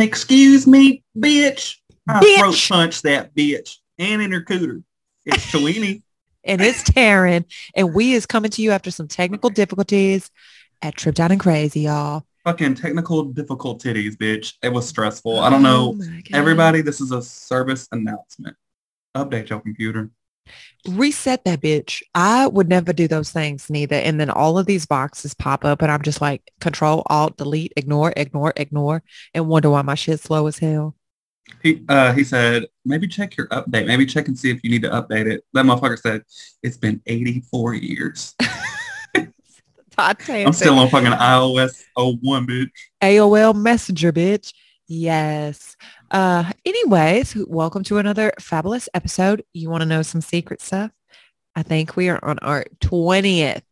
Excuse 0.00 0.66
me, 0.66 1.02
bitch. 1.16 1.76
I 2.08 2.20
Bitch. 2.20 2.38
throat 2.38 2.66
punch 2.68 3.02
that 3.02 3.34
bitch 3.34 3.76
and 3.98 4.20
in 4.20 4.32
her 4.32 4.42
cooter. 4.42 4.82
It's 5.24 5.50
Chelini. 5.50 6.02
and 6.44 6.60
it's 6.60 6.82
Taryn, 6.82 7.44
and 7.74 7.94
we 7.94 8.12
is 8.12 8.26
coming 8.26 8.50
to 8.52 8.62
you 8.62 8.72
after 8.72 8.90
some 8.90 9.08
technical 9.08 9.50
difficulties 9.50 10.30
at 10.82 10.96
Trip 10.96 11.14
Down 11.14 11.32
and 11.32 11.40
Crazy, 11.40 11.80
y'all. 11.80 12.24
Fucking 12.44 12.74
technical 12.74 13.24
difficult 13.24 13.82
titties, 13.82 14.16
bitch. 14.16 14.54
It 14.62 14.70
was 14.70 14.86
stressful. 14.86 15.40
I 15.40 15.48
don't 15.48 15.64
oh 15.64 15.92
know. 15.92 15.98
Oh. 15.98 16.20
Everybody, 16.34 16.82
this 16.82 17.00
is 17.00 17.10
a 17.10 17.22
service 17.22 17.88
announcement. 17.90 18.56
Update 19.16 19.48
your 19.48 19.60
computer. 19.60 20.10
Reset 20.88 21.44
that 21.44 21.60
bitch. 21.60 22.02
I 22.14 22.46
would 22.46 22.68
never 22.68 22.92
do 22.92 23.08
those 23.08 23.30
things 23.30 23.70
neither. 23.70 23.96
And 23.96 24.20
then 24.20 24.30
all 24.30 24.58
of 24.58 24.66
these 24.66 24.86
boxes 24.86 25.34
pop 25.34 25.64
up 25.64 25.82
and 25.82 25.90
I'm 25.90 26.02
just 26.02 26.20
like 26.20 26.52
control, 26.60 27.02
alt, 27.06 27.36
delete, 27.36 27.72
ignore, 27.76 28.12
ignore, 28.16 28.52
ignore, 28.56 29.02
and 29.32 29.48
wonder 29.48 29.70
why 29.70 29.82
my 29.82 29.94
shit's 29.94 30.24
slow 30.24 30.46
as 30.46 30.58
hell. 30.58 30.94
He 31.62 31.84
uh 31.88 32.12
he 32.12 32.24
said, 32.24 32.66
maybe 32.84 33.06
check 33.06 33.36
your 33.36 33.48
update. 33.48 33.86
Maybe 33.86 34.06
check 34.06 34.28
and 34.28 34.38
see 34.38 34.50
if 34.50 34.62
you 34.64 34.70
need 34.70 34.82
to 34.82 34.90
update 34.90 35.26
it. 35.26 35.44
That 35.52 35.64
motherfucker 35.66 35.98
said, 35.98 36.22
it's 36.62 36.76
been 36.76 37.02
84 37.06 37.74
years. 37.74 38.34
I'm 39.96 40.52
still 40.52 40.78
on 40.78 40.88
fucking 40.88 41.12
iOS 41.12 41.84
01, 41.96 42.46
bitch. 42.46 42.70
AOL 43.00 43.54
Messenger, 43.54 44.12
bitch. 44.12 44.52
Yes. 44.86 45.76
Uh, 46.10 46.52
anyways, 46.64 47.34
welcome 47.46 47.82
to 47.84 47.98
another 47.98 48.32
fabulous 48.38 48.88
episode. 48.94 49.44
You 49.52 49.70
want 49.70 49.82
to 49.82 49.86
know 49.88 50.02
some 50.02 50.20
secret 50.20 50.60
stuff? 50.60 50.90
I 51.56 51.62
think 51.62 51.96
we 51.96 52.08
are 52.08 52.22
on 52.24 52.38
our 52.40 52.66
20th 52.80 53.62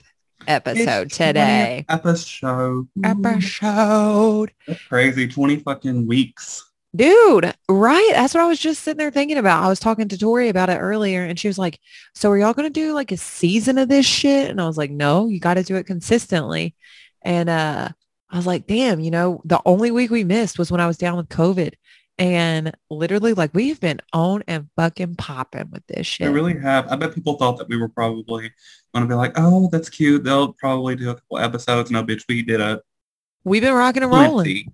episode 0.46 1.06
It's 1.06 1.16
today. 1.16 1.84
20th 1.88 1.94
Episode. 1.94 2.88
Episode. 3.04 4.52
That's 4.66 4.82
crazy. 4.84 5.28
20 5.28 5.58
fucking 5.58 6.06
weeks. 6.06 6.68
Dude, 6.94 7.54
right? 7.68 8.10
That's 8.12 8.34
what 8.34 8.42
I 8.42 8.48
was 8.48 8.58
just 8.58 8.82
sitting 8.82 8.98
there 8.98 9.10
thinking 9.10 9.38
about. 9.38 9.62
I 9.62 9.68
was 9.68 9.80
talking 9.80 10.08
to 10.08 10.18
Tori 10.18 10.48
about 10.48 10.68
it 10.68 10.78
earlier 10.78 11.24
and 11.24 11.38
she 11.38 11.48
was 11.48 11.58
like, 11.58 11.78
so 12.14 12.30
are 12.30 12.38
y'all 12.38 12.52
going 12.52 12.70
to 12.70 12.80
do 12.80 12.92
like 12.92 13.12
a 13.12 13.16
season 13.16 13.78
of 13.78 13.88
this 13.88 14.04
shit? 14.04 14.50
And 14.50 14.60
I 14.60 14.66
was 14.66 14.76
like, 14.76 14.90
no, 14.90 15.26
you 15.28 15.40
got 15.40 15.54
to 15.54 15.62
do 15.62 15.76
it 15.76 15.86
consistently. 15.86 16.74
And 17.22 17.48
uh, 17.48 17.88
I 18.30 18.36
was 18.36 18.46
like, 18.46 18.66
damn, 18.66 19.00
you 19.00 19.10
know, 19.10 19.40
the 19.44 19.60
only 19.64 19.90
week 19.90 20.10
we 20.10 20.24
missed 20.24 20.58
was 20.58 20.70
when 20.70 20.80
I 20.80 20.86
was 20.86 20.98
down 20.98 21.16
with 21.16 21.28
COVID. 21.28 21.74
And 22.18 22.72
literally 22.90 23.32
like 23.34 23.52
we've 23.54 23.80
been 23.80 24.00
on 24.12 24.44
and 24.46 24.68
fucking 24.76 25.16
popping 25.16 25.70
with 25.70 25.84
this 25.86 26.06
shit. 26.06 26.30
really 26.30 26.58
have. 26.58 26.86
I 26.88 26.96
bet 26.96 27.14
people 27.14 27.36
thought 27.36 27.56
that 27.58 27.68
we 27.68 27.76
were 27.78 27.88
probably 27.88 28.52
going 28.94 29.02
to 29.02 29.06
be 29.06 29.14
like, 29.14 29.32
oh, 29.36 29.68
that's 29.72 29.88
cute. 29.88 30.22
They'll 30.22 30.52
probably 30.52 30.94
do 30.94 31.10
a 31.10 31.14
couple 31.14 31.38
episodes. 31.38 31.90
No, 31.90 32.04
bitch, 32.04 32.24
we 32.28 32.42
did 32.42 32.60
a 32.60 32.80
We've 33.44 33.62
been 33.62 33.74
rocking 33.74 34.02
and 34.04 34.12
rolling. 34.12 34.44
plenty. 34.44 34.68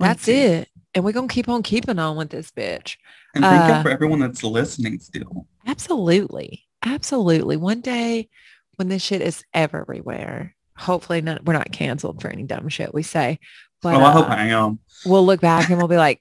That's 0.00 0.26
it. 0.28 0.68
And 0.94 1.04
we're 1.04 1.12
going 1.12 1.28
to 1.28 1.32
keep 1.34 1.48
on 1.48 1.62
keeping 1.62 1.98
on 1.98 2.16
with 2.16 2.30
this 2.30 2.50
bitch. 2.50 2.96
And 3.34 3.44
thank 3.44 3.70
Uh, 3.72 3.76
you 3.76 3.82
for 3.82 3.90
everyone 3.90 4.18
that's 4.20 4.42
listening 4.42 4.98
still. 4.98 5.46
Absolutely. 5.66 6.64
Absolutely. 6.84 7.56
One 7.56 7.80
day 7.80 8.28
when 8.76 8.88
this 8.88 9.02
shit 9.02 9.20
is 9.20 9.44
everywhere, 9.54 10.56
hopefully 10.76 11.20
not, 11.20 11.44
we're 11.44 11.52
not 11.52 11.70
canceled 11.70 12.20
for 12.22 12.28
any 12.28 12.42
dumb 12.44 12.68
shit 12.68 12.94
we 12.94 13.02
say, 13.02 13.38
but 13.82 13.94
oh, 13.94 14.04
I 14.04 14.10
hope 14.12 14.28
uh, 14.30 14.34
I 14.34 14.46
am. 14.46 14.78
we'll 15.04 15.26
look 15.26 15.40
back 15.40 15.68
and 15.68 15.78
we'll 15.78 15.88
be 15.88 15.96
like, 15.96 16.20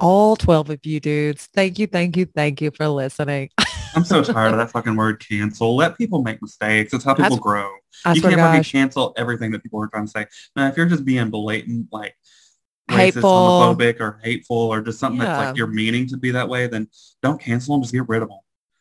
all 0.00 0.36
12 0.36 0.70
of 0.70 0.80
you 0.84 1.00
dudes, 1.00 1.46
thank 1.54 1.78
you, 1.78 1.86
thank 1.86 2.16
you, 2.16 2.26
thank 2.26 2.60
you 2.60 2.70
for 2.70 2.88
listening. 2.88 3.50
I'm 3.94 4.04
so 4.04 4.22
tired 4.24 4.52
of 4.52 4.58
that 4.58 4.70
fucking 4.70 4.96
word 4.96 5.24
cancel. 5.26 5.76
Let 5.76 5.96
people 5.98 6.22
make 6.22 6.40
mistakes. 6.42 6.92
It's 6.94 7.04
how 7.04 7.12
people 7.14 7.24
That's- 7.36 7.40
grow. 7.40 7.70
You 8.06 8.20
can't 8.20 8.34
fucking 8.34 8.36
gosh. 8.38 8.72
cancel 8.72 9.14
everything 9.16 9.52
that 9.52 9.62
people 9.62 9.80
are 9.82 9.86
trying 9.86 10.06
to 10.06 10.10
say. 10.10 10.26
Now, 10.56 10.66
if 10.68 10.76
you're 10.76 10.86
just 10.86 11.04
being 11.04 11.30
blatant, 11.30 11.88
like 11.92 12.14
racist, 12.90 12.96
Hateful. 12.96 13.22
homophobic, 13.30 14.00
or 14.00 14.20
hateful, 14.22 14.56
or 14.56 14.80
just 14.82 14.98
something 14.98 15.20
that's 15.20 15.38
like 15.38 15.56
you're 15.56 15.68
meaning 15.68 16.06
to 16.08 16.16
be 16.16 16.30
that 16.32 16.48
way, 16.48 16.66
then 16.66 16.88
don't 17.22 17.40
cancel 17.40 17.74
them. 17.76 17.82
Just 17.82 17.94
get 17.94 18.06
rid 18.08 18.22
of 18.22 18.28
them. 18.28 18.38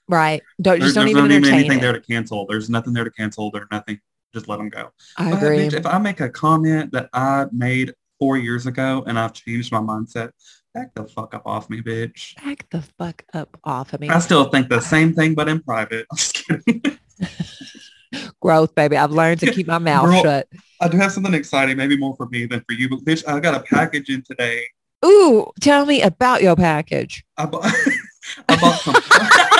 Right. 0.09 0.41
Don't, 0.61 0.79
There's, 0.79 0.93
just 0.93 0.95
don't 0.95 1.05
there's 1.05 1.11
even 1.11 1.23
not 1.23 1.31
even 1.31 1.43
entertain 1.43 1.59
anything 1.59 1.77
it. 1.77 1.81
there 1.81 1.93
to 1.93 2.01
cancel. 2.01 2.45
There's 2.47 2.69
nothing 2.69 2.91
there 2.93 3.03
to 3.05 3.11
cancel. 3.11 3.51
There's 3.51 3.67
nothing. 3.71 3.99
Just 4.33 4.49
let 4.49 4.57
them 4.57 4.69
go. 4.69 4.89
I 5.17 5.29
But, 5.31 5.43
agree. 5.43 5.57
bitch, 5.59 5.73
if 5.73 5.85
I 5.85 5.99
make 5.99 6.19
a 6.19 6.29
comment 6.29 6.91
that 6.91 7.09
I 7.13 7.45
made 7.51 7.93
four 8.19 8.35
years 8.37 8.65
ago 8.65 9.03
and 9.05 9.17
I've 9.17 9.33
changed 9.33 9.71
my 9.71 9.79
mindset, 9.79 10.31
back 10.73 10.93
the 10.95 11.05
fuck 11.05 11.33
up 11.33 11.43
off 11.45 11.69
me, 11.69 11.81
bitch. 11.81 12.35
Back 12.43 12.67
the 12.69 12.81
fuck 12.81 13.23
up 13.33 13.57
off 13.63 13.93
of 13.93 13.99
me. 13.99 14.09
I 14.09 14.19
still 14.19 14.45
think 14.49 14.69
the 14.69 14.81
same 14.81 15.13
thing, 15.13 15.35
but 15.35 15.47
in 15.47 15.61
private. 15.61 16.05
I'm 16.11 16.17
just 16.17 16.33
kidding. 16.33 16.81
Growth, 18.41 18.75
baby. 18.75 18.97
I've 18.97 19.11
learned 19.11 19.39
to 19.41 19.51
keep 19.51 19.67
my 19.67 19.77
mouth 19.77 20.05
Girl, 20.05 20.21
shut. 20.21 20.47
I 20.81 20.87
do 20.87 20.97
have 20.97 21.11
something 21.11 21.33
exciting, 21.33 21.77
maybe 21.77 21.97
more 21.97 22.15
for 22.15 22.27
me 22.27 22.45
than 22.45 22.61
for 22.67 22.73
you, 22.73 22.89
but 22.89 22.99
bitch, 22.99 23.27
I 23.27 23.39
got 23.39 23.55
a 23.55 23.61
package 23.61 24.09
in 24.09 24.21
today. 24.21 24.65
Ooh, 25.05 25.47
tell 25.59 25.85
me 25.85 26.01
about 26.01 26.41
your 26.41 26.55
package. 26.55 27.23
I 27.37 27.45
bought, 27.45 27.65
I 28.49 28.59
bought 28.59 28.79
some. 28.79 29.59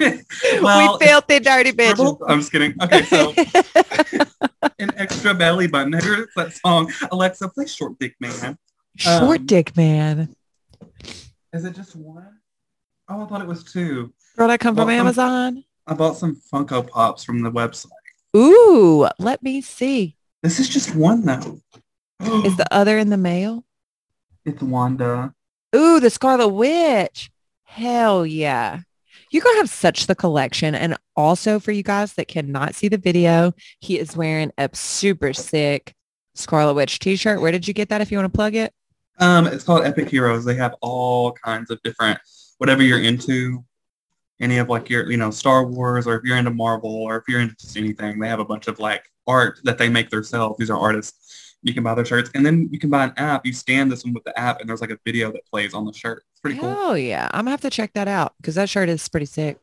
well, 0.62 0.98
we 0.98 1.06
filthy 1.06 1.40
dirty 1.40 1.72
bitches. 1.72 2.18
I'm 2.28 2.40
just 2.40 2.52
kidding. 2.52 2.74
Okay, 2.82 3.02
so 3.02 3.32
an 4.78 4.90
extra 4.96 5.34
belly 5.34 5.66
button. 5.66 5.92
Here's 5.92 6.28
that 6.36 6.52
song. 6.54 6.92
Alexa, 7.10 7.48
play 7.50 7.66
Short 7.66 7.98
Dick 7.98 8.14
Man. 8.20 8.56
Short 8.96 9.40
Um, 9.40 9.46
dick 9.46 9.76
man. 9.76 10.34
Is 11.52 11.64
it 11.64 11.74
just 11.74 11.96
one? 11.96 12.38
Oh, 13.08 13.24
I 13.24 13.26
thought 13.26 13.40
it 13.40 13.46
was 13.48 13.64
two. 13.64 14.12
Girl 14.36 14.48
that 14.48 14.60
come 14.60 14.74
from 14.74 14.86
Welcome. 14.88 15.00
Amazon. 15.06 15.64
I 15.86 15.94
bought 15.94 16.16
some 16.16 16.40
Funko 16.52 16.86
Pops 16.88 17.24
from 17.24 17.42
the 17.42 17.50
website. 17.50 17.88
Ooh, 18.36 19.08
let 19.18 19.42
me 19.42 19.60
see. 19.62 20.16
This 20.42 20.60
is 20.60 20.68
just 20.68 20.94
one 20.94 21.22
though. 21.24 21.60
Is 22.44 22.56
the 22.56 22.66
other 22.72 22.98
in 22.98 23.10
the 23.10 23.16
mail? 23.16 23.64
it's 24.44 24.62
Wanda. 24.62 25.32
Ooh, 25.74 26.00
the 26.00 26.10
Scarlet 26.10 26.48
Witch. 26.48 27.30
Hell 27.64 28.24
yeah. 28.26 28.80
You're 29.30 29.42
going 29.42 29.56
to 29.56 29.60
have 29.60 29.70
such 29.70 30.06
the 30.06 30.14
collection. 30.14 30.74
And 30.74 30.96
also 31.16 31.58
for 31.58 31.72
you 31.72 31.82
guys 31.82 32.14
that 32.14 32.28
cannot 32.28 32.74
see 32.74 32.88
the 32.88 32.98
video, 32.98 33.52
he 33.80 33.98
is 33.98 34.16
wearing 34.16 34.52
a 34.58 34.70
super 34.72 35.32
sick 35.32 35.94
Scarlet 36.34 36.74
Witch 36.74 36.98
t-shirt. 36.98 37.40
Where 37.40 37.52
did 37.52 37.66
you 37.66 37.74
get 37.74 37.88
that 37.88 38.00
if 38.00 38.10
you 38.10 38.18
want 38.18 38.32
to 38.32 38.36
plug 38.36 38.54
it? 38.54 38.72
Um, 39.18 39.46
it's 39.46 39.64
called 39.64 39.84
Epic 39.84 40.08
Heroes. 40.08 40.44
They 40.44 40.54
have 40.54 40.76
all 40.80 41.32
kinds 41.32 41.70
of 41.70 41.82
different, 41.82 42.18
whatever 42.58 42.82
you're 42.82 43.02
into, 43.02 43.64
any 44.40 44.58
of 44.58 44.68
like 44.68 44.88
your, 44.88 45.10
you 45.10 45.16
know, 45.16 45.32
Star 45.32 45.66
Wars, 45.66 46.06
or 46.06 46.14
if 46.14 46.22
you're 46.24 46.36
into 46.36 46.52
Marvel, 46.52 46.90
or 46.90 47.16
if 47.16 47.24
you're 47.26 47.40
into 47.40 47.56
just 47.56 47.76
anything, 47.76 48.20
they 48.20 48.28
have 48.28 48.38
a 48.38 48.44
bunch 48.44 48.68
of 48.68 48.78
like 48.78 49.02
art 49.26 49.58
that 49.64 49.78
they 49.78 49.88
make 49.88 50.10
themselves. 50.10 50.56
These 50.58 50.70
are 50.70 50.78
artists. 50.78 51.56
You 51.62 51.74
can 51.74 51.82
buy 51.82 51.96
their 51.96 52.04
shirts, 52.04 52.30
and 52.36 52.46
then 52.46 52.68
you 52.70 52.78
can 52.78 52.88
buy 52.88 53.04
an 53.04 53.12
app. 53.16 53.44
You 53.44 53.52
scan 53.52 53.88
this 53.88 54.04
one 54.04 54.14
with 54.14 54.22
the 54.22 54.38
app, 54.38 54.60
and 54.60 54.68
there's 54.68 54.80
like 54.80 54.92
a 54.92 54.98
video 55.04 55.32
that 55.32 55.44
plays 55.50 55.74
on 55.74 55.84
the 55.84 55.92
shirt. 55.92 56.22
It's 56.38 56.40
pretty 56.40 56.60
cool, 56.60 56.72
Oh 56.78 56.94
yeah. 56.94 57.28
I'm 57.32 57.40
gonna 57.40 57.50
have 57.50 57.62
to 57.62 57.70
check 57.70 57.92
that 57.94 58.06
out 58.06 58.34
because 58.40 58.54
that 58.54 58.68
shirt 58.68 58.88
is 58.88 59.08
pretty 59.08 59.26
sick. 59.26 59.58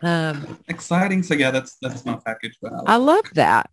Um, 0.00 0.58
exciting. 0.68 1.24
So 1.24 1.34
yeah, 1.34 1.50
that's 1.50 1.76
that's 1.82 2.04
my 2.04 2.16
package. 2.24 2.56
But 2.62 2.72
I- 2.72 2.94
I 2.94 2.96
love 2.96 3.24
that. 3.34 3.70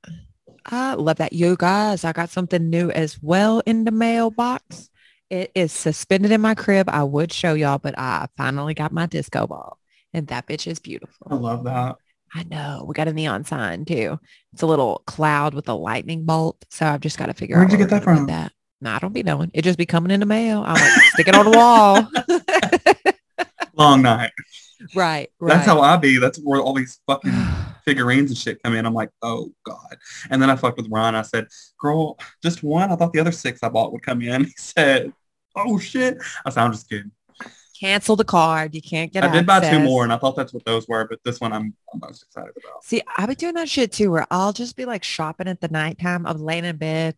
I 0.65 0.95
love 0.95 1.17
that. 1.17 1.33
You 1.33 1.55
guys, 1.55 2.03
I 2.03 2.11
got 2.13 2.31
something 2.31 2.67
new 2.69 2.89
as 2.89 3.21
well 3.21 3.61
in 3.67 3.83
the 3.83 3.91
mailbox. 3.91 4.89
It 5.29 5.51
is 5.53 5.71
suspended 5.71 6.31
in 6.31 6.41
my 6.41 6.55
crib. 6.55 6.89
I 6.89 7.03
would 7.03 7.31
show 7.31 7.53
y'all, 7.53 7.77
but 7.77 7.93
I 7.99 8.27
finally 8.37 8.73
got 8.73 8.91
my 8.91 9.05
disco 9.05 9.45
ball. 9.45 9.77
And 10.13 10.25
that 10.27 10.47
bitch 10.47 10.65
is 10.65 10.79
beautiful. 10.79 11.27
I 11.29 11.35
love 11.35 11.63
that. 11.65 11.97
I 12.33 12.43
know. 12.43 12.85
We 12.87 12.93
got 12.95 13.07
a 13.07 13.13
neon 13.13 13.45
sign 13.45 13.85
too. 13.85 14.19
It's 14.53 14.63
a 14.63 14.65
little 14.67 15.03
cloud 15.05 15.53
with 15.53 15.69
a 15.69 15.73
lightning 15.73 16.25
bolt. 16.25 16.65
So 16.71 16.87
I've 16.87 17.01
just 17.01 17.17
got 17.19 17.27
to 17.27 17.33
figure 17.33 17.57
out 17.57 17.59
Where'd 17.59 17.71
you 17.73 17.77
get 17.77 17.89
that 17.91 18.03
from? 18.03 18.25
That. 18.27 18.51
I 18.83 18.99
don't 18.99 19.13
be 19.13 19.23
knowing. 19.23 19.51
It 19.53 19.63
just 19.63 19.77
be 19.77 19.85
coming 19.85 20.11
in 20.11 20.19
the 20.19 20.25
mail. 20.25 20.63
I'm 20.65 20.75
like, 20.75 20.91
stick 21.13 21.27
it 21.27 21.35
on 21.35 21.45
the 21.45 21.57
wall. 21.57 22.07
Long 23.73 24.01
night. 24.01 24.31
right. 24.95 25.29
Right. 25.39 25.53
That's 25.53 25.65
how 25.65 25.81
I 25.81 25.97
be. 25.97 26.17
That's 26.17 26.37
where 26.39 26.61
all 26.61 26.73
these 26.73 26.99
fucking 27.07 27.31
figurines 27.85 28.31
and 28.31 28.37
shit 28.37 28.61
come 28.63 28.75
in. 28.75 28.85
I'm 28.85 28.93
like, 28.93 29.09
oh 29.21 29.51
God. 29.63 29.97
And 30.29 30.41
then 30.41 30.49
I 30.49 30.55
fucked 30.55 30.77
with 30.77 30.87
Ron. 30.89 31.15
I 31.15 31.21
said, 31.23 31.47
girl, 31.79 32.17
just 32.43 32.63
one. 32.63 32.91
I 32.91 32.95
thought 32.95 33.13
the 33.13 33.19
other 33.19 33.31
six 33.31 33.63
I 33.63 33.69
bought 33.69 33.91
would 33.93 34.03
come 34.03 34.21
in. 34.21 34.43
He 34.45 34.53
said, 34.57 35.13
oh 35.55 35.79
shit. 35.79 36.17
I 36.45 36.49
said, 36.49 36.63
I'm 36.63 36.71
just 36.71 36.89
kidding. 36.89 37.11
Cancel 37.79 38.15
the 38.15 38.23
card. 38.23 38.73
You 38.73 38.81
can't 38.81 39.11
get 39.11 39.23
it. 39.25 39.29
I 39.29 39.33
did 39.33 39.45
buy 39.45 39.59
two 39.59 39.79
more 39.79 40.03
and 40.03 40.13
I 40.13 40.17
thought 40.17 40.35
that's 40.35 40.53
what 40.53 40.63
those 40.63 40.87
were, 40.87 41.05
but 41.07 41.19
this 41.25 41.41
one 41.41 41.51
I'm, 41.51 41.73
I'm 41.93 41.99
most 41.99 42.23
excited 42.23 42.53
about. 42.55 42.83
See, 42.83 43.01
I've 43.17 43.27
been 43.27 43.35
doing 43.35 43.55
that 43.55 43.67
shit 43.67 43.91
too, 43.91 44.11
where 44.11 44.25
I'll 44.31 44.53
just 44.53 44.77
be 44.77 44.85
like 44.85 45.03
shopping 45.03 45.47
at 45.47 45.59
the 45.59 45.67
nighttime. 45.67 46.25
I'm 46.25 46.37
laying 46.37 46.63
in 46.63 46.77
bed, 46.77 47.17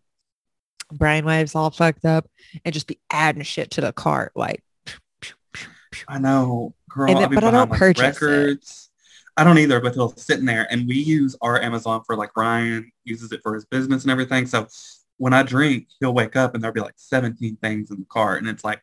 brainwaves 0.93 1.55
all 1.55 1.71
fucked 1.71 2.05
up, 2.05 2.27
and 2.65 2.73
just 2.73 2.87
be 2.87 2.99
adding 3.11 3.43
shit 3.43 3.71
to 3.71 3.81
the 3.81 3.93
cart. 3.93 4.31
Like, 4.35 4.63
I 6.07 6.19
know, 6.19 6.73
girl. 6.89 7.13
Then- 7.13 7.33
but 7.33 7.43
I 7.43 7.51
don't 7.51 7.69
like, 7.69 7.79
purchase 7.79 8.21
it. 8.21 8.25
records. 8.25 8.89
I 9.37 9.43
don't 9.43 9.59
either, 9.59 9.79
but 9.79 9.93
they'll 9.93 10.15
sit 10.17 10.39
in 10.39 10.45
there 10.45 10.67
and 10.71 10.87
we 10.87 10.95
use 10.95 11.35
our 11.41 11.61
Amazon 11.61 12.01
for 12.07 12.15
like 12.15 12.35
Ryan 12.35 12.91
uses 13.03 13.31
it 13.31 13.41
for 13.43 13.53
his 13.53 13.65
business 13.65 14.01
and 14.01 14.11
everything. 14.11 14.47
So 14.47 14.67
when 15.17 15.31
I 15.31 15.43
drink, 15.43 15.89
he'll 15.99 16.13
wake 16.13 16.35
up 16.35 16.55
and 16.55 16.63
there'll 16.63 16.73
be 16.73 16.81
like 16.81 16.95
17 16.97 17.55
things 17.57 17.91
in 17.91 17.99
the 17.99 18.05
cart 18.09 18.39
and 18.41 18.49
it's 18.49 18.63
like 18.63 18.81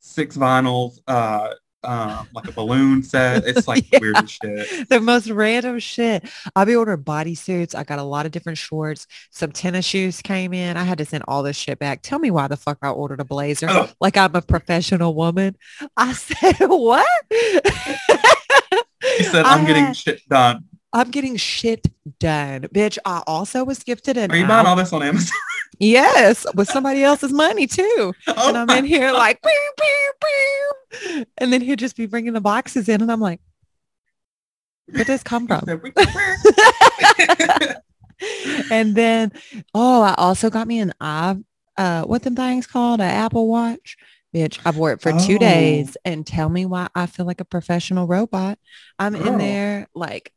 six 0.00 0.36
vinyls, 0.36 0.98
uh, 1.08 1.54
um, 1.84 2.28
like 2.34 2.48
a 2.48 2.52
balloon 2.52 3.02
set. 3.02 3.44
It's 3.46 3.68
like 3.68 3.90
Yeah. 3.92 3.98
weird 4.00 4.28
shit. 4.30 4.88
the 4.88 5.00
most 5.00 5.28
random 5.30 5.78
shit. 5.78 6.24
I'll 6.56 6.66
be 6.66 6.74
ordering 6.76 7.02
bodysuits. 7.02 7.74
I 7.74 7.84
got 7.84 7.98
a 7.98 8.02
lot 8.02 8.26
of 8.26 8.32
different 8.32 8.58
shorts. 8.58 9.06
Some 9.30 9.52
tennis 9.52 9.84
shoes 9.84 10.20
came 10.22 10.52
in. 10.52 10.76
I 10.76 10.84
had 10.84 10.98
to 10.98 11.04
send 11.04 11.24
all 11.28 11.42
this 11.42 11.56
shit 11.56 11.78
back. 11.78 12.00
Tell 12.02 12.18
me 12.18 12.30
why 12.30 12.48
the 12.48 12.56
fuck 12.56 12.78
I 12.82 12.88
ordered 12.88 13.20
a 13.20 13.24
blazer 13.24 13.66
Oh. 13.70 13.88
like 14.00 14.16
I'm 14.16 14.34
a 14.34 14.42
professional 14.42 15.14
woman. 15.14 15.56
I 15.96 16.12
said, 16.14 16.56
what? 16.60 17.06
He 17.30 19.22
said, 19.24 19.44
I 19.44 19.54
"I'm 19.56 19.66
getting 19.66 19.84
had- 19.86 19.96
shit 19.96 20.20
done." 20.28 20.64
I'm 20.94 21.10
getting 21.10 21.36
shit 21.36 21.88
done. 22.20 22.62
Bitch, 22.72 22.98
I 23.04 23.22
also 23.26 23.64
was 23.64 23.82
gifted 23.82 24.16
an 24.16 24.30
Are 24.30 24.36
you 24.36 24.46
buying 24.46 24.64
all 24.66 24.76
this 24.76 24.92
on 24.92 25.02
Amazon? 25.02 25.36
Yes, 25.80 26.46
with 26.54 26.68
somebody 26.68 27.02
else's 27.02 27.32
money 27.32 27.66
too. 27.66 28.14
oh, 28.28 28.48
and 28.48 28.56
I'm 28.56 28.70
in 28.70 28.84
here 28.84 29.10
like, 29.10 29.42
pew, 29.42 29.72
pew, 29.80 30.12
pew. 30.22 31.26
and 31.36 31.52
then 31.52 31.60
he'll 31.60 31.74
just 31.74 31.96
be 31.96 32.06
bringing 32.06 32.32
the 32.32 32.40
boxes 32.40 32.88
in, 32.88 33.02
and 33.02 33.10
I'm 33.10 33.18
like, 33.20 33.40
where 34.86 34.98
does 34.98 35.06
this 35.06 35.24
come 35.24 35.48
from? 35.48 35.64
and 38.70 38.94
then, 38.94 39.32
oh, 39.74 40.02
I 40.02 40.14
also 40.16 40.48
got 40.48 40.68
me 40.68 40.78
an 40.78 40.92
i 41.00 41.36
uh, 41.76 42.04
what 42.04 42.22
them 42.22 42.36
things 42.36 42.68
called, 42.68 43.00
an 43.00 43.10
Apple 43.10 43.48
Watch. 43.48 43.96
Bitch, 44.32 44.60
I've 44.64 44.76
worked 44.76 45.02
for 45.02 45.10
two 45.18 45.40
days, 45.40 45.96
and 46.04 46.24
tell 46.24 46.48
me 46.48 46.66
why 46.66 46.86
I 46.94 47.06
feel 47.06 47.26
like 47.26 47.40
a 47.40 47.44
professional 47.44 48.06
robot. 48.06 48.60
I'm 48.96 49.16
in 49.16 49.38
there 49.38 49.88
like, 49.92 50.32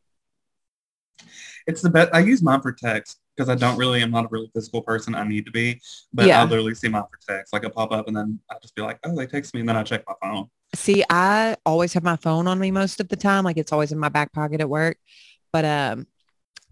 it's 1.65 1.81
the 1.81 1.89
best. 1.89 2.13
I 2.13 2.19
use 2.19 2.41
mine 2.41 2.61
for 2.61 2.71
text 2.71 3.19
because 3.35 3.49
I 3.49 3.55
don't 3.55 3.77
really, 3.77 4.01
I'm 4.01 4.11
not 4.11 4.25
a 4.25 4.27
really 4.29 4.49
physical 4.53 4.81
person. 4.81 5.15
I 5.15 5.23
need 5.27 5.45
to 5.45 5.51
be, 5.51 5.79
but 6.13 6.27
Yeah. 6.27 6.41
I 6.41 6.45
literally 6.45 6.75
see 6.75 6.89
mine 6.89 7.03
for 7.11 7.19
text. 7.33 7.53
Like 7.53 7.63
a 7.63 7.69
pop 7.69 7.91
up, 7.91 8.07
and 8.07 8.15
then 8.15 8.39
I 8.49 8.55
just 8.61 8.75
be 8.75 8.81
like, 8.81 8.99
"Oh, 9.03 9.15
they 9.15 9.27
text 9.27 9.53
me," 9.53 9.59
and 9.61 9.69
then 9.69 9.75
I 9.75 9.83
check 9.83 10.03
my 10.07 10.13
phone. 10.21 10.49
see, 10.75 11.03
I 11.09 11.55
always 11.65 11.93
have 11.93 12.03
my 12.03 12.17
phone 12.17 12.45
on 12.47 12.59
me 12.59 12.71
most 12.71 12.99
of 12.99 13.07
the 13.09 13.15
time. 13.15 13.43
Like 13.45 13.57
it's 13.57 13.71
always 13.71 13.91
in 13.91 13.99
my 13.99 14.09
back 14.09 14.33
pocket 14.33 14.59
at 14.61 14.69
work. 14.69 14.97
But 15.53 15.65
um, 15.65 16.07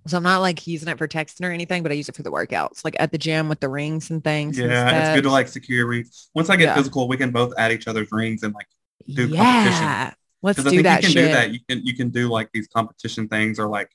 so 0.07 0.17
I'm 0.17 0.23
not 0.23 0.39
like 0.41 0.67
using 0.67 0.89
it 0.89 0.97
for 0.97 1.07
texting 1.07 1.47
or 1.47 1.51
anything, 1.51 1.81
but 1.81 1.91
I 1.91 1.95
use 1.95 2.09
it 2.09 2.15
for 2.15 2.23
the 2.23 2.31
workouts, 2.31 2.83
like 2.83 2.95
at 2.99 3.11
the 3.11 3.17
gym 3.17 3.49
with 3.49 3.59
the 3.59 3.69
rings 3.69 4.11
and 4.11 4.23
things. 4.23 4.59
and 4.59 4.71
Yeah, 4.71 4.99
it's 4.99 5.15
good 5.15 5.23
to 5.23 5.31
like 5.31 5.47
secure 5.47 5.87
rings. 5.87 6.29
Once 6.35 6.49
I 6.49 6.55
get 6.55 6.65
Yeah. 6.65 6.75
physical, 6.75 7.07
we 7.07 7.17
can 7.17 7.31
both 7.31 7.53
add 7.57 7.71
each 7.71 7.87
other's 7.87 8.09
rings 8.11 8.43
and 8.43 8.53
like 8.53 8.67
do 9.13 9.27
yeah. 9.27 10.13
Let's 10.41 10.59
because 10.59 10.67
I 10.71 10.75
think 10.75 10.83
that 10.83 11.01
you 11.01 11.07
can 11.07 11.11
shit. 11.11 11.25
do 11.25 11.33
that. 11.33 11.51
You 11.53 11.59
can 11.67 11.85
you 11.85 11.95
can 11.95 12.09
do 12.09 12.27
like 12.29 12.49
these 12.53 12.67
competition 12.67 13.27
things 13.27 13.57
or 13.59 13.67
like 13.67 13.89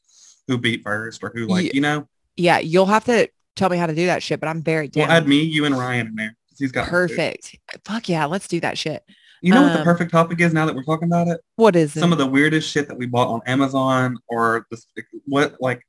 who 0.51 0.59
beat 0.59 0.83
first 0.83 1.23
or 1.23 1.31
who 1.33 1.47
like 1.47 1.67
Ye- 1.67 1.71
you 1.75 1.81
know. 1.81 2.09
Yeah, 2.37 2.59
you'll 2.59 2.87
have 2.87 3.05
to 3.05 3.29
tell 3.55 3.69
me 3.71 3.77
how 3.77 3.87
to 3.87 3.95
do 3.95 4.07
that 4.07 4.21
shit, 4.23 4.41
but 4.41 4.49
I'm 4.49 4.63
very 4.63 4.89
down. 4.89 5.07
We'll 5.07 5.17
add 5.17 5.29
me, 5.29 5.43
you, 5.43 5.65
and 5.65 5.79
Ryan 5.79 6.09
in 6.09 6.15
there. 6.17 6.37
He's 6.59 6.73
got. 6.73 6.89
Perfect. 6.89 7.57
Fuck 7.85 8.09
yeah, 8.09 8.25
let's 8.27 8.49
do 8.49 8.59
that 8.61 8.77
shit. 8.77 9.05
You 9.43 9.55
know 9.55 9.63
what 9.63 9.73
the 9.73 9.79
Um, 9.79 9.85
perfect 9.85 10.11
topic 10.11 10.41
is 10.41 10.53
now 10.53 10.67
that 10.67 10.75
we're 10.75 10.83
talking 10.83 11.09
about 11.09 11.29
it? 11.29 11.41
What 11.57 11.75
is 11.77 11.97
it? 11.97 12.01
Some 12.01 12.13
of 12.13 12.19
the 12.19 12.27
weirdest 12.27 12.69
shit 12.71 12.89
that 12.89 12.99
we 12.99 13.07
bought 13.07 13.29
on 13.29 13.41
Amazon 13.47 14.19
or 14.29 14.67
this 14.71 14.87
what 15.27 15.55
like 15.61 15.83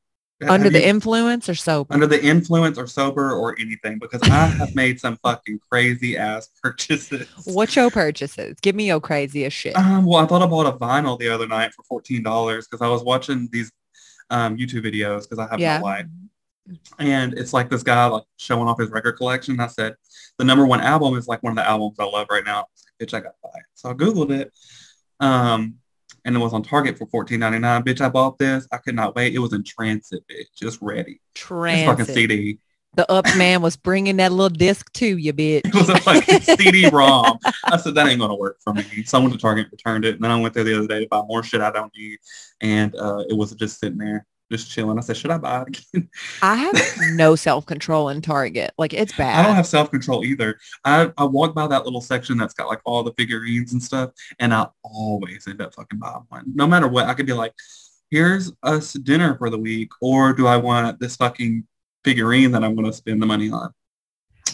Under 0.48 0.70
the 0.70 0.80
you- 0.80 0.86
influence 0.86 1.50
or 1.50 1.56
sober? 1.56 1.94
under 1.94 2.08
the 2.08 2.22
influence 2.24 2.78
or 2.78 2.88
sober 2.88 3.32
or 3.34 3.56
anything 3.60 4.00
because 4.00 4.22
I 4.24 4.28
have 4.30 4.74
made 4.76 5.00
some 5.02 5.18
fucking 5.22 5.60
crazy 5.70 6.18
ass 6.18 6.50
purchases. 6.64 7.28
What's 7.46 7.76
your 7.76 7.92
purchases? 7.92 8.56
Give 8.62 8.74
me 8.76 8.88
your 8.88 9.02
craziest 9.02 9.56
shit. 9.58 9.76
Um, 9.76 10.06
well, 10.06 10.24
I 10.24 10.28
thought 10.28 10.42
I 10.42 10.46
bought 10.48 10.74
a 10.74 10.78
vinyl 10.78 11.20
the 11.20 11.28
other 11.30 11.48
night 11.48 11.74
for 11.74 11.84
fourteen 11.84 12.24
dollars 12.24 12.68
because 12.70 12.84
I 12.86 12.90
was 12.90 13.04
watching 13.04 13.50
these 13.52 13.70
um, 14.32 14.58
YouTube 14.58 14.84
videos 14.84 15.24
because 15.24 15.38
I 15.38 15.48
have 15.52 15.60
yeah. 15.60 15.78
no 15.78 15.84
light, 15.84 16.06
and 16.98 17.34
it's 17.34 17.54
like 17.54 17.70
this 17.70 17.84
guy 17.84 18.06
like 18.08 18.24
showing 18.38 18.68
off 18.68 18.80
his 18.80 18.90
record 18.90 19.14
collection. 19.14 19.60
I 19.60 19.68
said 19.68 19.96
the 20.40 20.46
number 20.46 20.66
one 20.66 20.82
album 20.82 21.16
is 21.16 21.28
like 21.28 21.44
one 21.44 21.52
of 21.52 21.58
the 21.58 21.70
albums 21.70 21.98
I 22.00 22.06
love 22.06 22.28
right 22.32 22.44
now. 22.44 22.60
I 22.60 22.62
was 22.62 22.86
like, 23.00 23.10
Bitch, 23.10 23.14
I 23.14 23.20
got 23.20 23.34
buy. 23.44 23.60
So 23.76 23.90
I 23.90 23.94
googled 23.94 24.32
it, 24.32 24.52
um, 25.20 25.76
and 26.26 26.36
it 26.36 26.40
was 26.40 26.54
on 26.54 26.64
Target 26.64 26.98
for 26.98 27.06
fourteen 27.08 27.42
ninety 27.42 27.60
nine. 27.60 27.84
Bitch, 27.84 28.02
I 28.02 28.10
bought 28.10 28.40
this. 28.40 28.68
I 28.72 28.78
could 28.78 28.96
not 28.96 29.16
wait. 29.16 29.36
It 29.36 29.40
was 29.40 29.54
in 29.54 29.64
transit, 29.64 30.24
bitch, 30.28 30.48
just 30.56 30.80
ready. 30.82 31.20
It's 31.82 31.86
fucking 31.86 32.06
CD. 32.06 32.60
The 32.96 33.10
up 33.10 33.26
man 33.38 33.62
was 33.62 33.78
bringing 33.78 34.18
that 34.18 34.34
little 34.34 34.50
disc 34.50 34.92
to 34.94 35.18
you, 35.18 35.32
bitch. 35.32 35.62
It 35.72 35.74
was 35.74 35.90
a 35.90 35.98
fucking 35.98 36.42
CD-ROM. 36.42 37.40
I 37.66 37.78
said 37.78 37.96
that 37.96 38.08
ain't 38.08 38.20
gonna 38.20 38.36
work 38.36 38.58
for 38.62 38.74
me. 38.74 38.84
So 39.06 39.18
I 39.18 39.22
went 39.22 39.34
to 39.34 39.40
Target, 39.40 39.68
returned 39.72 40.04
it, 40.04 40.16
and 40.16 40.24
then 40.24 40.32
I 40.32 40.40
went 40.40 40.54
there 40.54 40.66
the 40.66 40.78
other 40.78 40.88
day 40.88 41.02
to 41.02 41.08
buy 41.08 41.22
more 41.26 41.42
shit 41.42 41.62
I 41.62 41.72
don't 41.72 41.92
need, 41.96 42.20
and 42.60 42.94
uh, 42.96 43.24
it 43.30 43.38
was 43.38 43.54
just 43.56 43.80
sitting 43.80 43.98
there, 43.98 44.26
just 44.52 44.70
chilling. 44.70 44.98
I 44.98 45.02
said, 45.02 45.16
should 45.16 45.32
I 45.32 45.38
buy 45.38 45.62
it 45.62 45.68
again? 45.94 46.10
I 46.42 46.56
have 46.56 46.74
no 47.14 47.36
self-control 47.36 48.10
in 48.10 48.22
Target. 48.22 48.74
Like 48.78 48.94
it's 48.94 49.16
bad. 49.16 49.40
I 49.40 49.48
don't 49.48 49.56
have 49.56 49.68
self-control 49.68 50.26
either. 50.26 50.60
I, 50.84 51.12
I 51.18 51.24
walk 51.24 51.56
by 51.56 51.68
that 51.68 51.86
little 51.86 52.02
section 52.02 52.38
that's 52.38 52.54
got 52.54 52.68
like 52.68 52.82
all 52.84 53.04
the 53.04 53.14
figurines 53.14 53.72
and 53.72 53.82
stuff, 53.82 54.12
and 54.40 54.54
I 54.54 54.68
always 54.84 55.48
end 55.48 55.62
up 55.62 55.74
fucking 55.76 56.00
buying 56.00 56.26
one. 56.28 56.44
No 56.54 56.68
matter 56.68 56.90
what, 56.90 57.06
I 57.06 57.14
could 57.14 57.26
be 57.26 57.34
like, 57.34 57.54
here's 58.10 58.52
us 58.64 58.92
dinner 58.94 59.38
for 59.38 59.50
the 59.50 59.58
week, 59.58 59.92
or 60.02 60.34
do 60.34 60.46
I 60.46 60.58
want 60.58 61.00
this 61.00 61.16
fucking 61.16 61.66
figurine 62.04 62.52
that 62.52 62.64
I'm 62.64 62.76
gonna 62.76 62.94
spend 62.94 63.22
the 63.22 63.26
money 63.26 63.50
on? 63.52 63.72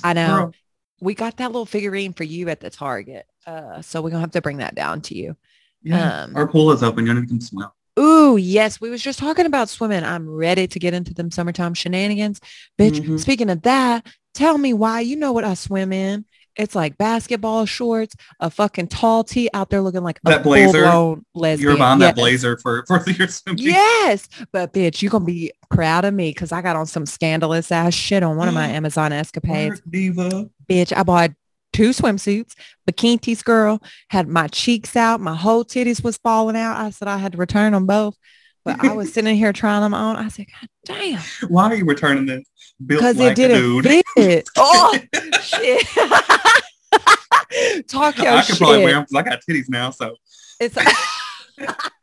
I 0.04 0.14
know. 0.14 0.28
Girl, 0.28 0.54
We 1.00 1.14
got 1.14 1.38
that 1.38 1.48
little 1.52 1.66
figurine 1.66 2.14
for 2.14 2.24
you 2.24 2.50
at 2.50 2.60
the 2.60 2.70
Target. 2.70 3.26
Uh, 3.46 3.82
so 3.82 4.02
we're 4.02 4.10
gonna 4.10 4.22
have 4.22 4.32
to 4.32 4.42
bring 4.42 4.58
that 4.58 4.76
down 4.76 5.02
to 5.02 5.16
you. 5.18 5.36
yeah. 5.84 6.24
Um, 6.24 6.36
Our 6.36 6.48
pool 6.48 6.72
is 6.72 6.84
open. 6.84 7.06
You 7.06 7.14
need 7.14 7.22
to 7.22 7.28
come 7.28 7.42
swim. 7.42 7.68
Ooh, 8.00 8.38
yes. 8.38 8.80
We 8.82 8.90
was 8.90 9.02
just 9.02 9.18
talking 9.20 9.46
about 9.46 9.70
swimming. 9.70 10.04
I'm 10.04 10.30
ready 10.30 10.68
to 10.68 10.80
get 10.80 10.94
into 10.94 11.14
them 11.14 11.32
summertime 11.32 11.74
shenanigans. 11.74 12.40
Bitch, 12.78 13.00
Mhm. 13.02 13.20
speaking 13.20 13.50
of 13.50 13.62
that, 13.64 14.06
tell 14.36 14.58
me 14.58 14.74
why. 14.74 15.00
You 15.02 15.16
know 15.16 15.32
what 15.32 15.44
I 15.44 15.54
swim 15.56 15.92
in. 15.94 16.26
It's 16.58 16.76
like 16.76 16.98
basketball 16.98 17.66
shorts, 17.66 18.16
a 18.40 18.50
fucking 18.50 18.88
tall 18.88 19.24
tee 19.24 19.50
out 19.54 19.70
there 19.70 19.82
looking 19.82 20.04
like 20.04 20.20
a 20.26 20.40
blazer, 20.40 20.84
full-blown 20.84 21.26
lesbian. 21.36 21.70
You're 21.70 21.78
buying 21.78 22.00
that 22.00 22.16
blazer 22.16 22.58
for 22.58 22.86
for 22.88 23.04
your 23.10 23.28
swimming. 23.28 23.64
Yes, 23.64 24.28
but 24.52 24.74
bitch, 24.74 25.02
you're 25.02 25.12
gonna 25.12 25.26
be 25.26 25.52
proud 25.70 26.06
of 26.06 26.14
me 26.14 26.32
because 26.32 26.52
I 26.52 26.62
got 26.62 26.76
on 26.76 26.86
some 26.86 27.06
scandalous 27.06 27.72
ass 27.72 27.94
shit 27.94 28.24
on 28.24 28.38
one 28.38 28.48
of 28.48 28.54
my 28.54 28.68
Amazon 28.68 29.14
escapades. 29.14 29.82
Diva. 29.90 30.50
Bitch, 30.70 30.96
I 30.96 31.04
bought 31.04 31.32
two 31.74 31.90
swimsuits. 31.90 32.54
Bikinis 32.90 33.44
girl 33.44 33.82
had 34.10 34.28
my 34.28 34.48
cheeks 34.48 34.96
out, 34.96 35.22
my 35.22 35.36
whole 35.36 35.64
titties 35.64 36.04
was 36.04 36.18
falling 36.18 36.56
out. 36.56 36.78
I 36.78 36.90
said 36.90 37.08
I 37.08 37.18
had 37.18 37.34
to 37.34 37.38
return 37.38 37.74
them 37.74 37.86
both, 37.86 38.18
but 38.66 38.84
I 38.84 38.94
was 38.94 39.14
sitting 39.14 39.36
here 39.36 39.54
trying 39.54 39.82
them 39.82 39.94
on. 39.94 40.16
I 40.16 40.30
said, 40.30 40.48
God 40.48 40.70
damn, 40.86 41.22
Why 41.50 41.66
are 41.66 41.76
you 41.76 41.86
returning 41.86 42.26
this? 42.26 42.48
Built 42.86 43.02
because 43.02 43.18
like 43.18 43.32
it 43.32 43.36
didn't 43.36 43.58
dude. 43.60 44.04
fit. 44.16 44.48
oh 44.58 44.98
shit! 45.42 45.88
Talk 47.88 48.18
your 48.18 48.28
I 48.30 48.42
could 48.44 48.56
shit. 48.56 48.58
probably 48.58 48.84
wear 48.84 48.94
them 48.94 49.04
because 49.10 49.16
I 49.16 49.22
got 49.30 49.40
titties 49.50 49.70
now. 49.70 49.90
So 49.90 50.16
It's 50.60 50.76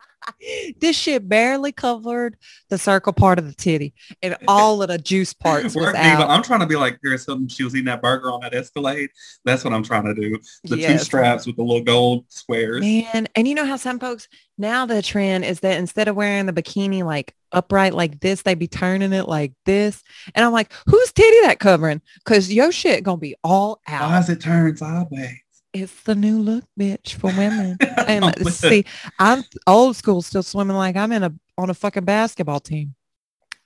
this 0.80 0.96
shit 0.96 1.28
barely 1.28 1.72
covered 1.72 2.36
the 2.70 2.78
circle 2.78 3.12
part 3.12 3.38
of 3.38 3.46
the 3.46 3.54
titty, 3.54 3.94
and 4.22 4.36
all 4.48 4.82
of 4.82 4.88
the 4.88 4.98
juice 4.98 5.32
parts 5.34 5.74
was 5.74 5.94
out. 5.94 6.30
I'm 6.30 6.42
trying 6.42 6.60
to 6.60 6.66
be 6.66 6.76
like 6.76 7.00
Paris 7.02 7.24
something 7.24 7.48
She 7.48 7.64
was 7.64 7.74
eating 7.74 7.86
that 7.86 8.02
burger 8.02 8.30
on 8.30 8.40
that 8.40 8.54
Escalade. 8.54 9.10
That's 9.44 9.64
what 9.64 9.72
I'm 9.72 9.82
trying 9.82 10.04
to 10.04 10.14
do. 10.14 10.38
The 10.64 10.76
two 10.76 10.98
straps 10.98 11.46
with 11.46 11.56
the 11.56 11.62
little 11.62 11.84
gold 11.84 12.26
squares. 12.28 12.80
Man, 12.80 13.28
and 13.34 13.48
you 13.48 13.54
know 13.54 13.66
how 13.66 13.76
some 13.76 13.98
folks 13.98 14.28
now 14.58 14.86
the 14.86 15.02
trend 15.02 15.44
is 15.44 15.60
that 15.60 15.78
instead 15.78 16.08
of 16.08 16.16
wearing 16.16 16.46
the 16.46 16.52
bikini 16.52 17.04
like 17.04 17.34
upright 17.52 17.94
like 17.94 18.20
this, 18.20 18.42
they 18.42 18.54
be 18.54 18.68
turning 18.68 19.12
it 19.12 19.28
like 19.28 19.52
this. 19.64 20.02
And 20.34 20.44
I'm 20.44 20.52
like, 20.52 20.72
whose 20.86 21.12
titty 21.12 21.40
that 21.42 21.58
covering? 21.58 22.02
Cause 22.24 22.50
your 22.50 22.72
shit 22.72 23.04
gonna 23.04 23.18
be 23.18 23.36
all 23.42 23.80
Why 23.86 23.94
out. 23.94 24.10
does 24.10 24.30
it 24.30 24.40
turn 24.40 24.76
sideways? 24.76 25.43
It's 25.74 26.02
the 26.04 26.14
new 26.14 26.38
look, 26.38 26.64
bitch, 26.78 27.14
for 27.14 27.26
women. 27.36 27.76
And 28.06 28.22
oh. 28.24 28.50
see, 28.50 28.84
I'm 29.18 29.42
old 29.66 29.96
school, 29.96 30.20
still 30.20 30.42
swimming 30.42 30.76
like 30.76 30.94
I'm 30.94 31.10
in 31.10 31.22
a 31.22 31.32
on 31.56 31.70
a 31.70 31.74
fucking 31.74 32.04
basketball 32.04 32.60
team. 32.60 32.94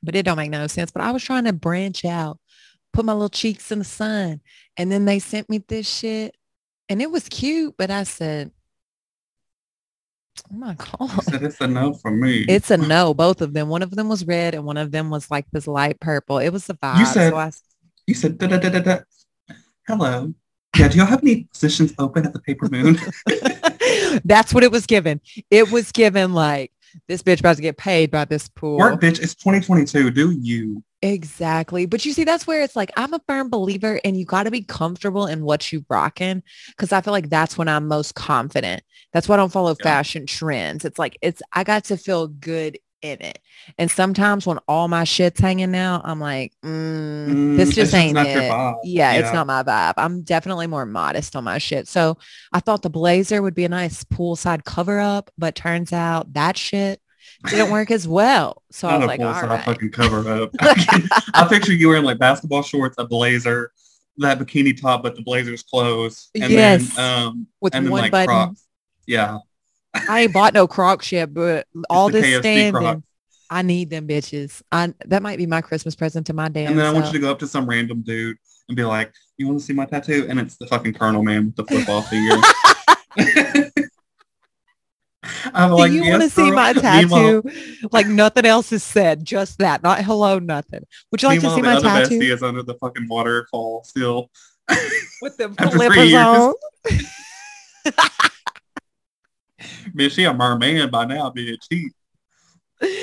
But 0.01 0.15
it 0.15 0.23
don't 0.23 0.37
make 0.37 0.51
no 0.51 0.67
sense. 0.69 0.93
But 0.93 1.03
I 1.03 1.11
was 1.11 1.25
trying 1.25 1.45
to 1.45 1.53
branch 1.53 2.05
out, 2.05 2.39
put 2.93 3.05
my 3.05 3.13
little 3.13 3.29
cheeks 3.29 3.73
in 3.73 3.81
the 3.81 3.85
sun, 3.85 4.41
and 4.77 4.93
then 4.93 5.07
they 5.07 5.19
sent 5.19 5.51
me 5.51 5.59
this 5.59 5.89
shit, 5.89 6.37
and 6.89 7.03
it 7.03 7.11
was 7.11 7.29
cute. 7.29 7.75
But 7.77 7.91
I 7.91 8.05
said, 8.05 8.53
"Oh 10.53 10.57
my 10.57 10.75
god." 10.75 11.25
Said 11.25 11.43
it's 11.43 11.61
a 11.61 11.67
no 11.67 11.95
for 11.95 12.13
me. 12.13 12.45
It's 12.49 12.71
a 12.71 12.77
no, 12.77 13.13
both 13.13 13.41
of 13.43 13.53
them. 13.53 13.69
One 13.69 13.83
of 13.83 13.91
them 13.91 14.09
was 14.09 14.25
red 14.25 14.55
and 14.55 14.65
one 14.65 14.77
of 14.77 14.93
them 14.93 15.11
was 15.11 15.33
like 15.33 15.47
this 15.51 15.67
light 15.67 15.99
purple. 15.99 16.39
It 16.39 16.51
was 16.51 16.71
a 16.71 16.75
vibe. 16.75 17.01
You 17.01 17.07
said- 17.07 17.31
so 17.33 17.37
I, 17.37 17.51
you 18.07 18.15
said 18.15 18.39
da 18.39 18.47
da 18.47 18.59
da 18.59 18.69
da 18.71 18.81
da. 18.81 18.99
Hello. 19.87 20.33
Yeah, 20.79 20.87
do 20.89 20.97
y'all 20.99 21.07
have 21.07 21.23
any 21.23 21.45
positions 21.53 21.93
open 21.99 22.25
at 22.25 22.33
the 22.33 22.39
Paper 22.41 22.69
Moon? 22.71 22.97
that's 24.25 24.55
what 24.55 24.63
it 24.63 24.71
was 24.71 24.87
given. 24.87 25.21
It 25.51 25.73
was 25.73 25.91
given 25.91 26.33
like 26.35 26.73
this 27.09 27.21
bitch 27.23 27.41
about 27.41 27.57
to 27.57 27.63
get 27.63 27.77
paid 27.77 28.11
by 28.13 28.25
this 28.25 28.49
pool. 28.49 28.79
Work, 28.79 29.01
bitch. 29.01 29.21
It's 29.21 29.35
2022. 29.35 30.11
Do 30.13 30.31
you? 30.31 30.83
Exactly. 31.03 31.87
But 31.87 32.05
you 32.05 32.13
see, 32.13 32.25
that's 32.25 32.47
where 32.47 32.63
it's 32.63 32.77
like, 32.77 32.91
I'm 32.97 33.13
a 33.13 33.21
firm 33.27 33.51
believer 33.51 34.01
and 34.05 34.17
you 34.17 34.25
got 34.25 34.45
to 34.45 34.51
be 34.51 34.63
comfortable 34.63 35.27
in 35.27 35.43
what 35.43 35.73
you 35.73 35.85
rocking. 35.89 36.43
Cause 36.77 36.93
I 36.93 37.01
feel 37.01 37.13
like 37.13 37.29
that's 37.29 37.59
when 37.59 37.69
I'm 37.69 37.87
most 37.89 38.15
confident. 38.15 38.83
That's 39.13 39.29
why 39.29 39.35
I 39.35 39.39
don't 39.39 39.53
follow 39.53 39.77
Yeah. 39.81 39.85
fashion 39.85 40.27
trends. 40.27 40.85
It's 40.85 40.99
like, 40.99 41.17
it's, 41.23 41.43
I 41.53 41.65
got 41.65 41.85
to 41.85 41.97
feel 41.97 42.29
good 42.29 42.79
in 43.03 43.21
it. 43.21 43.39
And 43.79 43.91
sometimes 43.91 44.47
when 44.47 44.59
all 44.69 44.89
my 44.89 45.05
shit's 45.05 45.41
hanging 45.41 45.75
out, 45.75 46.03
I'm 46.05 46.21
like, 46.21 46.53
mm, 46.65 47.29
Mm, 47.29 47.57
this 47.57 47.75
just 47.75 47.95
ain't 47.95 48.17
it. 48.19 48.51
vibe. 48.51 48.81
Yeah, 48.85 49.13
it's 49.15 49.33
not 49.33 49.47
my 49.47 49.63
vibe. 49.63 49.95
I'm 49.97 50.23
definitely 50.23 50.67
more 50.67 50.87
modest 50.87 51.37
on 51.37 51.45
my 51.45 51.59
shit. 51.59 51.89
So 51.89 52.19
I 52.53 52.61
thought 52.61 52.83
the 52.83 52.91
blazer 52.91 53.43
would 53.43 53.55
be 53.55 53.65
a 53.65 53.69
nice 53.69 54.05
poolside 54.05 54.65
cover 54.65 54.99
up, 54.99 55.31
but 55.39 55.55
turns 55.55 55.93
out 55.93 56.33
that 56.35 56.57
shit 56.57 57.01
didn't 57.45 57.71
work 57.71 57.91
as 57.91 58.09
well. 58.09 58.63
So 58.71 58.89
I 58.89 58.93
Not 58.93 58.99
was 58.99 59.05
a 59.05 59.09
like, 59.09 59.21
all 59.21 59.35
side 59.35 59.65
fucking 59.65 59.91
cover 59.91 60.29
up. 60.29 60.51
I 61.35 61.47
picture 61.49 61.73
you 61.73 61.89
wearing 61.89 62.05
like 62.05 62.19
basketball 62.19 62.63
shorts, 62.63 62.97
a 62.99 63.07
blazer, 63.07 63.73
that 64.19 64.39
bikini 64.39 64.79
top, 64.81 65.03
but 65.03 65.15
the 65.15 65.23
blazer's 65.23 65.63
closed. 65.63 66.31
And 66.35 66.51
Yes. 66.53 66.95
then 66.97 67.05
um 67.05 67.47
With 67.61 67.75
and 67.75 67.87
then 67.87 67.93
one 67.93 68.01
like 68.03 68.13
button. 68.13 68.27
Crocs. 68.27 68.65
Yeah. 69.07 69.39
I 69.95 70.23
ain't 70.23 70.33
bought 70.33 70.55
no 70.55 70.67
Crocs 70.67 71.13
yet, 71.13 71.33
but 71.33 71.67
all 71.89 72.11
this 72.11 72.25
KFC 72.25 72.41
standing, 72.41 72.73
Crocs. 72.73 73.03
I 73.51 73.63
need 73.63 73.91
them 73.91 74.07
bitches. 74.07 74.63
I 74.71 74.93
that 75.07 75.23
might 75.23 75.39
be 75.39 75.47
my 75.47 75.61
Christmas 75.61 75.95
present 75.95 76.27
to 76.27 76.35
my 76.35 76.49
damn 76.49 76.71
And 76.71 76.79
then 76.79 76.87
I 76.87 76.93
want 76.93 77.07
you 77.07 77.13
to 77.13 77.19
go 77.19 77.31
up 77.31 77.39
to 77.41 77.47
some 77.47 77.67
random 77.67 78.03
dude 78.03 78.37
and 78.69 78.77
be 78.77 78.85
like, 78.85 79.13
You 79.39 79.47
want 79.47 79.61
to 79.61 79.65
see 79.65 79.73
my 79.73 79.87
tattoo? 79.87 80.27
And 80.29 80.39
it's 80.39 80.57
the 80.57 80.67
fucking 80.67 80.95
Colonel 80.95 81.23
man 81.23 81.47
with 81.47 81.57
the 81.57 81.65
football 81.65 82.03
figure. 82.11 82.37
I'm 85.55 85.77
Do 85.77 85.93
you 85.93 86.11
want 86.11 86.23
to 86.23 86.31
see 86.31 86.47
girl." 86.49 86.55
my 86.55 86.73
tattoo? 86.75 87.43
like 87.91 88.07
nothing 88.07 88.45
else 88.45 88.73
is 88.73 88.83
said, 88.83 89.25
just 89.25 89.59
that. 89.59 89.83
Not 89.83 90.05
hello, 90.05 90.39
nothing. 90.39 90.85
Would 91.11 91.23
you 91.23 91.29
like 91.29 91.41
to 91.41 91.51
see 91.55 91.63
my 91.63 91.81
tattoo 91.81 92.19
bestie 92.19 92.33
is 92.33 92.43
under 92.43 92.63
the 92.63 92.75
fucking 92.75 93.09
waterfall 93.09 93.85
still. 93.85 94.31
with 95.23 95.37
the 95.39 95.49
flippers 95.73 96.15
on? 96.15 96.55
Man, 99.95 100.11
she 100.11 100.25
a 100.25 100.33
merman 100.35 100.91
by 100.91 101.05
now, 101.05 101.31
bitch. 101.31 101.65
He, 101.71 101.91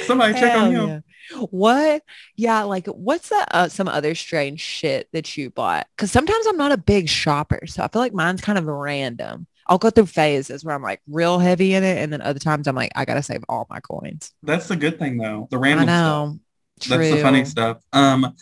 Somebody 0.06 0.34
check 0.34 0.56
on 0.56 0.72
Hell 0.72 0.88
him. 0.88 1.04
yeah. 1.32 1.38
What? 1.50 2.04
Yeah, 2.36 2.64
like 2.64 2.88
what's 2.88 3.30
that? 3.30 3.48
Uh, 3.52 3.68
some 3.68 3.88
other 3.88 4.16
strange 4.16 4.62
shit 4.62 5.10
that 5.12 5.36
you 5.36 5.50
bought? 5.50 5.88
Because 5.96 6.12
sometimes 6.12 6.46
I'm 6.46 6.58
not 6.58 6.72
a 6.72 6.78
big 6.78 7.10
shopper, 7.10 7.66
so 7.68 7.84
I 7.84 7.88
feel 7.88 8.02
like 8.02 8.14
mine's 8.14 8.42
kind 8.42 8.58
of 8.58 8.66
random. 8.66 9.48
I'll 9.68 9.80
go 9.80 9.90
through 9.90 10.06
phases 10.06 10.64
where 10.64 10.76
I'm 10.76 10.84
like 10.84 11.02
real 11.08 11.40
heavy 11.40 11.74
in 11.74 11.84
it, 11.84 11.98
and 11.98 12.14
then 12.14 12.22
other 12.22 12.40
times 12.40 12.68
I'm 12.68 12.76
like, 12.76 12.92
I 12.96 13.04
gotta 13.06 13.24
save 13.24 13.44
all 13.50 13.66
my 13.70 13.80
coins. 13.80 14.32
that's 14.44 14.68
the 14.68 14.76
good 14.76 15.00
thing 15.00 15.18
though. 15.18 15.48
The 15.50 15.58
I 15.58 15.60
random 15.60 15.88
stuff. 15.88 16.04
know. 16.04 16.40
That's 16.88 17.10
the 17.12 17.22
funny 17.22 17.46
stuff. 17.46 17.78
Um, 17.92 18.34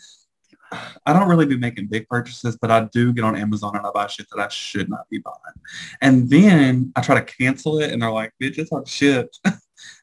I 1.06 1.12
don't 1.12 1.28
really 1.28 1.46
be 1.46 1.56
making 1.56 1.86
big 1.86 2.08
purchases, 2.08 2.56
but 2.56 2.70
I 2.70 2.84
do 2.92 3.12
get 3.12 3.24
on 3.24 3.36
Amazon 3.36 3.76
and 3.76 3.86
I 3.86 3.90
buy 3.90 4.06
shit 4.06 4.26
that 4.34 4.40
I 4.40 4.48
should 4.48 4.88
not 4.88 5.08
be 5.10 5.18
buying. 5.18 5.34
And 6.00 6.28
then 6.28 6.92
I 6.96 7.02
try 7.02 7.20
to 7.20 7.24
cancel 7.24 7.80
it 7.80 7.92
and 7.92 8.02
they're 8.02 8.10
like, 8.10 8.32
bitch, 8.40 8.58
it's 8.58 8.72
on 8.72 8.84
shit. 8.84 9.36
and 9.44 9.54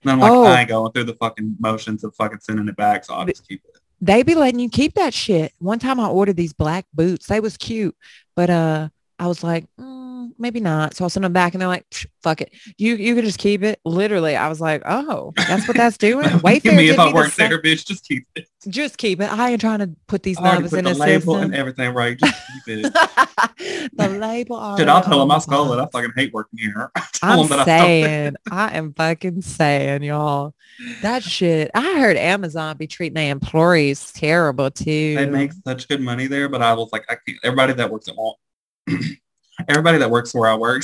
I'm 0.06 0.20
like, 0.20 0.32
Oh. 0.32 0.44
I 0.44 0.62
ain't 0.62 0.70
going 0.70 0.92
through 0.92 1.06
the 1.06 1.16
fucking 1.16 1.58
motions 1.60 2.04
of 2.04 2.16
fucking 2.16 2.40
sending 2.42 2.68
it 2.68 2.76
back, 2.76 3.06
so 3.06 3.14
I'll 3.14 3.26
just 3.26 3.48
keep 3.48 3.62
it. 3.66 3.80
They 4.04 4.24
be 4.24 4.34
letting 4.34 4.60
you 4.60 4.70
keep 4.70 4.96
that 4.96 5.14
shit. 5.14 5.54
One 5.60 5.78
time 5.78 6.00
I 6.00 6.08
ordered 6.08 6.36
these 6.36 6.54
black 6.54 6.86
boots. 6.94 7.28
They 7.28 7.40
was 7.40 7.56
cute, 7.56 7.96
but 8.36 8.50
uh, 8.50 8.90
I 9.20 9.28
was 9.28 9.44
like, 9.44 9.66
mm, 9.80 10.01
maybe 10.42 10.60
not. 10.60 10.96
So 10.96 11.06
I'll 11.06 11.10
send 11.10 11.24
them 11.24 11.34
back, 11.34 11.54
and 11.54 11.62
they're 11.62 11.68
like, 11.68 11.86
fuck 12.24 12.42
it. 12.42 12.54
You 12.78 12.96
you 12.96 13.16
can 13.16 13.24
just 13.24 13.40
keep 13.40 13.64
it. 13.64 13.80
Literally, 13.86 14.36
I 14.36 14.50
was 14.50 14.60
like, 14.60 14.82
oh, 14.86 15.34
that's 15.36 15.68
what 15.68 15.78
that's 15.78 15.98
doing. 15.98 16.26
Wayfair 16.42 16.64
Give 16.64 16.74
me 16.76 16.90
if 16.90 17.00
I 17.00 17.14
work 17.14 17.34
there, 17.36 17.62
bitch, 17.62 17.86
just 17.86 18.06
keep 18.06 18.26
it. 18.36 18.48
Just 18.68 18.98
keep 18.98 19.22
it. 19.22 19.32
I 19.32 19.52
ain't 19.52 19.62
trying 19.62 19.80
to 19.80 19.90
put 20.08 20.24
these 20.24 20.38
I 20.38 20.54
numbers 20.54 20.72
put 20.72 20.80
in 20.80 20.86
the 20.86 20.94
label 20.94 21.38
and 21.38 21.56
everything 21.56 21.94
right. 21.94 22.18
Just 22.18 22.36
keep 22.66 22.86
it. 22.86 22.94
the 23.94 24.10
label. 24.10 24.56
I'll 24.58 24.74
already 24.74 25.08
tell 25.08 25.20
them 25.20 25.32
I 25.32 25.40
stole 25.40 25.74
it. 25.74 25.82
I 25.82 25.88
fucking 25.92 26.12
hate 26.16 26.34
working 26.34 26.60
here. 26.60 26.92
I'm 27.22 27.48
that 27.48 27.60
I 27.60 27.66
saying, 27.66 28.36
I 28.52 28.78
am 28.78 28.94
fucking 28.94 29.42
saying, 29.42 30.04
y'all. 30.04 30.54
That 31.02 31.24
shit. 31.24 31.72
I 31.74 32.00
heard 32.00 32.18
Amazon 32.18 32.78
be 32.78 32.88
treating 32.88 33.16
their 33.16 33.32
employees 33.32 34.12
terrible 34.12 34.72
too. 34.72 35.16
They 35.16 35.26
make 35.28 35.52
such 35.66 35.88
good 35.88 36.02
money 36.02 36.28
there, 36.28 36.50
but 36.50 36.62
I 36.62 36.74
was 36.74 36.90
like, 36.92 37.06
I 37.10 37.16
can't. 37.26 37.38
Everybody 37.44 37.74
that 37.74 37.92
works 37.92 38.08
at 38.08 38.16
Wal, 38.16 38.40
everybody 39.68 39.98
that 40.00 40.10
works 40.12 40.34
where 40.34 40.50
I 40.50 40.56
work, 40.56 40.84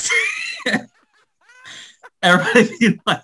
everybody 2.24 2.70
be 2.80 3.00
like, 3.06 3.22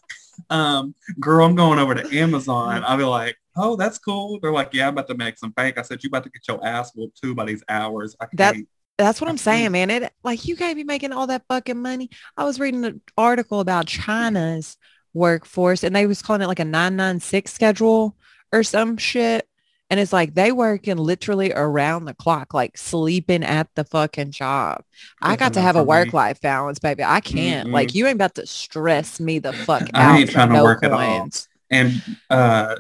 um, 0.50 0.94
girl, 1.20 1.46
I'm 1.46 1.56
going 1.56 1.80
over 1.80 1.96
to 1.96 2.18
Amazon. 2.18 2.84
I'll 2.86 2.98
be 2.98 3.04
like, 3.04 3.36
oh, 3.56 3.76
that's 3.76 3.98
cool. 3.98 4.40
They're 4.42 4.52
like, 4.52 4.74
yeah, 4.74 4.88
I'm 4.88 4.94
about 4.94 5.08
to 5.08 5.16
make 5.16 5.38
some 5.38 5.52
bank. 5.52 5.78
I 5.78 5.82
said, 5.82 6.04
you 6.04 6.08
about 6.08 6.24
to 6.24 6.30
get 6.30 6.48
your 6.48 6.66
ass 6.66 6.92
whooped 6.96 7.20
too 7.22 7.36
by 7.36 7.46
these 7.46 7.64
hours. 7.70 8.16
I 8.20 8.28
That- 8.34 8.56
can't. 8.56 8.68
That's 9.00 9.20
what 9.20 9.28
I'm 9.28 9.40
saying, 9.40 9.72
man. 9.72 9.90
It 9.90 10.14
like 10.24 10.46
you 10.46 10.56
can't 10.56 10.76
be 10.76 10.84
making 10.84 11.14
all 11.14 11.26
that 11.26 11.42
fucking 11.50 11.82
money. 11.82 12.12
I 12.38 12.44
was 12.44 12.60
reading 12.60 12.86
an 12.86 13.02
article 13.18 13.60
about 13.60 13.88
China's 13.88 14.78
workforce 15.16 15.84
and 15.84 15.96
they 15.96 16.06
was 16.06 16.22
calling 16.22 16.44
it 16.44 16.48
like 16.48 16.60
a 16.60 16.64
996 16.66 17.52
schedule 17.52 18.16
or 18.52 18.62
some 18.62 18.98
shit. 18.98 19.48
And 19.90 20.00
it's 20.00 20.14
like 20.14 20.34
they 20.34 20.52
working 20.52 20.98
literally 20.98 21.52
around 21.54 22.06
the 22.06 22.16
clock, 22.16 22.54
like 22.54 22.78
sleeping 22.78 23.44
at 23.44 23.70
the 23.76 23.84
fucking 23.84 24.32
job. 24.32 24.84
I 25.22 25.36
got 25.36 25.54
to 25.54 25.62
have 25.62 25.76
a 25.76 25.84
work-life 25.84 26.42
balance, 26.42 26.80
baby. 26.80 27.04
I 27.04 27.20
can't. 27.20 27.70
Like 27.70 27.90
Mm-mm. 27.90 27.96
you 27.96 28.08
ain't 28.08 28.16
about 28.16 28.36
to 28.36 28.48
stress 28.48 29.20
me 29.20 29.40
the 29.40 29.54
fuck 29.54 29.90
I 29.94 30.14
out. 30.14 30.20
ain't 30.20 30.30
trying 30.32 30.50
to 30.50 30.56
no 30.56 30.64
work 30.64 30.84
at 30.84 30.92
all. 30.92 31.30
And 31.70 32.02
uh, 32.30 32.78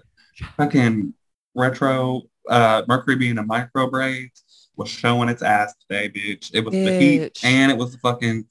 fucking 0.57 1.13
retro 1.55 2.23
uh, 2.49 2.83
Mercury 2.87 3.15
being 3.15 3.37
a 3.37 3.43
micro 3.43 3.89
braids 3.89 4.43
was 4.75 4.89
showing 4.89 5.29
its 5.29 5.41
ass 5.41 5.73
today, 5.87 6.09
bitch. 6.09 6.51
It 6.53 6.65
was 6.65 6.73
the 6.73 6.91
heat 6.91 7.39
and 7.43 7.71
it 7.71 7.77
was 7.77 7.91
the 7.91 7.99
fucking 7.99 8.45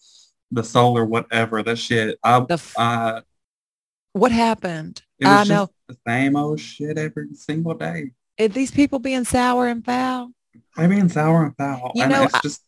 the 0.51 0.63
solar 0.63 1.05
whatever 1.05 1.63
that 1.63 1.77
shit. 1.77 2.19
I 2.23 2.41
The 2.41 2.55
f- 2.55 2.75
uh, 2.77 3.21
what 4.13 4.31
happened? 4.33 5.03
I 5.25 5.45
know. 5.45 5.69
the 5.89 5.97
same 6.07 6.37
old 6.37 6.61
shit 6.61 6.99
every 6.99 7.35
single 7.35 7.75
day. 7.75 8.11
Are 8.41 8.49
these 8.49 8.71
people 8.71 8.99
being 8.99 9.25
sour 9.25 9.67
and 9.69 9.85
foul? 9.85 10.33
They 10.77 10.87
being 10.87 11.09
sour 11.09 11.45
and 11.45 11.57
foul. 11.57 11.93
You 11.95 12.05
and 12.05 12.13
know, 12.13 12.23
it's 12.25 12.41
just 12.41 12.63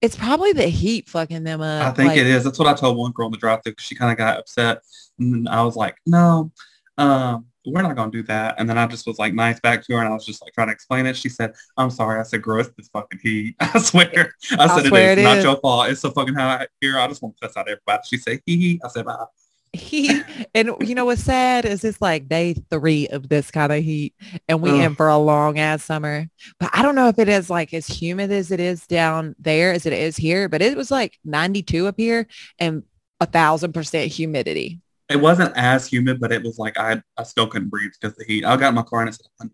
It's 0.00 0.16
probably 0.16 0.52
the 0.52 0.68
heat 0.68 1.08
fucking 1.08 1.44
them 1.44 1.60
up. 1.60 1.86
I 1.86 1.90
think 1.90 2.10
like- 2.10 2.18
it 2.18 2.26
is. 2.26 2.44
That's 2.44 2.58
what 2.58 2.68
I 2.68 2.74
told 2.74 2.96
one 2.96 3.12
girl 3.12 3.26
in 3.26 3.32
the 3.32 3.38
drive 3.38 3.62
through 3.62 3.72
because 3.72 3.84
she 3.84 3.94
kind 3.94 4.12
of 4.12 4.18
got 4.18 4.38
upset. 4.38 4.82
And 5.18 5.34
then 5.46 5.48
I 5.52 5.62
was 5.64 5.74
like, 5.74 5.96
no, 6.06 6.52
um, 6.98 7.46
we're 7.66 7.82
not 7.82 7.96
gonna 7.96 8.10
do 8.10 8.22
that. 8.24 8.54
And 8.58 8.70
then 8.70 8.78
I 8.78 8.86
just 8.86 9.06
was 9.06 9.18
like 9.18 9.34
nice 9.34 9.60
back 9.60 9.84
to 9.84 9.92
her 9.94 9.98
and 9.98 10.08
I 10.08 10.14
was 10.14 10.24
just 10.24 10.40
like 10.40 10.52
trying 10.54 10.68
to 10.68 10.72
explain 10.72 11.04
it. 11.06 11.16
She 11.16 11.28
said, 11.28 11.52
I'm 11.76 11.90
sorry. 11.90 12.20
I 12.20 12.22
said, 12.22 12.42
girl, 12.42 12.60
it's 12.60 12.70
this 12.76 12.88
fucking 12.88 13.18
heat. 13.22 13.56
I 13.60 13.78
swear. 13.80 14.32
I 14.52 14.64
I 14.64 14.76
said 14.78 14.86
swear 14.86 15.12
it 15.12 15.18
it 15.18 15.22
is. 15.22 15.24
Not 15.24 15.38
is. 15.38 15.44
your 15.44 15.56
fault. 15.56 15.90
It's 15.90 16.00
so 16.00 16.10
fucking 16.12 16.34
hot 16.34 16.68
here. 16.80 16.98
I 16.98 17.08
just 17.08 17.20
want 17.20 17.36
to 17.36 17.46
cuss 17.46 17.56
out 17.56 17.68
everybody. 17.68 18.02
She 18.06 18.16
said, 18.18 18.40
hee 18.46 18.56
hee. 18.56 18.80
I 18.84 18.88
said, 18.88 19.04
bye. 19.04 19.24
Heat. 19.72 20.22
And 20.54 20.72
you 20.80 20.94
know 20.94 21.04
what's 21.04 21.22
sad 21.22 21.64
is 21.64 21.84
it's 21.84 22.00
like 22.00 22.28
day 22.28 22.54
three 22.70 23.08
of 23.08 23.28
this 23.28 23.50
kind 23.50 23.72
of 23.72 23.82
heat 23.82 24.14
and 24.48 24.62
we 24.62 24.80
in 24.80 24.94
for 24.94 25.08
a 25.08 25.18
long 25.18 25.58
ass 25.58 25.84
summer. 25.84 26.26
But 26.58 26.70
I 26.72 26.82
don't 26.82 26.94
know 26.94 27.08
if 27.08 27.18
it 27.18 27.28
is 27.28 27.50
like 27.50 27.74
as 27.74 27.86
humid 27.86 28.32
as 28.32 28.50
it 28.50 28.60
is 28.60 28.86
down 28.86 29.34
there 29.38 29.72
as 29.72 29.86
it 29.86 29.92
is 29.92 30.16
here, 30.16 30.48
but 30.48 30.62
it 30.62 30.76
was 30.76 30.90
like 30.90 31.18
92 31.24 31.86
up 31.86 31.94
here 31.96 32.26
and 32.58 32.82
a 33.20 33.26
thousand 33.26 33.72
percent 33.72 34.10
humidity. 34.10 34.80
It 35.08 35.20
wasn't 35.20 35.56
as 35.56 35.86
humid, 35.86 36.20
but 36.20 36.32
it 36.32 36.42
was 36.42 36.58
like 36.58 36.78
I 36.78 37.02
I 37.16 37.22
still 37.22 37.46
couldn't 37.46 37.70
breathe 37.70 37.92
because 38.00 38.16
the 38.16 38.24
heat. 38.24 38.44
I 38.44 38.56
got 38.56 38.68
in 38.70 38.74
my 38.74 38.82
car 38.82 39.00
and 39.00 39.10
it 39.10 39.20
said, 39.40 39.50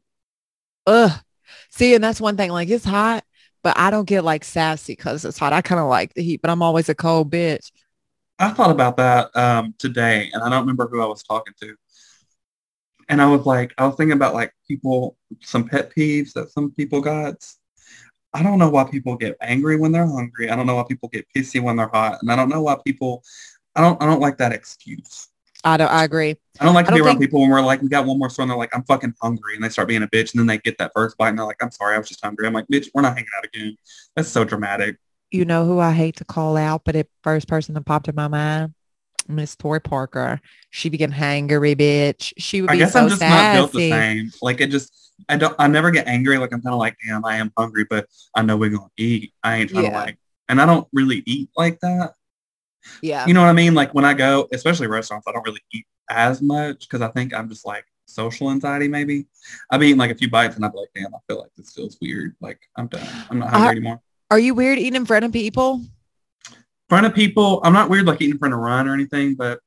Ugh. 0.87 1.21
See, 1.71 1.95
and 1.95 2.03
that's 2.03 2.21
one 2.21 2.37
thing, 2.37 2.51
like 2.51 2.69
it's 2.69 2.85
hot, 2.85 3.25
but 3.63 3.79
I 3.79 3.91
don't 3.91 4.07
get 4.07 4.25
like 4.25 4.45
sassy 4.45 4.95
because 4.95 5.25
it's 5.25 5.39
hot. 5.39 5.53
I 5.53 5.63
kind 5.63 5.81
of 5.81 5.89
like 5.89 6.15
the 6.15 6.23
heat, 6.23 6.41
but 6.43 6.51
I'm 6.51 6.63
always 6.63 6.89
a 6.89 6.95
cold 6.95 7.31
bitch. 7.31 7.71
I 8.39 8.51
thought 8.51 8.71
about 8.71 8.97
that 8.97 9.35
um, 9.37 9.75
today, 9.79 10.31
and 10.33 10.43
I 10.43 10.49
don't 10.49 10.61
remember 10.61 10.89
who 10.89 11.01
I 11.01 11.07
was 11.07 11.23
talking 11.23 11.55
to. 11.61 11.77
And 13.09 13.21
I 13.21 13.27
was 13.27 13.47
like, 13.47 13.73
I 13.79 13.87
was 13.87 13.97
thinking 13.97 14.15
about 14.17 14.35
like 14.35 14.53
people, 14.67 15.17
some 15.41 15.69
pet 15.69 15.93
peeves 15.95 16.33
that 16.33 16.51
some 16.51 16.71
people 16.73 17.01
got. 17.01 17.37
I 18.33 18.43
don't 18.43 18.59
know 18.59 18.69
why 18.71 18.85
people 18.85 19.17
get 19.17 19.37
angry 19.41 19.77
when 19.77 19.93
they're 19.93 20.07
hungry. 20.07 20.51
I 20.51 20.57
don't 20.57 20.67
know 20.67 20.75
why 20.75 20.85
people 20.89 21.09
get 21.11 21.27
pissy 21.35 21.61
when 21.63 21.77
they're 21.77 21.89
hot, 21.89 22.19
and 22.23 22.33
I 22.33 22.37
don't 22.37 22.49
know 22.49 22.63
why 22.63 22.77
people. 22.85 23.23
I 23.77 23.81
don't. 23.81 24.01
I 24.03 24.07
don't 24.07 24.21
like 24.21 24.39
that 24.39 24.53
excuse. 24.53 25.29
I 25.67 25.77
don't, 25.79 25.91
I 25.91 26.05
agree. 26.05 26.37
I 26.61 26.65
don't 26.65 26.75
like 26.75 26.87
to 26.87 26.93
I 26.93 26.95
be 26.95 26.99
don't 26.99 27.07
around 27.07 27.17
think- 27.19 27.31
people 27.31 27.41
when 27.41 27.51
we're 27.51 27.63
like, 27.63 27.81
we 27.81 27.89
got 27.89 28.05
one 28.07 28.19
more 28.19 28.29
store, 28.31 28.43
and 28.43 28.51
they're 28.51 28.59
like, 28.59 28.75
I'm 28.75 28.85
fucking 28.85 29.15
hungry, 29.23 29.55
and 29.55 29.63
they 29.65 29.69
start 29.69 29.89
being 29.89 30.03
a 30.03 30.09
bitch, 30.09 30.33
and 30.33 30.41
then 30.41 30.47
they 30.47 30.59
get 30.59 30.77
that 30.79 30.93
first 30.95 31.17
bite, 31.17 31.29
and 31.31 31.39
they're 31.39 31.47
like, 31.47 31.63
I'm 31.63 31.71
sorry, 31.71 31.95
I 31.95 31.99
was 31.99 32.09
just 32.09 32.25
hungry. 32.25 32.47
I'm 32.47 32.53
like, 32.53 32.67
bitch, 32.67 32.89
we're 32.95 33.03
not 33.03 33.15
hanging 33.17 33.31
out 33.39 33.45
again. 33.45 33.77
That's 34.17 34.29
so 34.29 34.45
dramatic. 34.45 34.97
You 35.35 35.45
know 35.45 35.67
who 35.67 35.81
I 35.81 35.91
hate 35.91 36.15
to 36.19 36.25
call 36.25 36.57
out, 36.57 36.83
but 36.85 36.95
it 36.95 37.11
first 37.25 37.49
person 37.49 37.75
that 37.75 37.85
popped 37.85 38.07
in 38.07 38.15
my 38.15 38.29
mind, 38.29 38.73
Miss 39.27 39.57
Tori 39.57 39.81
Parker. 39.81 40.41
She 40.71 40.89
began 40.89 41.11
hangry 41.11 41.75
bitch. 41.75 42.33
She 42.39 42.61
would 42.61 42.71
I 42.71 42.75
be 42.75 42.79
guess 42.79 42.93
so 42.93 43.01
I'm 43.01 43.09
just 43.09 43.21
not 43.21 43.53
built 43.55 43.73
the 43.73 43.91
same. 43.91 44.31
Like 44.41 44.61
it 44.61 44.69
just, 44.71 45.13
I 45.29 45.37
don't, 45.37 45.57
I 45.59 45.67
never 45.67 45.91
get 45.91 46.07
angry. 46.07 46.39
Like 46.39 46.53
I'm 46.53 46.63
kind 46.63 46.73
of 46.73 46.79
like, 46.79 46.97
damn, 47.05 47.25
I 47.25 47.39
am 47.39 47.53
hungry, 47.59 47.85
but 47.91 48.07
I 48.37 48.43
know 48.43 48.57
we're 48.57 48.71
gonna 48.71 48.87
eat. 48.97 49.33
I 49.43 49.57
ain't 49.57 49.71
trying 49.71 49.85
Yeah. 49.87 49.91
to 49.91 49.97
like, 49.97 50.19
and 50.49 50.61
I 50.61 50.67
don't 50.67 50.87
really 50.93 51.25
eat 51.27 51.51
like 51.57 51.81
that. 51.81 52.13
Yeah. 53.03 53.27
You 53.27 53.35
know 53.35 53.41
what 53.41 53.49
I 53.49 53.55
mean? 53.55 53.75
Like 53.75 53.93
when 53.93 54.05
I 54.05 54.15
go, 54.15 54.47
especially 54.53 54.87
restaurants, 54.87 55.27
I 55.27 55.33
don't 55.33 55.45
really 55.45 55.63
eat 55.73 55.87
as 56.09 56.43
much 56.43 56.81
because 56.89 57.01
I 57.01 57.09
think 57.09 57.35
I'm 57.35 57.49
just 57.49 57.67
like 57.67 57.87
social 58.07 58.53
anxiety. 58.53 58.87
Maybe 58.87 59.27
I've 59.69 59.83
eaten 59.83 59.99
like 59.99 60.13
a 60.13 60.15
few 60.15 60.31
bites 60.31 60.55
and 60.55 60.65
I'm 60.65 60.71
like, 60.75 60.91
damn, 60.95 61.13
I 61.13 61.19
feel 61.27 61.41
like 61.41 61.51
this 61.57 61.73
feels 61.73 61.99
weird. 62.01 62.37
Like 62.41 62.61
I'm 62.77 62.87
done. 62.87 63.05
I'm 63.31 63.41
not 63.41 63.51
hungry 63.51 63.67
I- 63.67 63.73
anymore. 63.73 64.01
Are 64.31 64.39
you 64.39 64.55
weird 64.55 64.79
eating 64.79 64.95
in 64.95 65.07
front 65.07 65.25
of 65.25 65.33
people? 65.33 65.83
In 66.51 66.57
front 66.89 67.07
of 67.07 67.15
people, 67.15 67.61
I'm 67.65 67.73
not 67.73 67.91
weird 67.91 68.07
like 68.07 68.21
eating 68.21 68.33
in 68.33 68.39
front 68.39 68.55
of 68.55 68.61
Ryan 68.61 68.89
or 68.89 68.95
anything, 68.95 69.35
but 69.35 69.61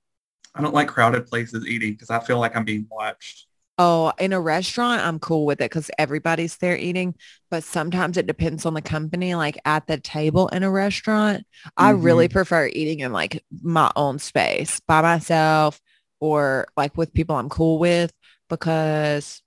I 0.55 0.61
don't 0.61 0.73
like 0.73 0.87
crowded 0.87 1.27
places 1.27 1.65
eating 1.67 1.93
because 1.93 2.09
I 2.09 2.19
feel 2.19 2.39
like 2.39 2.55
I'm 2.55 2.65
being 2.65 2.87
watched. 2.89 3.45
Oh, 3.79 4.11
in 4.17 4.33
a 4.33 4.41
restaurant, 4.41 5.03
I'm 5.03 5.19
cool 5.19 5.45
with 5.45 5.61
it 5.61 5.69
because 5.69 5.91
everybody's 5.99 6.57
there 6.57 6.75
eating. 6.75 7.13
But 7.51 7.63
sometimes 7.63 8.17
it 8.17 8.25
depends 8.25 8.65
on 8.65 8.73
the 8.73 8.81
company. 8.81 9.35
Like 9.35 9.59
at 9.65 9.85
the 9.85 9.99
table 9.99 10.47
in 10.47 10.63
a 10.63 10.71
restaurant, 10.71 11.45
I 11.75 11.91
really 11.91 12.27
mm-hmm. 12.27 12.33
prefer 12.33 12.67
eating 12.67 13.01
in 13.01 13.13
like 13.13 13.43
my 13.61 13.91
own 13.95 14.17
space 14.17 14.79
by 14.79 15.01
myself 15.01 15.79
or 16.19 16.67
like 16.75 16.97
with 16.97 17.13
people 17.13 17.35
I'm 17.35 17.49
cool 17.49 17.77
with 17.77 18.11
because 18.49 19.43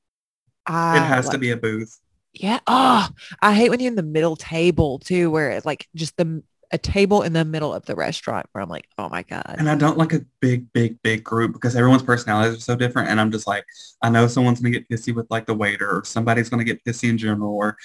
I 0.64 0.99
it 0.99 1.07
has 1.07 1.29
to 1.31 1.38
be 1.38 1.50
a 1.50 1.57
booth. 1.57 1.99
Yeah. 2.33 2.61
Oh, 2.67 3.09
I 3.41 3.55
hate 3.55 3.71
when 3.71 3.81
you're 3.81 3.91
in 3.91 3.97
the 3.97 4.03
middle 4.03 4.37
table 4.37 4.99
too, 4.99 5.31
where 5.31 5.51
it's 5.51 5.67
like 5.67 5.89
just 5.95 6.17
the 6.17 6.43
a 6.73 6.79
table 6.79 7.23
in 7.23 7.33
the 7.33 7.45
middle 7.45 7.75
of 7.75 7.85
the 7.87 7.97
restaurant 7.97 8.47
where 8.53 8.63
I'm 8.63 8.69
like, 8.69 8.87
oh 8.97 9.09
my 9.09 9.23
God. 9.25 9.57
And 9.59 9.69
I 9.69 9.75
don't 9.75 9.99
like 9.99 10.13
a 10.13 10.25
big, 10.41 10.73
big, 10.73 11.03
big 11.03 11.25
group 11.25 11.53
because 11.53 11.75
everyone's 11.75 12.03
personalities 12.03 12.59
are 12.59 12.61
so 12.61 12.77
different. 12.77 13.09
And 13.09 13.21
I'm 13.21 13.33
just 13.33 13.47
like, 13.47 13.65
I 14.03 14.09
know 14.09 14.29
someone's 14.29 14.61
gonna 14.61 14.71
get 14.71 14.89
pissy 14.89 15.15
with 15.15 15.27
like 15.31 15.47
the 15.47 15.55
waiter, 15.55 15.91
or 15.91 16.05
somebody's 16.05 16.49
gonna 16.49 16.65
get 16.65 16.85
pissy 16.85 17.09
in 17.11 17.19
general, 17.19 17.53
or 17.53 17.77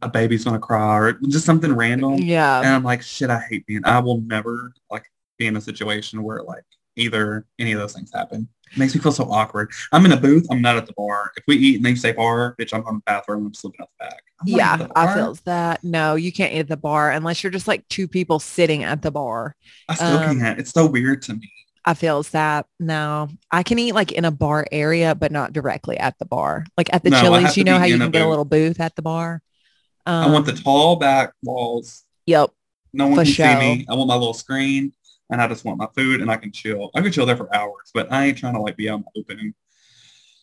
a 0.00 0.08
baby's 0.08 0.44
gonna 0.44 0.58
cry, 0.58 0.98
or 0.98 1.12
just 1.28 1.44
something 1.44 1.74
random. 1.74 2.14
Yeah. 2.14 2.60
And 2.60 2.68
I'm 2.68 2.84
like, 2.84 3.02
shit, 3.02 3.30
I 3.30 3.40
hate 3.50 3.66
being. 3.66 3.84
I 3.84 3.98
will 3.98 4.22
never 4.22 4.72
like 4.90 5.04
be 5.38 5.46
in 5.46 5.56
a 5.56 5.60
situation 5.60 6.22
where 6.22 6.42
like 6.42 6.64
either 6.96 7.46
any 7.58 7.72
of 7.72 7.78
those 7.78 7.92
things 7.92 8.10
happen. 8.12 8.48
Makes 8.76 8.94
me 8.94 9.00
feel 9.00 9.12
so 9.12 9.24
awkward. 9.24 9.70
I'm 9.92 10.04
in 10.06 10.12
a 10.12 10.16
booth. 10.16 10.46
I'm 10.50 10.62
not 10.62 10.76
at 10.76 10.86
the 10.86 10.92
bar. 10.92 11.32
If 11.36 11.44
we 11.46 11.56
eat 11.56 11.76
and 11.76 11.84
they 11.84 11.94
say 11.94 12.12
bar, 12.12 12.54
bitch, 12.58 12.72
I'm 12.72 12.84
on 12.86 12.96
the 12.96 13.02
bathroom. 13.04 13.46
I'm 13.46 13.54
slipping 13.54 13.80
out 13.80 13.90
the 13.98 14.04
back. 14.04 14.22
I'm 14.40 14.46
Yeah, 14.46 14.86
I 14.94 15.14
feel 15.14 15.36
that. 15.44 15.82
No, 15.82 16.14
you 16.14 16.32
can't 16.32 16.52
eat 16.52 16.60
at 16.60 16.68
the 16.68 16.76
bar 16.76 17.10
unless 17.10 17.42
you're 17.42 17.50
just 17.50 17.66
like 17.66 17.86
two 17.88 18.06
people 18.06 18.38
sitting 18.38 18.84
at 18.84 19.02
the 19.02 19.10
bar. 19.10 19.56
I 19.88 19.94
still 19.94 20.18
um, 20.18 20.38
can't. 20.38 20.58
It's 20.58 20.70
so 20.70 20.86
weird 20.86 21.22
to 21.22 21.34
me. 21.34 21.50
I 21.84 21.94
feel 21.94 22.22
that. 22.24 22.66
No, 22.78 23.28
I 23.50 23.62
can 23.62 23.78
eat 23.78 23.92
like 23.92 24.12
in 24.12 24.24
a 24.24 24.30
bar 24.30 24.66
area, 24.70 25.14
but 25.14 25.32
not 25.32 25.52
directly 25.52 25.98
at 25.98 26.18
the 26.18 26.26
bar. 26.26 26.64
Like 26.76 26.92
at 26.92 27.02
the 27.02 27.10
No, 27.10 27.20
Chili's, 27.20 27.56
you 27.56 27.64
know 27.64 27.78
how 27.78 27.86
you 27.86 27.98
can 27.98 28.10
get 28.10 28.22
a 28.22 28.28
little 28.28 28.44
booth 28.44 28.80
at 28.80 28.94
the 28.96 29.02
bar. 29.02 29.42
Um, 30.06 30.30
I 30.30 30.32
want 30.32 30.46
the 30.46 30.52
tall 30.52 30.96
back 30.96 31.32
walls. 31.42 32.04
Yep. 32.26 32.50
No 32.92 33.08
one 33.08 33.24
can 33.24 33.26
see 33.26 33.42
me. 33.42 33.86
I 33.88 33.94
want 33.94 34.08
my 34.08 34.14
little 34.14 34.34
screen 34.34 34.92
and 35.30 35.40
I 35.40 35.48
just 35.48 35.64
want 35.64 35.78
my 35.78 35.88
food 35.96 36.20
and 36.20 36.30
I 36.30 36.36
can 36.36 36.52
chill. 36.52 36.90
I 36.94 37.00
can 37.00 37.12
chill 37.12 37.26
there 37.26 37.36
for 37.36 37.54
hours, 37.54 37.90
but 37.94 38.10
I 38.12 38.26
ain't 38.26 38.38
trying 38.38 38.54
to 38.54 38.60
like 38.60 38.76
be 38.76 38.88
out 38.90 39.00
in 39.00 39.04
the 39.14 39.20
open. 39.20 39.54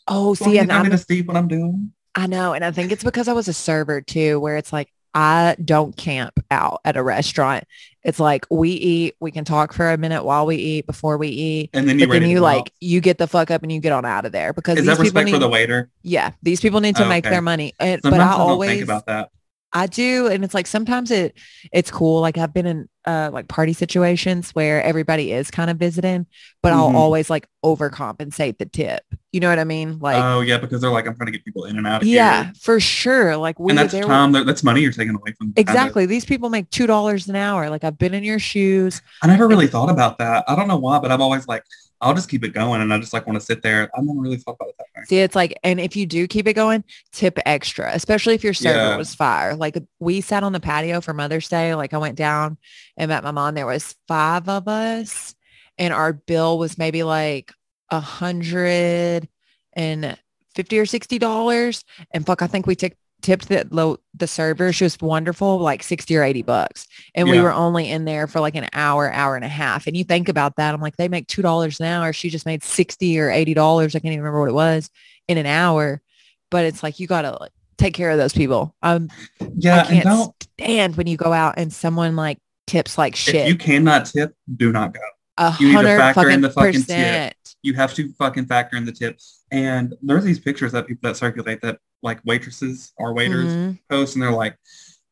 Oh, 0.07 0.33
So 0.33 0.45
I 0.45 0.47
see, 0.47 0.51
need 0.53 0.59
and 0.59 0.71
I'm, 0.71 0.89
to 0.91 0.97
see 0.97 1.21
what 1.21 1.35
I'm 1.37 1.47
doing. 1.47 1.91
I 2.15 2.27
know, 2.27 2.53
and 2.53 2.63
I 2.65 2.71
think 2.71 2.91
it's 2.91 3.03
because 3.03 3.27
I 3.27 3.33
was 3.33 3.47
a 3.47 3.53
server 3.53 4.01
too, 4.01 4.39
where 4.39 4.57
it's 4.57 4.73
like 4.73 4.89
I 5.13 5.55
don't 5.63 5.95
camp 5.95 6.33
out 6.51 6.79
at 6.85 6.95
a 6.97 7.03
restaurant. 7.03 7.65
It's 8.03 8.19
like 8.19 8.45
we 8.49 8.71
eat, 8.71 9.15
we 9.19 9.31
can 9.31 9.43
talk 9.45 9.73
for 9.73 9.89
a 9.91 9.97
minute 9.97 10.23
while 10.23 10.45
we 10.45 10.55
eat, 10.55 10.87
before 10.87 11.17
we 11.17 11.27
eat, 11.27 11.69
And 11.73 11.87
then 11.87 11.99
you 11.99 12.07
then 12.07 12.23
you 12.29 12.39
like 12.39 12.59
out. 12.61 12.69
you 12.79 13.01
get 13.01 13.17
the 13.17 13.27
fuck 13.27 13.51
up 13.51 13.63
and 13.63 13.71
you 13.71 13.79
get 13.81 13.91
on 13.91 14.05
out 14.05 14.25
of 14.25 14.31
there 14.31 14.53
because 14.53 14.77
Is 14.77 14.85
these 14.85 14.97
that 14.97 15.03
people 15.03 15.21
respect 15.21 15.29
for 15.29 15.35
need, 15.37 15.41
the 15.41 15.49
waiter? 15.49 15.89
yeah, 16.03 16.31
these 16.41 16.61
people 16.61 16.79
need 16.79 16.95
to 16.97 17.05
Oh, 17.05 17.09
make 17.09 17.25
okay. 17.25 17.31
their 17.31 17.41
money. 17.41 17.73
And, 17.79 18.01
but 18.01 18.21
I 18.21 18.33
I, 18.33 18.33
always 18.33 18.69
think 18.69 18.83
about 18.83 19.07
that. 19.07 19.29
I 19.73 19.87
do. 19.87 20.27
And 20.27 20.43
it's 20.45 20.53
like 20.53 20.67
sometimes 20.67 21.11
it 21.11 21.37
it's 21.73 21.91
cool. 21.91 22.21
Like 22.21 22.37
I've 22.37 22.53
been 22.53 22.65
in 22.65 22.87
uh 23.07 23.29
like 23.31 23.47
party 23.47 23.73
situations 23.73 24.51
where 24.51 24.83
everybody 24.83 25.31
is 25.31 25.49
kind 25.49 25.69
of 25.69 25.77
visiting, 25.77 26.25
but 26.61 26.73
I'll 26.73 26.91
Mhm. 26.91 26.95
always 26.95 27.29
like 27.29 27.47
overcompensate 27.65 28.57
the 28.57 28.65
tip. 28.65 29.01
You 29.31 29.39
know 29.39 29.49
what 29.49 29.59
I 29.59 29.63
mean? 29.63 29.99
Like 29.99 30.21
oh 30.23 30.41
yeah, 30.41 30.57
because 30.57 30.81
they're 30.81 30.91
like, 30.91 31.07
I'm 31.07 31.15
trying 31.15 31.27
to 31.27 31.31
get 31.31 31.45
people 31.45 31.65
in 31.65 31.77
and 31.77 31.87
out 31.87 32.01
of 32.01 32.07
here. 32.07 32.15
yeah, 32.17 32.43
here. 32.45 32.53
for 32.61 32.79
sure. 32.79 33.37
Like 33.37 33.59
we 33.59 33.71
And 33.71 33.79
that's 33.79 33.93
there 33.93 34.05
were- 34.07 34.43
That's 34.43 34.63
money 34.63 34.81
you're 34.81 34.91
taking 34.91 35.15
away 35.15 35.33
from. 35.37 35.47
them, 35.47 35.53
kind 35.53 35.69
of. 35.69 35.73
Exactly. 35.75 36.05
These 36.05 36.25
people 36.25 36.49
make 36.49 36.69
two 36.69 36.87
dollars 36.87 37.27
an 37.29 37.35
hour. 37.35 37.69
Like 37.69 37.83
I've 37.83 37.97
been 37.97 38.13
in 38.13 38.23
your 38.23 38.39
shoes. 38.39 39.01
I 39.23 39.27
never 39.27 39.47
really 39.47 39.67
thought 39.67 39.89
about 39.89 40.17
that. 40.19 40.43
I 40.47 40.55
don't 40.55 40.67
know 40.67 40.77
why, 40.77 40.99
but 40.99 41.11
I've 41.11 41.21
always 41.21 41.47
like, 41.47 41.63
I'll 41.99 42.13
just 42.13 42.29
keep 42.29 42.43
it 42.43 42.53
going, 42.53 42.79
and 42.81 42.93
I 42.93 42.99
just 42.99 43.11
like 43.11 43.25
want 43.25 43.39
to 43.39 43.45
sit 43.45 43.63
there. 43.63 43.89
I've 43.97 44.03
never 44.03 44.19
really 44.19 44.37
thought 44.37 44.55
about 44.59 44.69
it 44.69 44.75
that 44.77 44.85
way. 44.95 45.03
See, 45.07 45.17
it's 45.17 45.35
like, 45.35 45.57
and 45.63 45.79
if 45.79 45.95
you 45.95 46.05
do 46.05 46.27
keep 46.27 46.47
it 46.47 46.53
going, 46.53 46.83
tip 47.11 47.39
extra, 47.43 47.89
especially 47.91 48.35
if 48.35 48.43
your 48.43 48.53
server 48.53 48.77
Yeah. 48.91 48.97
was 48.97 49.15
fire. 49.15 49.55
Like 49.55 49.77
we 49.99 50.21
sat 50.21 50.43
on 50.43 50.51
the 50.53 50.59
patio 50.59 51.01
for 51.01 51.13
Mother's 51.15 51.49
Day. 51.49 51.73
Like 51.73 51.95
I 51.95 51.97
went 51.97 52.15
down 52.15 52.57
and 52.97 53.09
met 53.09 53.23
my 53.23 53.31
mom. 53.31 53.55
There 53.55 53.65
was 53.65 53.95
five 54.07 54.49
of 54.49 54.67
us 54.67 55.35
and 55.77 55.93
our 55.93 56.13
bill 56.13 56.57
was 56.57 56.77
maybe 56.77 57.03
like 57.03 57.51
a 57.91 57.99
hundred 57.99 59.27
and 59.73 60.17
fifty 60.55 60.79
or 60.79 60.85
sixty 60.85 61.19
dollars. 61.19 61.83
And 62.11 62.25
fuck, 62.25 62.41
I 62.41 62.47
think 62.47 62.65
we 62.67 62.75
took 62.75 62.93
tipped 63.21 63.47
the 63.47 63.67
low 63.71 63.97
the 64.13 64.27
server. 64.27 64.71
She 64.71 64.83
was 64.83 64.97
wonderful, 65.01 65.57
like 65.59 65.81
60 65.81 66.15
or 66.15 66.23
80 66.23 66.43
bucks. 66.43 66.87
And 67.15 67.29
we 67.29 67.41
were 67.41 67.51
only 67.51 67.89
in 67.89 68.05
there 68.05 68.27
for 68.27 68.39
like 68.39 68.55
an 68.55 68.67
hour, 68.73 69.11
hour 69.11 69.35
and 69.35 69.43
a 69.43 69.49
half. 69.49 69.87
And 69.87 69.97
you 69.97 70.03
think 70.03 70.29
about 70.29 70.55
that. 70.57 70.73
I'm 70.73 70.81
like, 70.81 70.97
they 70.97 71.07
make 71.07 71.27
two 71.27 71.41
dollars 71.41 71.79
an 71.79 71.87
hour. 71.87 72.13
She 72.13 72.29
just 72.29 72.45
made 72.45 72.63
60 72.63 73.19
or 73.19 73.29
80 73.29 73.53
dollars. 73.53 73.95
I 73.95 73.99
can't 73.99 74.13
even 74.13 74.19
remember 74.19 74.41
what 74.41 74.49
it 74.49 74.53
was 74.53 74.89
in 75.27 75.37
an 75.37 75.45
hour. 75.45 76.01
But 76.49 76.65
it's 76.65 76.83
like 76.83 76.99
you 76.99 77.07
gotta 77.07 77.37
like, 77.39 77.51
take 77.77 77.93
care 77.93 78.11
of 78.11 78.17
those 78.17 78.33
people. 78.33 78.75
Um 78.81 79.09
Yeah, 79.55 79.81
I 79.81 79.85
can't 80.03 80.33
stand 80.59 80.95
when 80.95 81.07
you 81.07 81.17
go 81.17 81.33
out 81.33 81.55
and 81.57 81.71
someone 81.73 82.15
like 82.15 82.39
tips 82.67 82.97
like 82.97 83.15
shit. 83.15 83.35
if 83.35 83.47
you 83.47 83.55
cannot 83.57 84.05
tip, 84.05 84.33
do 84.57 84.71
not 84.71 84.93
go. 84.93 84.99
A 85.39 85.55
you 85.59 85.67
need 85.69 85.81
to 85.83 85.97
factor 85.97 86.29
in 86.29 86.41
the 86.41 86.49
fucking 86.49 86.73
tip. 86.73 86.83
percent. 86.83 87.35
You 87.63 87.73
have 87.75 87.93
to 87.95 88.11
fucking 88.13 88.45
factor 88.45 88.75
in 88.77 88.85
the 88.85 88.91
tip. 88.91 89.19
And 89.51 89.93
there's 90.01 90.23
these 90.23 90.39
pictures 90.39 90.71
that 90.73 90.87
people 90.87 91.09
that 91.09 91.15
circulate 91.17 91.61
that 91.61 91.79
like 92.03 92.19
waitresses 92.25 92.91
or 92.97 93.13
waiters 93.13 93.45
Mhm. 93.53 93.79
post, 93.89 94.15
and 94.15 94.23
they're 94.23 94.31
like 94.31 94.55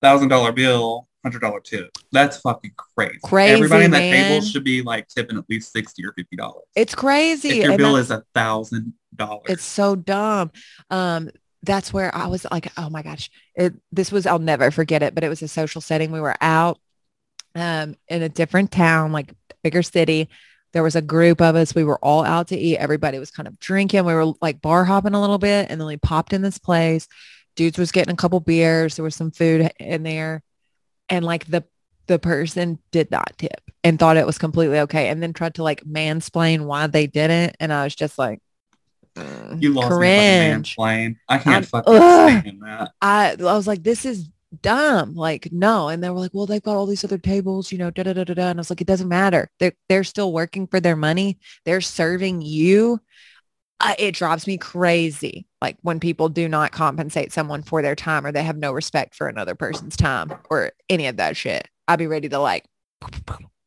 thousand 0.02 0.30
dollar 0.30 0.52
bill, 0.52 1.08
hundred 1.24 1.40
dollar 1.42 1.60
tip. 1.60 1.90
That's 2.12 2.38
fucking 2.38 2.72
crazy. 2.76 3.20
Crazy, 3.24 3.54
Everybody 3.54 3.86
in 3.86 3.92
that 3.92 4.00
man. 4.00 4.30
table 4.32 4.46
should 4.46 4.64
be 4.64 4.82
like 4.82 5.08
tipping 5.08 5.38
at 5.38 5.46
least 5.50 5.72
sixty 5.72 6.04
or 6.06 6.12
fifty 6.14 6.36
dollars. 6.36 6.64
It's 6.76 6.94
crazy. 6.96 7.50
If 7.50 7.56
your 7.58 7.72
and 7.72 7.78
bill 7.78 7.96
is 7.96 8.12
a 8.12 8.24
thousand 8.34 8.94
dollars, 9.16 9.46
It's 9.48 9.64
so 9.64 9.96
dumb. 9.96 10.52
Um, 10.90 11.30
that's 11.64 11.92
where 11.94 12.14
I 12.16 12.28
was 12.28 12.46
like, 12.52 12.72
oh 12.78 12.90
my 12.92 13.02
gosh, 13.02 13.30
it, 13.56 13.74
this 13.92 14.12
was, 14.12 14.28
I'll 14.28 14.38
never 14.38 14.70
forget 14.70 15.02
it, 15.02 15.16
but 15.16 15.24
it 15.24 15.30
was 15.30 15.42
a 15.42 15.48
social 15.48 15.82
setting. 15.82 16.12
We 16.12 16.20
were 16.20 16.36
out 16.42 16.78
um, 17.56 17.96
in 18.08 18.22
a 18.22 18.30
different 18.30 18.72
town, 18.72 19.12
like 19.12 19.34
bigger 19.64 19.82
city. 19.84 20.30
There 20.74 20.84
was 20.84 20.96
a 20.96 21.02
group 21.02 21.42
of 21.42 21.56
us. 21.56 21.74
We 21.74 21.86
were 21.86 21.98
all 22.04 22.24
out 22.26 22.50
to 22.50 22.58
eat. 22.58 22.78
Everybody 22.78 23.18
was 23.18 23.32
kind 23.32 23.48
of 23.48 23.58
drinking. 23.60 24.04
We 24.06 24.14
were 24.14 24.34
like 24.42 24.62
bar 24.62 24.84
hopping 24.84 25.14
a 25.14 25.22
little 25.22 25.38
bit. 25.38 25.68
And 25.70 25.80
then 25.80 25.88
we 25.88 25.96
popped 25.98 26.34
in 26.34 26.42
this 26.42 26.58
place. 26.58 27.08
Dudes 27.56 27.78
was 27.78 27.94
getting 27.94 28.14
a 28.14 28.18
couple 28.18 28.42
beers. 28.42 28.96
There 28.98 29.04
was 29.04 29.16
some 29.16 29.32
food 29.32 29.72
in 29.80 30.04
there. 30.04 30.44
And 31.08 31.24
like 31.24 31.46
the, 31.46 31.64
the 32.08 32.20
person 32.20 32.80
did 32.92 33.10
not 33.10 33.38
tip 33.38 33.62
and 33.86 33.98
thought 33.98 34.18
it 34.18 34.26
was 34.26 34.38
completely 34.38 34.80
okay. 34.80 35.08
And 35.08 35.24
then 35.24 35.32
tried 35.32 35.56
to 35.56 35.64
like 35.64 35.82
mansplain 35.86 36.66
why 36.66 36.88
they 36.88 37.08
didn't. 37.08 37.56
And 37.62 37.72
I 37.72 37.86
was 37.86 37.96
just 37.96 38.20
like, 38.20 38.42
you 39.58 39.74
lost 39.74 39.92
me 39.92 39.96
cringe. 39.98 40.76
fucking 40.76 40.84
mansplain. 40.84 41.16
I 41.30 41.38
can't 41.38 41.54
I'm- 41.56 41.64
fucking 41.64 41.94
Ugh. 41.94 42.42
stand 42.42 42.62
that. 42.64 42.92
I 43.02 43.36
I 43.40 43.54
was 43.56 43.66
like, 43.66 43.82
this 43.82 44.04
is 44.04 44.30
dumb. 44.66 45.14
Like, 45.14 45.50
no. 45.52 45.90
And 45.90 46.04
they 46.04 46.10
were 46.10 46.20
like, 46.20 46.34
well, 46.34 46.48
they've 46.48 46.62
got 46.62 46.76
all 46.76 46.88
these 46.88 47.04
other 47.04 47.18
tables, 47.18 47.72
you 47.72 47.78
know, 47.78 47.92
da 47.92 48.04
da 48.04 48.14
da 48.14 48.24
da 48.24 48.34
da. 48.34 48.50
And 48.50 48.60
I 48.60 48.62
was 48.62 48.70
like, 48.70 48.82
it 48.82 48.88
doesn't 48.88 49.08
matter. 49.08 49.50
They're 49.60 49.74
they're 49.88 50.04
still 50.04 50.34
working 50.34 50.68
for 50.68 50.80
their 50.80 50.96
money. 50.96 51.38
They're 51.66 51.82
serving 51.82 52.42
you. 52.42 53.00
Uh, 53.80 53.94
it 54.00 54.16
drives 54.16 54.48
me 54.48 54.58
crazy. 54.58 55.46
Like 55.62 55.78
when 55.82 56.00
people 56.00 56.30
do 56.30 56.50
not 56.50 56.72
compensate 56.72 57.32
someone 57.32 57.62
for 57.62 57.82
their 57.82 57.96
time 57.96 58.26
or 58.26 58.32
they 58.32 58.44
have 58.44 58.58
no 58.58 58.72
respect 58.72 59.16
for 59.16 59.28
another 59.28 59.54
person's 59.54 59.96
time 59.96 60.34
or 60.50 60.72
any 60.90 61.08
of 61.08 61.18
that 61.18 61.38
shit. 61.38 61.68
I'd 61.88 62.00
be 62.00 62.08
ready 62.08 62.30
to 62.30 62.40
like 62.40 62.66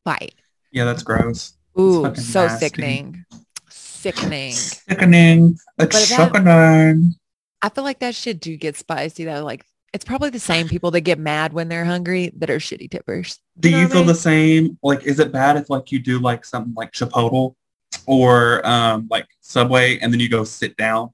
fight. 0.05 0.35
Yeah, 0.73 0.85
that's 0.85 1.03
gross. 1.03 1.55
Ooh, 1.79 2.03
fucking 2.03 2.23
so 2.23 2.47
nasty. 2.47 2.67
sickening. 2.67 3.25
Sickening. 3.71 4.53
Sickening. 4.53 5.59
It's 5.79 6.09
sickening. 6.09 7.15
I 7.61 7.69
feel 7.69 7.85
like 7.85 8.01
that 8.01 8.15
shit 8.15 8.41
do 8.41 8.57
get 8.57 8.77
spicy 8.77 9.25
though. 9.25 9.45
Like 9.45 9.65
it's 9.95 10.05
probably 10.05 10.31
the 10.31 10.39
same 10.39 10.69
people 10.69 10.91
that 10.93 11.01
get 11.03 11.19
mad 11.19 11.53
when 11.53 11.69
they're 11.69 11.85
hungry 11.85 12.31
that 12.37 12.51
are 12.51 12.59
shitty 12.59 12.91
tippers. 12.91 13.39
Do 13.59 13.71
know 13.71 13.79
you 13.79 13.83
what 13.85 13.91
I 13.91 13.93
feel 13.93 14.01
mean? 14.03 14.07
the 14.09 14.15
same? 14.15 14.79
Like, 14.83 15.05
is 15.05 15.19
it 15.19 15.33
bad 15.33 15.57
if 15.57 15.71
like 15.71 15.91
you 15.93 15.99
do 15.99 16.19
like 16.19 16.45
something 16.45 16.75
like 16.75 16.93
Chipotle 16.93 17.55
or 18.07 18.67
um 18.67 19.07
like 19.11 19.27
Subway 19.41 19.99
and 19.99 20.13
then 20.13 20.21
you 20.21 20.29
go 20.29 20.45
sit 20.45 20.77
down? 20.77 21.11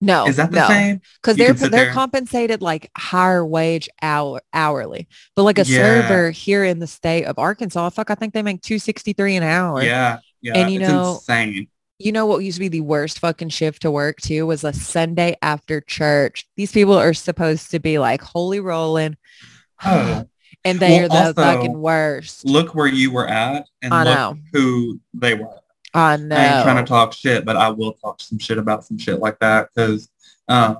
No, 0.00 0.26
Is 0.26 0.34
that 0.36 0.50
the 0.50 0.60
no. 0.62 0.66
same? 0.66 1.00
Because 1.22 1.36
they're 1.36 1.52
they're 1.52 1.68
there. 1.70 1.92
compensated 1.92 2.60
like 2.60 2.90
higher 2.96 3.46
wage 3.46 3.88
hour 4.02 4.42
hourly, 4.52 5.06
but 5.36 5.44
like 5.44 5.58
a 5.60 5.64
Yeah. 5.64 5.78
server 6.08 6.30
here 6.32 6.64
in 6.64 6.80
the 6.80 6.88
state 6.88 7.24
of 7.24 7.38
Arkansas, 7.38 7.90
fuck, 7.90 8.10
I 8.10 8.16
think 8.16 8.34
they 8.34 8.42
make 8.42 8.62
two 8.62 8.80
sixty 8.80 9.12
three 9.12 9.36
an 9.36 9.44
hour. 9.44 9.80
Yeah, 9.82 10.18
yeah. 10.40 10.56
And 10.58 10.72
you 10.72 10.80
it's 10.80 10.88
know- 10.88 11.14
insane. 11.14 11.68
You 12.04 12.10
know 12.12 12.26
what 12.26 12.38
used 12.38 12.56
to 12.56 12.60
be 12.60 12.68
the 12.68 12.80
worst 12.80 13.20
fucking 13.20 13.50
shift 13.50 13.82
to 13.82 13.90
work 13.90 14.20
too 14.20 14.44
was 14.46 14.64
a 14.64 14.72
Sunday 14.72 15.36
after 15.40 15.80
church. 15.80 16.46
These 16.56 16.72
people 16.72 16.94
are 16.94 17.14
supposed 17.14 17.70
to 17.70 17.78
be 17.78 17.98
like 17.98 18.20
holy 18.22 18.58
rolling, 18.60 19.16
Oh, 19.84 20.24
and 20.64 20.80
they 20.80 21.06
Well, 21.08 21.28
are 21.28 21.32
the 21.32 21.42
fucking 21.42 21.78
worst. 21.78 22.44
look 22.44 22.74
where 22.74 22.86
you 22.88 23.12
were 23.12 23.26
at 23.28 23.66
and 23.82 23.94
I 23.94 24.02
look 24.04 24.14
know. 24.14 24.38
who 24.52 25.00
they 25.14 25.34
were. 25.34 25.58
I 25.94 26.16
know. 26.16 26.34
I 26.36 26.44
ain't 26.56 26.64
trying 26.64 26.84
to 26.84 26.88
talk 26.88 27.12
shit, 27.12 27.44
but 27.44 27.56
I 27.56 27.68
will 27.68 27.92
talk 27.94 28.20
some 28.20 28.38
shit 28.38 28.58
about 28.58 28.84
some 28.84 28.98
shit 28.98 29.18
like 29.20 29.38
that 29.40 29.68
because, 29.74 30.08
um, 30.48 30.78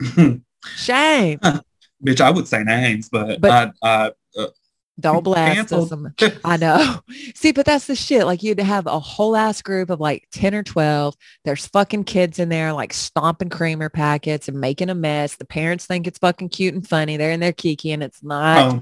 Shame. 0.76 1.38
bitch, 2.04 2.20
I 2.20 2.30
would 2.30 2.48
say 2.48 2.62
names, 2.64 3.08
but, 3.10 3.40
But- 3.40 3.72
I, 3.82 3.88
I, 3.88 4.12
uh, 4.40 4.46
Don't 5.00 5.22
blast 5.24 5.72
us. 5.72 5.92
I 6.44 6.56
know. 6.56 7.00
See, 7.34 7.52
but 7.52 7.66
that's 7.66 7.86
the 7.86 7.94
shit. 7.94 8.26
Like 8.26 8.42
you'd 8.42 8.58
have 8.60 8.86
a 8.86 8.98
whole 8.98 9.36
ass 9.36 9.62
group 9.62 9.90
of 9.90 10.00
like 10.00 10.26
10 10.32 10.54
or 10.54 10.62
12. 10.62 11.14
There's 11.44 11.66
fucking 11.66 12.04
kids 12.04 12.38
in 12.38 12.48
there 12.48 12.72
like 12.72 12.92
stomping 12.92 13.48
creamer 13.48 13.88
packets 13.88 14.48
and 14.48 14.60
making 14.60 14.90
a 14.90 14.94
mess. 14.94 15.36
The 15.36 15.44
parents 15.44 15.86
think 15.86 16.06
it's 16.06 16.18
fucking 16.18 16.48
cute 16.48 16.74
and 16.74 16.86
funny. 16.86 17.16
They're 17.16 17.30
in 17.32 17.40
their 17.40 17.52
kiki 17.52 17.92
and 17.92 18.02
it's 18.02 18.22
not 18.22 18.74
Oh, 18.74 18.80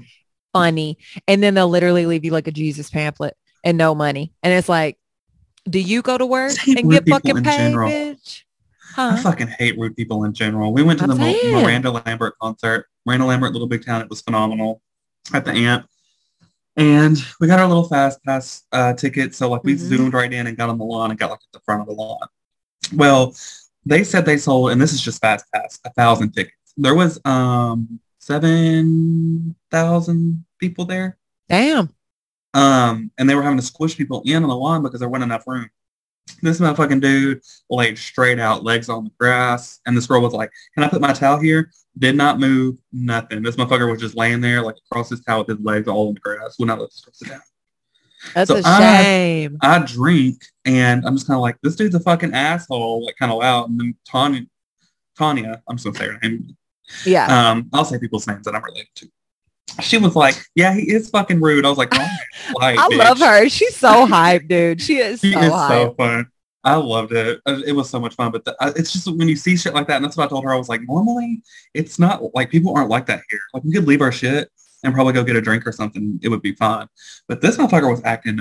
funny. 0.53 0.97
And 1.27 1.43
then 1.43 1.53
they'll 1.53 1.69
literally 1.69 2.05
leave 2.05 2.25
you 2.25 2.31
like 2.31 2.47
a 2.47 2.51
Jesus 2.51 2.89
pamphlet 2.89 3.35
and 3.63 3.77
no 3.77 3.93
money. 3.93 4.33
And 4.41 4.53
it's 4.53 4.69
like, 4.69 4.97
do 5.69 5.79
you 5.79 6.01
go 6.01 6.17
to 6.17 6.25
work 6.25 6.53
and 6.67 6.89
get 6.89 7.07
fucking 7.07 7.43
paid, 7.43 7.57
general. 7.57 7.89
bitch? 7.91 8.43
I 8.99 9.21
fucking 9.21 9.49
hate 9.59 9.77
rude 9.77 9.95
people 9.95 10.23
in 10.23 10.33
general. 10.33 10.73
We 10.73 10.81
went 10.81 10.97
to 10.99 11.03
I'm 11.03 11.11
the 11.11 11.15
saying. 11.17 11.53
Miranda 11.53 11.91
Lambert 11.91 12.33
concert. 12.41 12.87
Miranda 13.05 13.25
Lambert, 13.25 13.51
Little 13.51 13.67
Big 13.67 13.85
Town. 13.85 14.01
It 14.01 14.09
was 14.09 14.21
phenomenal 14.21 14.81
at 15.33 15.45
the 15.45 15.51
Amp. 15.51 15.87
And 16.77 17.17
we 17.39 17.47
got 17.47 17.59
our 17.59 17.67
little 17.67 17.87
fast 17.87 18.23
pass 18.23 18.63
uh, 18.71 18.93
ticket. 18.93 19.33
So 19.35 19.49
like 19.49 19.63
we 19.63 19.73
Mhm. 19.75 19.79
zoomed 19.79 20.13
right 20.13 20.31
in 20.31 20.45
and 20.47 20.55
got 20.55 20.69
on 20.69 20.77
the 20.77 20.85
lawn 20.85 21.09
and 21.09 21.19
got 21.19 21.31
like 21.31 21.39
at 21.39 21.51
the 21.51 21.59
front 21.65 21.81
of 21.81 21.87
the 21.87 21.93
lawn. 21.93 22.27
Well, 22.93 23.35
they 23.85 24.03
said 24.03 24.25
they 24.25 24.37
sold, 24.37 24.71
and 24.71 24.79
this 24.81 24.93
is 24.93 25.01
just 25.01 25.19
fast 25.19 25.45
pass, 25.53 25.79
a 25.85 25.91
thousand 25.93 26.31
tickets. 26.33 26.55
There 26.77 26.93
was 26.95 27.19
um 27.25 27.99
seven 28.19 29.55
thousand 29.71 30.45
people 30.59 30.85
there. 30.85 31.17
Damn. 31.49 31.89
Um, 32.53 33.11
and 33.17 33.29
they 33.29 33.35
were 33.35 33.43
having 33.43 33.57
to 33.59 33.63
squish 33.65 33.97
people 33.97 34.21
in 34.25 34.43
on 34.43 34.49
the 34.49 34.55
lawn 34.55 34.83
because 34.83 34.99
there 34.99 35.09
wasn't 35.09 35.31
enough 35.31 35.47
room. 35.47 35.69
This 36.41 36.59
motherfucking 36.59 37.01
dude 37.01 37.41
laid 37.69 37.97
straight 37.97 38.39
out, 38.39 38.63
legs 38.63 38.89
on 38.89 39.05
the 39.05 39.11
grass, 39.19 39.79
and 39.85 39.95
this 39.97 40.07
girl 40.07 40.21
was 40.21 40.33
like, 40.33 40.51
"Can 40.75 40.83
I 40.83 40.89
put 40.89 41.01
my 41.01 41.13
towel 41.13 41.39
here?" 41.39 41.71
Did 41.97 42.15
not 42.15 42.39
move, 42.39 42.75
nothing. 42.91 43.41
This 43.43 43.55
motherfucker 43.55 43.89
was 43.91 43.99
just 44.01 44.15
laying 44.15 44.41
there, 44.41 44.61
like 44.61 44.75
across 44.91 45.09
his 45.09 45.21
towel 45.21 45.39
with 45.39 45.57
his 45.57 45.65
legs 45.65 45.87
all 45.87 46.09
in 46.09 46.13
the 46.15 46.19
grass. 46.19 46.55
Would 46.59 46.67
not 46.67 46.79
let 46.79 46.89
girl 46.89 47.13
sit 47.13 47.29
down. 47.29 47.41
That's 48.35 48.49
So 48.49 48.57
a 48.57 48.61
I- 48.63 49.01
shame. 49.03 49.57
I 49.61 49.79
drink, 49.79 50.41
and 50.65 51.05
I'm 51.05 51.15
just 51.15 51.27
kind 51.27 51.35
of 51.37 51.41
like, 51.41 51.57
"This 51.63 51.75
dude's 51.75 51.95
a 51.95 51.99
fucking 51.99 52.33
asshole," 52.33 53.05
like 53.05 53.15
kind 53.17 53.31
of 53.31 53.37
loud. 53.39 53.69
And 53.69 53.79
then 53.79 53.95
Tanya, 54.05 54.41
Tanya, 55.17 55.61
I'm 55.69 55.77
just 55.77 55.85
gonna 55.85 55.97
say 55.97 56.05
her 56.13 56.19
name. 56.21 56.55
yeah. 57.05 57.51
Um, 57.51 57.69
I'll 57.73 57.85
say 57.85 57.97
people's 57.99 58.27
names 58.27 58.45
that 58.45 58.55
I'm 58.55 58.63
related 58.63 58.87
to. 58.95 59.09
She 59.81 59.97
was 59.97 60.15
like, 60.15 60.35
"Yeah, 60.55 60.73
he 60.73 60.91
is 60.91 61.09
fucking 61.09 61.39
rude." 61.41 61.65
I 61.65 61.69
was 61.69 61.77
like, 61.77 61.89
"Oh, 61.93 62.07
like, 62.59 62.77
I 62.79 62.87
love 62.95 63.19
her. 63.19 63.47
She's 63.49 63.75
so 63.75 64.05
hyped, 64.07 64.47
dude. 64.47 64.81
She 64.81 64.97
is 64.97 65.21
so 65.21 65.27
is 65.27 65.35
hyped. 65.35 65.67
so 65.69 65.93
fun. 65.95 66.27
I 66.67 66.75
loved 66.75 67.13
it. 67.13 67.39
Uh, 67.45 67.61
It 67.65 67.71
was 67.71 67.89
so 67.89 67.97
much 67.97 68.15
fun. 68.15 68.31
But 68.31 68.43
the, 68.43 68.55
it's 68.75 68.91
just 68.91 69.07
when 69.07 69.29
you 69.29 69.37
see 69.37 69.55
shit 69.55 69.73
like 69.73 69.87
that, 69.87 69.95
and 69.95 70.05
that's 70.05 70.17
what 70.17 70.25
I 70.25 70.27
told 70.27 70.43
her. 70.43 70.53
I 70.53 70.57
was 70.57 70.67
like, 70.67 70.81
normally 70.83 71.41
it's 71.73 71.97
not 71.97 72.35
like 72.35 72.49
people 72.49 72.75
aren't 72.75 72.89
like 72.89 73.05
that 73.05 73.21
here. 73.29 73.39
Like 73.53 73.63
we 73.63 73.71
could 73.71 73.87
leave 73.87 74.01
our 74.01 74.11
shit 74.11 74.51
and 74.83 74.93
probably 74.93 75.13
go 75.13 75.23
get 75.23 75.37
a 75.37 75.41
drink 75.41 75.65
or 75.65 75.71
something. 75.71 76.19
It 76.21 76.27
would 76.27 76.41
be 76.41 76.53
fine. 76.55 76.87
But 77.29 77.39
this 77.39 77.55
motherfucker 77.55 77.89
was 77.89 78.01
acting. 78.03 78.39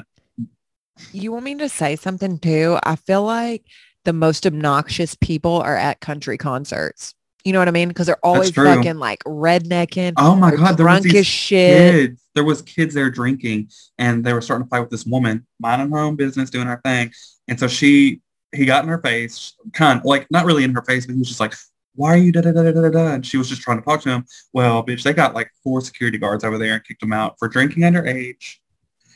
You 1.13 1.31
want 1.31 1.45
me 1.45 1.55
to 1.55 1.69
say 1.69 1.95
something 1.95 2.39
too? 2.39 2.79
I 2.83 2.97
feel 2.97 3.23
like 3.23 3.65
the 4.05 4.13
most 4.13 4.45
obnoxious 4.45 5.15
people 5.15 5.63
are 5.63 5.77
at 5.77 6.01
country 6.01 6.37
concerts. 6.37 7.15
You 7.47 7.53
know 7.53 7.61
what 7.61 7.69
I 7.69 7.71
mean? 7.71 7.87
Because 7.87 8.07
they're 8.07 8.25
always 8.25 8.51
fucking 8.51 8.97
like 8.97 9.23
rednecking. 9.23 10.15
Oh 10.17 10.35
my 10.35 10.51
god, 10.51 10.77
there 10.77 10.85
was 10.85 11.03
drunk 11.03 11.15
as 11.15 11.29
shit. 11.29 11.93
kids. 11.95 12.23
There 12.35 12.43
was 12.43 12.61
kids 12.61 12.93
there 12.93 13.09
drinking, 13.09 13.71
and 13.99 14.25
they 14.25 14.33
were 14.33 14.41
starting 14.41 14.67
to 14.67 14.69
fight 14.69 14.81
with 14.81 14.91
this 14.91 15.07
woman, 15.07 15.47
minding 15.61 15.93
her 15.93 15.99
own 15.99 16.17
business, 16.17 16.51
doing 16.51 16.67
her 16.67 16.81
thing. 16.85 17.13
And 17.47 17.61
so 17.61 17.69
she, 17.69 18.21
he 18.53 18.65
got 18.65 18.83
in 18.83 18.89
her 18.91 18.99
face, 18.99 19.55
kind 19.75 20.01
of 20.01 20.05
like 20.05 20.27
not 20.29 20.45
really 20.45 20.65
in 20.65 20.75
her 20.75 20.83
face, 20.83 21.07
but 21.07 21.13
he 21.13 21.21
was 21.21 21.29
just 21.29 21.39
like, 21.39 21.55
"Why 21.95 22.15
are 22.15 22.17
you 22.17 22.33
da 22.33 22.41
da 22.41 22.51
da 22.51 22.65
da 22.65 22.73
da 22.73 22.89
da?" 22.89 23.15
And 23.15 23.25
she 23.25 23.37
was 23.37 23.49
just 23.49 23.63
trying 23.63 23.79
to 23.79 23.85
talk 23.85 24.03
to 24.03 24.09
him. 24.09 24.25
Well, 24.53 24.85
bitch, 24.85 25.05
they 25.05 25.13
got 25.13 25.37
like 25.37 25.53
four 25.63 25.81
security 25.81 26.19
guards 26.19 26.43
over 26.43 26.59
there 26.59 26.75
and 26.75 26.85
kicked 26.85 27.05
him 27.05 27.13
out 27.13 27.39
for 27.39 27.47
drinking 27.47 27.85
underage. 27.85 28.57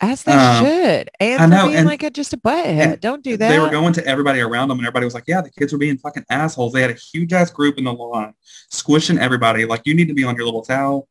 As 0.03 0.23
they 0.23 0.33
Um, 0.33 0.65
should. 0.65 1.11
And 1.21 1.41
I 1.43 1.45
for 1.45 1.51
know, 1.51 1.65
being 1.67 1.77
and- 1.79 1.87
like 1.87 2.03
a, 2.03 2.11
just 2.11 2.33
a 2.33 2.39
butthead. 2.39 3.01
Don't 3.01 3.23
do 3.23 3.37
that. 3.37 3.49
They 3.51 3.59
were 3.59 3.69
going 3.69 3.93
to 3.95 4.07
everybody 4.07 4.41
around 4.41 4.69
them, 4.69 4.79
and 4.79 4.87
everybody 4.87 5.05
was 5.05 5.13
like, 5.15 5.25
"Yeah, 5.27 5.43
the 5.43 5.51
kids 5.51 5.73
were 5.73 5.79
being 5.79 5.99
fucking 5.99 6.25
assholes." 6.31 6.73
They 6.73 6.81
had 6.81 6.91
a 6.91 6.95
huge 7.13 7.33
ass 7.33 7.51
group 7.51 7.77
in 7.77 7.85
the 7.85 7.93
lawn, 7.93 8.33
squishing 8.71 9.19
everybody. 9.19 9.65
Like, 9.67 9.83
you 9.85 9.95
need 9.95 10.09
to 10.09 10.15
be 10.15 10.25
on 10.25 10.37
your 10.37 10.47
little 10.47 10.63
towel. 10.63 11.07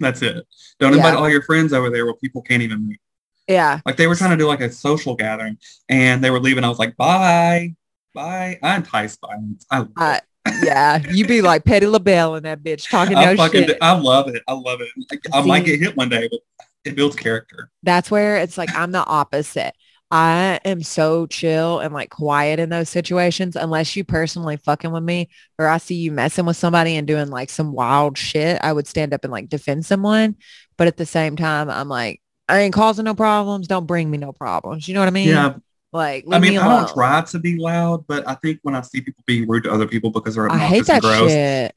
That's 0.00 0.22
it. 0.22 0.46
Don't 0.80 0.94
invite 0.94 1.14
all 1.14 1.28
your 1.28 1.42
friends 1.42 1.72
over 1.72 1.90
there 1.90 2.04
where 2.06 2.14
people 2.14 2.40
can't 2.42 2.62
even 2.62 2.88
meet. 2.88 3.00
yeah. 3.46 3.80
Like 3.84 3.96
they 3.98 4.06
were 4.06 4.14
trying 4.14 4.30
to 4.30 4.36
do 4.38 4.46
like 4.46 4.62
a 4.62 4.72
social 4.72 5.14
gathering, 5.14 5.58
and 5.90 6.24
they 6.24 6.30
were 6.30 6.40
leaving. 6.40 6.64
I 6.64 6.68
was 6.70 6.78
like, 6.78 6.96
"Bye, 6.96 7.74
bye." 8.14 8.58
I 8.62 8.76
entice 8.76 9.16
violence. 9.18 9.66
I 9.70 9.78
love 9.80 9.88
I, 9.98 10.16
it. 10.16 10.22
yeah. 10.64 10.98
You 11.10 11.26
be 11.26 11.42
like 11.42 11.64
Petty 11.64 11.86
LaBelle 11.86 12.36
in 12.36 12.42
that 12.44 12.62
bitch 12.62 12.88
talking 12.88 13.16
I 13.16 13.34
no 13.34 13.48
shit. 13.48 13.76
I 13.82 13.92
love 13.92 14.28
it. 14.28 14.42
I 14.48 14.52
love 14.54 14.80
it. 14.80 14.88
Like, 15.10 15.20
I 15.32 15.42
might 15.44 15.64
get 15.66 15.78
hit 15.80 15.94
one 15.96 16.08
day, 16.08 16.28
but 16.30 16.40
it 16.84 16.96
builds 16.96 17.16
character. 17.16 17.70
That's 17.82 18.10
where 18.10 18.36
it's 18.36 18.58
like 18.58 18.74
I'm 18.74 18.92
the 18.92 19.04
opposite. 19.04 19.74
I 20.10 20.60
am 20.64 20.82
so 20.82 21.26
chill 21.26 21.80
and 21.80 21.92
like 21.92 22.10
quiet 22.10 22.60
in 22.60 22.68
those 22.68 22.88
situations 22.88 23.56
unless 23.56 23.96
you 23.96 24.04
personally 24.04 24.56
fucking 24.58 24.92
with 24.92 25.02
me 25.02 25.28
or 25.58 25.66
I 25.66 25.78
see 25.78 25.96
you 25.96 26.12
messing 26.12 26.44
with 26.46 26.56
somebody 26.56 26.94
and 26.96 27.06
doing 27.06 27.30
like 27.30 27.50
some 27.50 27.72
wild 27.72 28.16
shit. 28.16 28.58
I 28.62 28.72
would 28.72 28.86
stand 28.86 29.12
up 29.12 29.24
and 29.24 29.32
like 29.32 29.48
defend 29.48 29.84
someone. 29.86 30.36
But 30.76 30.86
at 30.88 30.96
the 30.98 31.06
same 31.06 31.36
time, 31.36 31.68
I'm 31.70 31.88
like, 31.88 32.20
I 32.48 32.60
ain't 32.60 32.74
causing 32.74 33.06
no 33.06 33.14
problems. 33.14 33.66
Don't 33.66 33.86
bring 33.86 34.10
me 34.10 34.18
no 34.18 34.32
problems. 34.32 34.86
You 34.86 34.94
know 34.94 35.00
what 35.00 35.08
I 35.08 35.12
mean? 35.12 35.28
Yeah, 35.28 35.54
Like, 35.92 36.24
I 36.30 36.38
mean, 36.38 36.52
me 36.52 36.58
I 36.58 36.68
don't 36.68 36.88
try 36.92 37.22
to 37.22 37.38
be 37.38 37.56
loud, 37.58 38.06
but 38.06 38.28
I 38.28 38.34
think 38.34 38.60
when 38.62 38.74
I 38.74 38.82
see 38.82 39.00
people 39.00 39.22
being 39.26 39.48
rude 39.48 39.64
to 39.64 39.72
other 39.72 39.86
people 39.86 40.10
because 40.10 40.34
they're 40.34 40.50
I 40.50 40.58
hate 40.58 40.86
that 40.86 41.02
gross, 41.02 41.30
shit. 41.30 41.76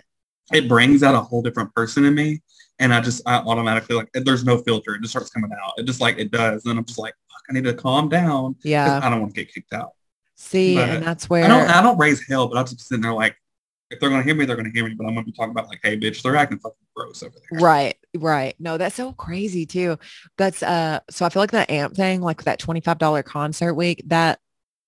it 0.54 0.68
brings 0.68 1.04
out 1.04 1.16
a 1.16 1.22
whole 1.22 1.42
different 1.42 1.74
person 1.74 2.06
in 2.06 2.16
me. 2.16 2.42
And 2.80 2.94
I 2.94 3.02
just, 3.02 3.22
I 3.26 3.38
automatically 3.38 3.96
like, 3.96 4.10
there's 4.14 4.44
no 4.44 4.60
filter. 4.60 4.96
It 4.96 5.02
just 5.02 5.12
starts 5.12 5.30
coming 5.30 5.52
out. 5.52 5.74
It 5.78 5.86
just 5.86 6.00
like, 6.00 6.20
it 6.20 6.32
does. 6.32 6.66
And 6.66 6.78
I'm 6.78 6.86
just 6.86 7.00
like, 7.00 7.14
fuck, 7.32 7.42
I 7.50 7.54
need 7.54 7.64
to 7.64 7.74
calm 7.74 8.08
down. 8.10 8.56
Yeah. 8.64 9.00
I 9.02 9.10
don't 9.10 9.22
want 9.22 9.34
to 9.34 9.42
get 9.44 9.54
kicked 9.54 9.74
out. 9.74 9.92
See, 10.36 10.76
but 10.76 10.90
and 10.90 11.04
that's 11.04 11.30
where 11.30 11.44
I 11.44 11.48
don't, 11.48 11.68
I 11.70 11.82
don't 11.82 11.98
raise 11.98 12.28
hell, 12.28 12.48
but 12.48 12.58
I'm 12.58 12.66
just 12.66 12.88
sitting 12.88 13.02
there 13.02 13.14
like, 13.14 13.36
if 13.90 14.00
they're 14.00 14.10
going 14.10 14.22
to 14.22 14.26
hear 14.26 14.36
me, 14.36 14.46
they're 14.46 14.56
going 14.56 14.72
to 14.72 14.72
hear 14.72 14.88
me. 14.88 14.94
But 14.94 15.08
I'm 15.08 15.14
going 15.14 15.26
to 15.26 15.32
be 15.32 15.36
talking 15.36 15.52
about 15.52 15.70
like, 15.70 15.80
hey, 15.82 15.98
bitch, 15.98 16.22
they're 16.22 16.36
acting 16.36 16.60
fucking 16.60 16.78
gross 16.96 17.24
over 17.24 17.34
there. 17.50 17.60
Right, 17.60 17.96
right. 18.16 18.56
No, 18.60 18.78
that's 18.78 18.96
so 18.96 19.14
crazy 19.14 19.66
too. 19.66 19.98
That's 20.38 20.62
uh 20.62 21.00
so 21.10 21.26
I 21.26 21.30
feel 21.30 21.42
like 21.42 21.52
that 21.52 21.72
amp 21.72 21.96
thing, 21.96 22.22
like 22.22 22.44
that 22.44 22.60
$25 22.60 23.24
concert 23.24 23.74
week, 23.74 24.04
that 24.08 24.40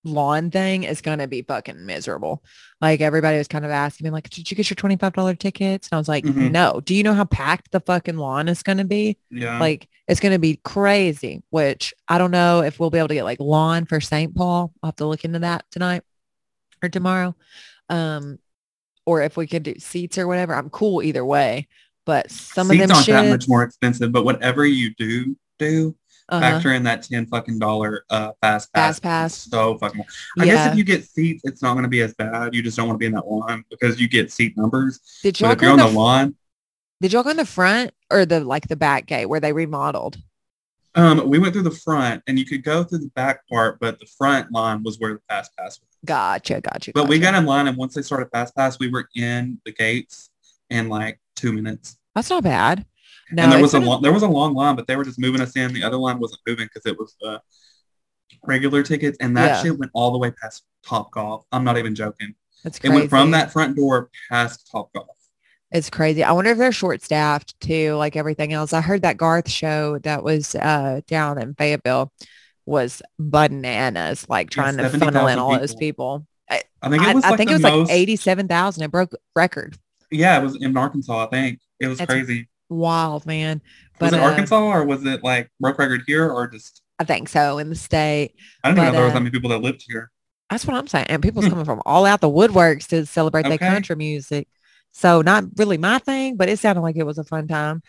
lawn 0.04 0.50
thing 0.50 0.84
is 0.84 1.00
gonna 1.00 1.26
be 1.28 1.42
fucking 1.42 1.84
miserable. 1.84 2.42
Like 2.80 3.00
everybody 3.00 3.36
was 3.38 3.48
kind 3.48 3.64
of 3.64 3.70
asking 3.70 4.04
me, 4.06 4.10
like, 4.10 4.30
did 4.30 4.50
you 4.50 4.56
get 4.56 4.70
your 4.70 4.76
$25 4.76 5.38
tickets? 5.38 5.88
And 5.88 5.96
I 5.96 5.98
was 5.98 6.08
like, 6.08 6.24
Mhm. 6.24 6.50
no. 6.50 6.80
Do 6.84 6.94
you 6.94 7.02
know 7.02 7.12
how 7.14 7.24
packed 7.24 7.70
the 7.72 7.80
fucking 7.80 8.16
lawn 8.16 8.48
is 8.48 8.62
gonna 8.62 8.84
be? 8.84 9.18
Yeah. 9.30 9.58
Like 9.60 9.88
it's 10.08 10.20
gonna 10.20 10.38
be 10.38 10.60
crazy, 10.64 11.42
which 11.50 11.92
I 12.08 12.18
don't 12.18 12.30
know 12.30 12.62
if 12.62 12.80
we'll 12.80 12.90
be 12.90 12.98
able 12.98 13.08
to 13.08 13.14
get 13.14 13.24
like 13.24 13.40
lawn 13.40 13.84
for 13.84 14.00
St. 14.00 14.34
Paul. 14.34 14.72
I'll 14.82 14.88
have 14.88 14.96
to 14.96 15.06
look 15.06 15.24
into 15.24 15.40
that 15.40 15.64
tonight 15.70 16.02
or 16.82 16.88
tomorrow. 16.88 17.34
Um 17.88 18.38
or 19.06 19.22
if 19.22 19.36
we 19.36 19.46
could 19.46 19.62
do 19.64 19.74
seats 19.78 20.18
or 20.18 20.26
whatever. 20.26 20.54
I'm 20.54 20.70
cool 20.70 21.02
either 21.02 21.24
way. 21.24 21.68
But 22.06 22.30
some 22.30 22.68
Seats 22.68 22.82
of 22.82 22.88
them 22.88 22.96
aren't 22.96 23.06
that 23.06 23.30
much 23.30 23.48
more 23.48 23.62
expensive, 23.62 24.10
but 24.12 24.24
whatever 24.24 24.64
you 24.64 24.94
do, 24.94 25.36
do 25.58 25.94
uh-huh. 26.30 26.40
factor 26.40 26.72
in 26.72 26.82
that 26.84 27.02
10 27.02 27.26
fucking 27.26 27.58
dollar 27.58 28.04
uh, 28.10 28.32
fast 28.40 28.72
pass. 28.72 29.00
Fast 29.00 29.02
pass. 29.02 29.34
So 29.34 29.78
fucking, 29.78 30.04
I 30.38 30.44
yeah. 30.44 30.54
guess 30.54 30.72
if 30.72 30.78
you 30.78 30.84
get 30.84 31.04
seats, 31.04 31.42
it's 31.44 31.62
not 31.62 31.74
going 31.74 31.84
to 31.84 31.88
be 31.88 32.00
as 32.00 32.14
bad. 32.14 32.54
You 32.54 32.62
just 32.62 32.76
don't 32.76 32.86
want 32.88 32.96
to 32.96 33.00
be 33.00 33.06
in 33.06 33.12
that 33.12 33.26
line 33.26 33.64
because 33.70 34.00
you 34.00 34.08
get 34.08 34.32
seat 34.32 34.56
numbers. 34.56 35.00
did 35.22 35.40
y'all 35.40 35.52
if 35.52 35.58
go 35.58 35.66
you're 35.66 35.72
on 35.72 35.78
the, 35.78 35.86
the 35.86 35.98
line, 35.98 36.34
did 37.00 37.12
y'all 37.12 37.22
go 37.22 37.30
in 37.30 37.36
the 37.36 37.46
front 37.46 37.92
or 38.10 38.26
the 38.26 38.40
like 38.40 38.68
the 38.68 38.76
back 38.76 39.06
gate 39.06 39.26
where 39.26 39.40
they 39.40 39.52
remodeled? 39.52 40.18
um, 40.94 41.28
we 41.28 41.38
went 41.38 41.52
through 41.52 41.62
the 41.62 41.70
front 41.70 42.22
and 42.26 42.38
you 42.38 42.44
could 42.44 42.64
go 42.64 42.82
through 42.82 42.98
the 42.98 43.10
back 43.14 43.46
part, 43.48 43.78
but 43.80 44.00
the 44.00 44.06
front 44.06 44.50
line 44.52 44.82
was 44.82 44.98
where 44.98 45.14
the 45.14 45.20
fast 45.28 45.56
pass 45.56 45.78
was. 45.78 45.88
Gotcha, 46.04 46.60
gotcha. 46.60 46.92
But 46.94 47.08
we 47.08 47.18
got 47.18 47.34
in 47.34 47.46
line 47.46 47.68
and 47.68 47.76
once 47.76 47.94
they 47.94 48.02
started 48.02 48.28
fast 48.32 48.56
pass, 48.56 48.78
we 48.78 48.90
were 48.90 49.08
in 49.14 49.60
the 49.64 49.72
gates 49.72 50.30
in 50.68 50.88
like 50.88 51.20
two 51.36 51.52
minutes. 51.52 51.96
That's 52.14 52.30
not 52.30 52.42
bad. 52.42 52.84
No, 53.32 53.44
and 53.44 53.52
there 53.52 53.60
was 53.62 53.74
a 53.74 53.80
long, 53.80 54.02
there 54.02 54.12
was 54.12 54.22
a 54.22 54.28
long 54.28 54.54
line, 54.54 54.76
but 54.76 54.86
they 54.86 54.96
were 54.96 55.04
just 55.04 55.18
moving 55.18 55.40
us 55.40 55.56
in. 55.56 55.72
The 55.72 55.82
other 55.84 55.96
line 55.96 56.18
wasn't 56.18 56.40
moving 56.46 56.66
because 56.66 56.90
it 56.90 56.98
was 56.98 57.14
uh, 57.24 57.38
regular 58.44 58.82
tickets, 58.82 59.16
and 59.20 59.36
that 59.36 59.46
Yeah. 59.46 59.62
shit 59.62 59.78
went 59.78 59.90
all 59.94 60.10
the 60.10 60.18
way 60.18 60.30
past 60.30 60.64
Top 60.84 61.10
Golf. 61.12 61.44
I'm 61.52 61.64
not 61.64 61.78
even 61.78 61.94
joking. 61.94 62.34
It's 62.64 62.78
It 62.82 62.90
went 62.90 63.10
from 63.10 63.30
that 63.32 63.52
front 63.52 63.76
door 63.76 64.10
past 64.28 64.68
Top 64.70 64.92
Golf. 64.92 65.06
It's 65.72 65.88
crazy. 65.88 66.24
I 66.24 66.32
wonder 66.32 66.50
if 66.50 66.58
they're 66.58 66.72
short 66.72 67.02
staffed 67.02 67.58
too, 67.60 67.94
like 67.94 68.16
everything 68.16 68.52
else. 68.52 68.72
I 68.72 68.80
heard 68.80 69.02
that 69.02 69.16
Garth 69.16 69.48
show 69.48 69.98
that 70.00 70.24
was 70.24 70.54
uh 70.56 71.00
down 71.06 71.40
in 71.40 71.54
Fayetteville 71.54 72.12
was 72.66 73.00
bananas, 73.18 74.26
like 74.28 74.48
Yeah, 74.54 74.62
trying 74.62 74.76
to 74.78 74.88
funnel 74.90 75.28
in 75.28 75.36
70,000 75.36 75.38
all 75.38 75.58
those 75.58 75.74
people. 75.76 76.26
I, 76.50 76.62
I 76.82 76.88
think 76.90 77.02
it 77.04 77.14
was 77.14 77.24
I 77.24 77.30
like 77.30 77.36
think 77.38 77.48
the 77.50 77.54
it 77.54 77.56
was 77.58 77.62
most, 77.62 77.88
like 77.88 77.96
eighty-seven 77.96 78.48
thousand. 78.48 78.82
It 78.82 78.90
broke 78.90 79.12
record. 79.36 79.78
Yeah, 80.10 80.40
it 80.40 80.42
was 80.42 80.56
in 80.60 80.76
Arkansas. 80.76 81.26
I 81.26 81.28
think 81.28 81.60
it 81.78 81.86
was 81.86 81.98
That's 81.98 82.12
crazy. 82.12 82.48
Wild 82.70 83.26
man. 83.26 83.60
Was 84.00 84.12
it 84.12 84.20
uh, 84.20 84.22
Arkansas 84.22 84.58
or 84.58 84.84
was 84.84 85.04
it 85.04 85.22
like 85.22 85.50
broke 85.60 85.78
record 85.78 86.02
here 86.06 86.30
or 86.30 86.48
just? 86.48 86.82
I 86.98 87.04
think 87.04 87.28
so 87.28 87.58
in 87.58 87.68
the 87.68 87.76
state. 87.76 88.34
I 88.64 88.68
didn't 88.68 88.78
but, 88.78 88.84
know 88.84 88.92
there 88.92 89.02
was 89.04 89.10
uh, 89.10 89.14
that 89.14 89.20
many 89.20 89.30
people 89.30 89.50
that 89.50 89.60
lived 89.62 89.84
here. 89.86 90.10
That's 90.48 90.66
what 90.66 90.76
I'm 90.76 90.86
saying. 90.86 91.06
And 91.08 91.22
people's 91.22 91.48
coming 91.48 91.64
from 91.64 91.80
all 91.86 92.06
out 92.06 92.20
the 92.20 92.28
woodworks 92.28 92.86
to 92.88 93.06
celebrate 93.06 93.44
their 93.44 93.58
country 93.58 93.96
music. 93.96 94.48
So 94.92 95.22
not 95.22 95.44
really 95.56 95.78
my 95.78 95.98
thing, 95.98 96.36
but 96.36 96.48
it 96.48 96.58
sounded 96.58 96.80
like 96.80 96.96
it 96.96 97.04
was 97.04 97.18
a 97.18 97.24
fun 97.24 97.46
time. 97.46 97.82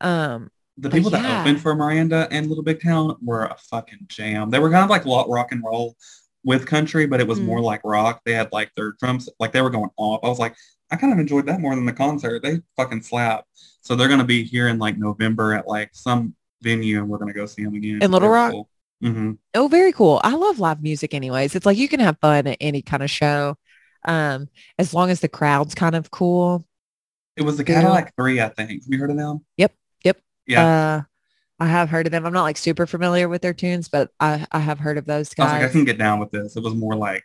Um, 0.00 0.50
the 0.78 0.88
But 0.88 0.96
people 0.96 1.10
that 1.10 1.40
opened 1.40 1.60
for 1.60 1.74
Miranda 1.74 2.26
and 2.30 2.46
Little 2.46 2.64
Big 2.64 2.82
Town 2.82 3.16
were 3.20 3.44
a 3.44 3.56
fucking 3.70 4.06
jam. 4.08 4.50
They 4.50 4.58
were 4.58 4.70
kind 4.70 4.84
of 4.84 4.90
like 4.90 5.04
rock 5.04 5.52
and 5.52 5.62
roll 5.62 5.96
with 6.44 6.66
country, 6.66 7.06
but 7.06 7.20
it 7.20 7.26
was 7.26 7.40
Mm. 7.40 7.44
more 7.44 7.60
like 7.60 7.80
rock. 7.84 8.22
They 8.24 8.32
had 8.32 8.50
like 8.52 8.70
their 8.76 8.92
drums, 8.92 9.28
like 9.38 9.52
they 9.52 9.60
were 9.60 9.70
going 9.70 9.90
off. 9.96 10.20
I 10.22 10.28
was 10.28 10.38
like, 10.38 10.54
I 10.90 10.96
kind 10.96 11.12
of 11.12 11.18
enjoyed 11.18 11.46
that 11.46 11.60
more 11.60 11.74
than 11.74 11.84
the 11.84 11.92
concert. 11.92 12.42
They 12.42 12.60
fucking 12.76 13.02
slap. 13.02 13.44
So 13.82 13.94
they're 13.94 14.08
gonna 14.08 14.24
be 14.24 14.44
here 14.44 14.68
in 14.68 14.78
like 14.78 14.96
November 14.96 15.54
at 15.54 15.66
like 15.66 15.90
some 15.92 16.34
venue, 16.62 16.98
and 16.98 17.08
we're 17.08 17.18
gonna 17.18 17.32
go 17.34 17.46
see 17.46 17.64
them 17.64 17.74
again. 17.74 18.02
In 18.02 18.10
Little 18.10 18.28
Rock? 18.28 18.54
hmm 19.00 19.32
Oh, 19.54 19.68
very 19.68 19.92
cool. 19.92 20.20
I 20.24 20.34
love 20.34 20.58
live 20.58 20.82
music 20.82 21.14
anyways. 21.14 21.54
It's 21.54 21.66
like 21.66 21.78
you 21.78 21.88
can 21.88 22.00
have 22.00 22.18
fun 22.20 22.46
at 22.46 22.56
any 22.60 22.82
kind 22.82 23.02
of 23.02 23.10
show. 23.10 23.56
Um, 24.04 24.48
as 24.78 24.94
long 24.94 25.10
as 25.10 25.20
the 25.20 25.28
crowd's 25.28 25.74
kind 25.74 25.94
of 25.94 26.10
cool. 26.10 26.64
It 27.36 27.42
was 27.42 27.56
the 27.56 27.64
Yeah. 27.64 27.80
Cadillac 27.80 28.14
Three, 28.16 28.40
I 28.40 28.48
think. 28.48 28.70
Have 28.70 28.82
you 28.88 28.98
heard 28.98 29.10
of 29.10 29.16
them? 29.16 29.44
Yep, 29.56 29.72
yep. 30.04 30.20
Yeah. 30.46 30.66
Uh, 30.66 31.02
I 31.60 31.66
have 31.66 31.90
heard 31.90 32.06
of 32.06 32.12
them. 32.12 32.24
I'm 32.24 32.32
not 32.32 32.42
like 32.44 32.56
super 32.56 32.86
familiar 32.86 33.28
with 33.28 33.42
their 33.42 33.54
tunes, 33.54 33.88
but 33.88 34.10
I, 34.20 34.46
I 34.52 34.60
have 34.60 34.78
heard 34.78 34.96
of 34.96 35.04
those 35.06 35.34
I 35.38 35.42
was 35.42 35.52
like, 35.52 35.62
I 35.62 35.68
can 35.68 35.84
get 35.84 35.98
down 35.98 36.20
with 36.20 36.30
this. 36.30 36.56
It 36.56 36.62
was 36.62 36.74
more 36.74 36.94
like, 36.94 37.24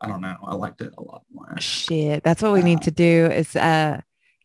I 0.00 0.08
don't 0.08 0.20
know. 0.20 0.36
I 0.44 0.54
liked 0.54 0.80
it 0.80 0.94
a 0.96 1.02
lot 1.02 1.22
more. 1.32 1.54
Shit. 1.58 2.22
That's 2.22 2.42
what 2.42 2.52
we 2.52 2.62
need 2.62 2.82
to 2.82 2.90
do 2.90 3.26
is 3.26 3.54
uh 3.56 4.00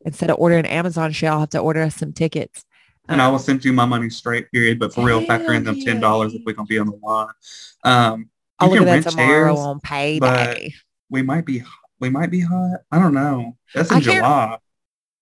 instead 0.06 0.30
of 0.30 0.38
ordering 0.40 0.66
Amazon 0.66 1.12
shit, 1.12 1.30
I'll 1.30 1.40
have 1.40 1.50
to 1.52 1.60
order 1.60 1.82
us 1.82 1.96
some 1.96 2.14
tickets. 2.14 2.66
And 3.08 3.22
I 3.22 3.26
Um, 3.26 3.34
will 3.34 3.40
send 3.40 3.64
you 3.64 3.72
my 3.72 3.86
money 3.86 4.10
straight, 4.10 4.52
period. 4.52 4.80
But 4.80 4.94
for 4.94 5.06
real, 5.06 5.22
factor 5.26 5.54
in 5.54 5.64
them 5.64 5.80
ten 5.80 6.00
dollars 6.00 6.34
if 6.34 6.42
we're 6.46 6.54
gonna 6.54 6.66
be 6.68 6.80
on 6.80 6.88
the 6.88 7.00
line. 7.04 7.28
Um, 7.84 8.30
I'll 8.60 8.70
look 8.70 8.80
at 8.80 8.86
that 8.86 8.92
rent 8.92 9.08
tomorrow 9.08 9.54
chairs, 9.56 9.60
on 9.60 9.80
payday. 9.80 10.74
we 11.10 11.22
might 11.22 11.46
be 11.46 11.64
we 12.00 12.10
might 12.10 12.32
be 12.32 12.42
hot. 12.42 12.80
I 12.92 13.00
don't 13.00 13.14
know. 13.14 13.58
That's 13.74 13.92
in 13.92 13.98
I 13.98 14.00
July. 14.02 14.58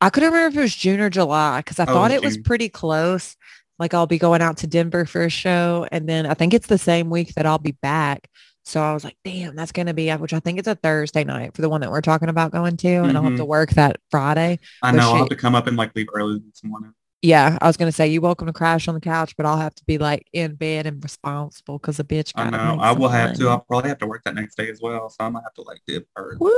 I 0.01 0.09
couldn't 0.09 0.31
remember 0.31 0.49
if 0.49 0.57
it 0.57 0.61
was 0.61 0.75
June 0.75 0.99
or 0.99 1.09
July 1.09 1.59
because 1.59 1.79
I 1.79 1.83
Oh, 1.83 1.93
thought 1.93 2.11
it 2.11 2.21
was 2.21 2.37
was 2.37 2.45
pretty 2.45 2.69
close. 2.69 3.35
Like 3.79 3.93
I'll 3.93 4.07
be 4.07 4.17
going 4.19 4.41
out 4.41 4.57
to 4.57 4.67
Denver 4.67 5.05
for 5.05 5.23
a 5.23 5.29
show 5.29 5.87
and 5.91 6.07
then 6.07 6.25
I 6.25 6.33
think 6.35 6.53
it's 6.53 6.67
the 6.67 6.77
same 6.77 7.09
week 7.09 7.33
that 7.35 7.45
I'll 7.45 7.57
be 7.59 7.71
back. 7.81 8.29
So 8.63 8.81
I 8.81 8.93
was 8.93 9.03
like, 9.03 9.17
damn, 9.23 9.55
that's 9.55 9.71
going 9.71 9.87
to 9.87 9.93
be, 9.93 10.09
which 10.11 10.33
I 10.33 10.39
think 10.39 10.59
it's 10.59 10.67
a 10.67 10.75
Thursday 10.75 11.23
night 11.23 11.55
for 11.55 11.61
the 11.61 11.69
one 11.69 11.81
that 11.81 11.91
we're 11.91 12.01
talking 12.01 12.29
about 12.29 12.51
going 12.51 12.77
to. 12.77 12.87
And 12.87 13.17
I'll 13.17 13.23
have 13.23 13.33
to 13.33 13.39
mm-hmm. 13.39 13.47
work 13.47 13.71
that 13.71 13.97
Friday. 14.09 14.59
I 14.81 14.91
know. 14.91 15.11
I'll 15.11 15.17
have 15.17 15.29
to 15.29 15.35
come 15.35 15.55
up 15.55 15.67
and 15.67 15.77
like 15.77 15.95
leave 15.95 16.07
early 16.13 16.39
this 16.39 16.63
morning. 16.63 16.93
Yeah, 17.21 17.57
I 17.61 17.67
was 17.67 17.77
going 17.77 17.87
to 17.87 17.95
say, 17.95 18.07
you're 18.07 18.21
welcome 18.21 18.47
to 18.47 18.53
crash 18.53 18.87
on 18.89 18.95
the 18.95 19.01
couch, 19.01 19.35
but 19.37 19.45
I'll 19.45 19.57
have 19.57 19.75
to 19.75 19.83
be 19.85 19.97
like 19.97 20.27
in 20.33 20.55
bed 20.55 20.85
and 20.85 21.01
responsible 21.01 21.77
because 21.77 21.99
a 21.99 22.03
bitch 22.03 22.33
I 22.35 22.49
know. 22.49 22.77
I 22.81 22.91
will 22.91 23.07
have 23.09 23.37
to. 23.37 23.47
I'll 23.47 23.61
probably 23.61 23.89
have 23.89 23.99
to 23.99 24.07
work 24.07 24.23
that 24.25 24.35
next 24.35 24.55
day 24.55 24.69
as 24.69 24.81
well. 24.81 25.09
So 25.09 25.17
I'm 25.21 25.33
going 25.33 25.41
to 25.41 25.45
have 25.45 25.53
to 25.53 25.61
like 25.61 25.81
dip 25.87 26.07
early. 26.17 26.37
Woo! 26.39 26.51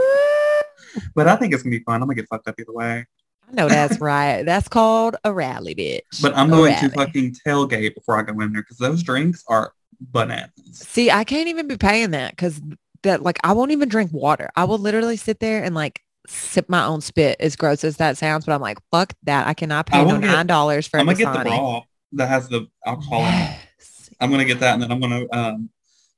But 1.14 1.28
I 1.28 1.36
think 1.36 1.54
it's 1.54 1.64
gonna 1.64 1.76
be 1.76 1.84
fun. 1.84 1.96
I'm 2.02 2.08
gonna 2.08 2.16
get 2.16 2.28
fucked 2.30 2.48
up 2.48 2.60
either 2.60 2.74
way. 2.74 3.06
I 3.48 3.52
know 3.54 3.70
that's 3.70 4.00
right. 4.00 4.44
That's 4.44 4.68
called 4.68 5.16
a 5.24 5.32
rally, 5.32 5.76
bitch. 5.76 6.22
But 6.22 6.36
I'm 6.36 6.52
A 6.52 6.56
going 6.56 6.76
to 6.80 6.90
fucking 6.90 7.36
tailgate 7.46 7.96
before 7.96 8.18
I 8.18 8.24
go 8.24 8.34
in 8.42 8.52
there 8.52 8.62
because 8.62 8.78
those 8.78 9.04
drinks 9.04 9.44
are 9.48 9.74
bananas. 10.00 10.52
See, 10.74 11.10
I 11.12 11.24
can't 11.24 11.48
even 11.48 11.68
be 11.68 11.78
paying 11.78 12.12
that 12.12 12.32
because 12.32 12.62
that 13.04 13.22
like 13.24 13.38
I 13.44 13.54
won't 13.54 13.72
even 13.72 13.90
drink 13.90 14.12
water. 14.14 14.50
I 14.56 14.64
will 14.66 14.78
literally 14.80 15.18
sit 15.18 15.40
there 15.40 15.64
and 15.64 15.76
like 15.76 16.02
sip 16.28 16.68
my 16.70 16.84
own 16.86 17.02
spit 17.02 17.38
as 17.40 17.56
gross 17.56 17.84
as 17.84 17.98
that 17.98 18.18
sounds, 18.18 18.46
but 18.46 18.54
I'm 18.54 18.62
like, 18.62 18.80
fuck 18.92 19.14
that. 19.24 19.48
I 19.48 19.54
cannot 19.54 19.90
I 19.94 19.98
pay 19.98 20.06
no 20.06 20.20
get- 20.20 20.28
nine 20.28 20.48
dollars 20.48 20.88
for 20.88 20.98
a 20.98 21.00
I'm 21.02 21.06
gonna 21.08 21.18
get 21.18 21.32
the 21.34 21.40
Dasani. 21.40 21.58
raw 21.58 21.82
that 22.14 22.28
has 22.30 22.48
the 22.50 22.68
alcohol 22.86 23.22
in 23.22 23.34
it. 23.34 23.58
Yes. 23.80 24.10
I'm 24.20 24.32
gonna 24.32 24.46
get 24.46 24.60
that 24.62 24.74
and 24.74 24.82
then 24.84 24.92
I'm 24.92 25.00
gonna 25.00 25.26
um 25.32 25.70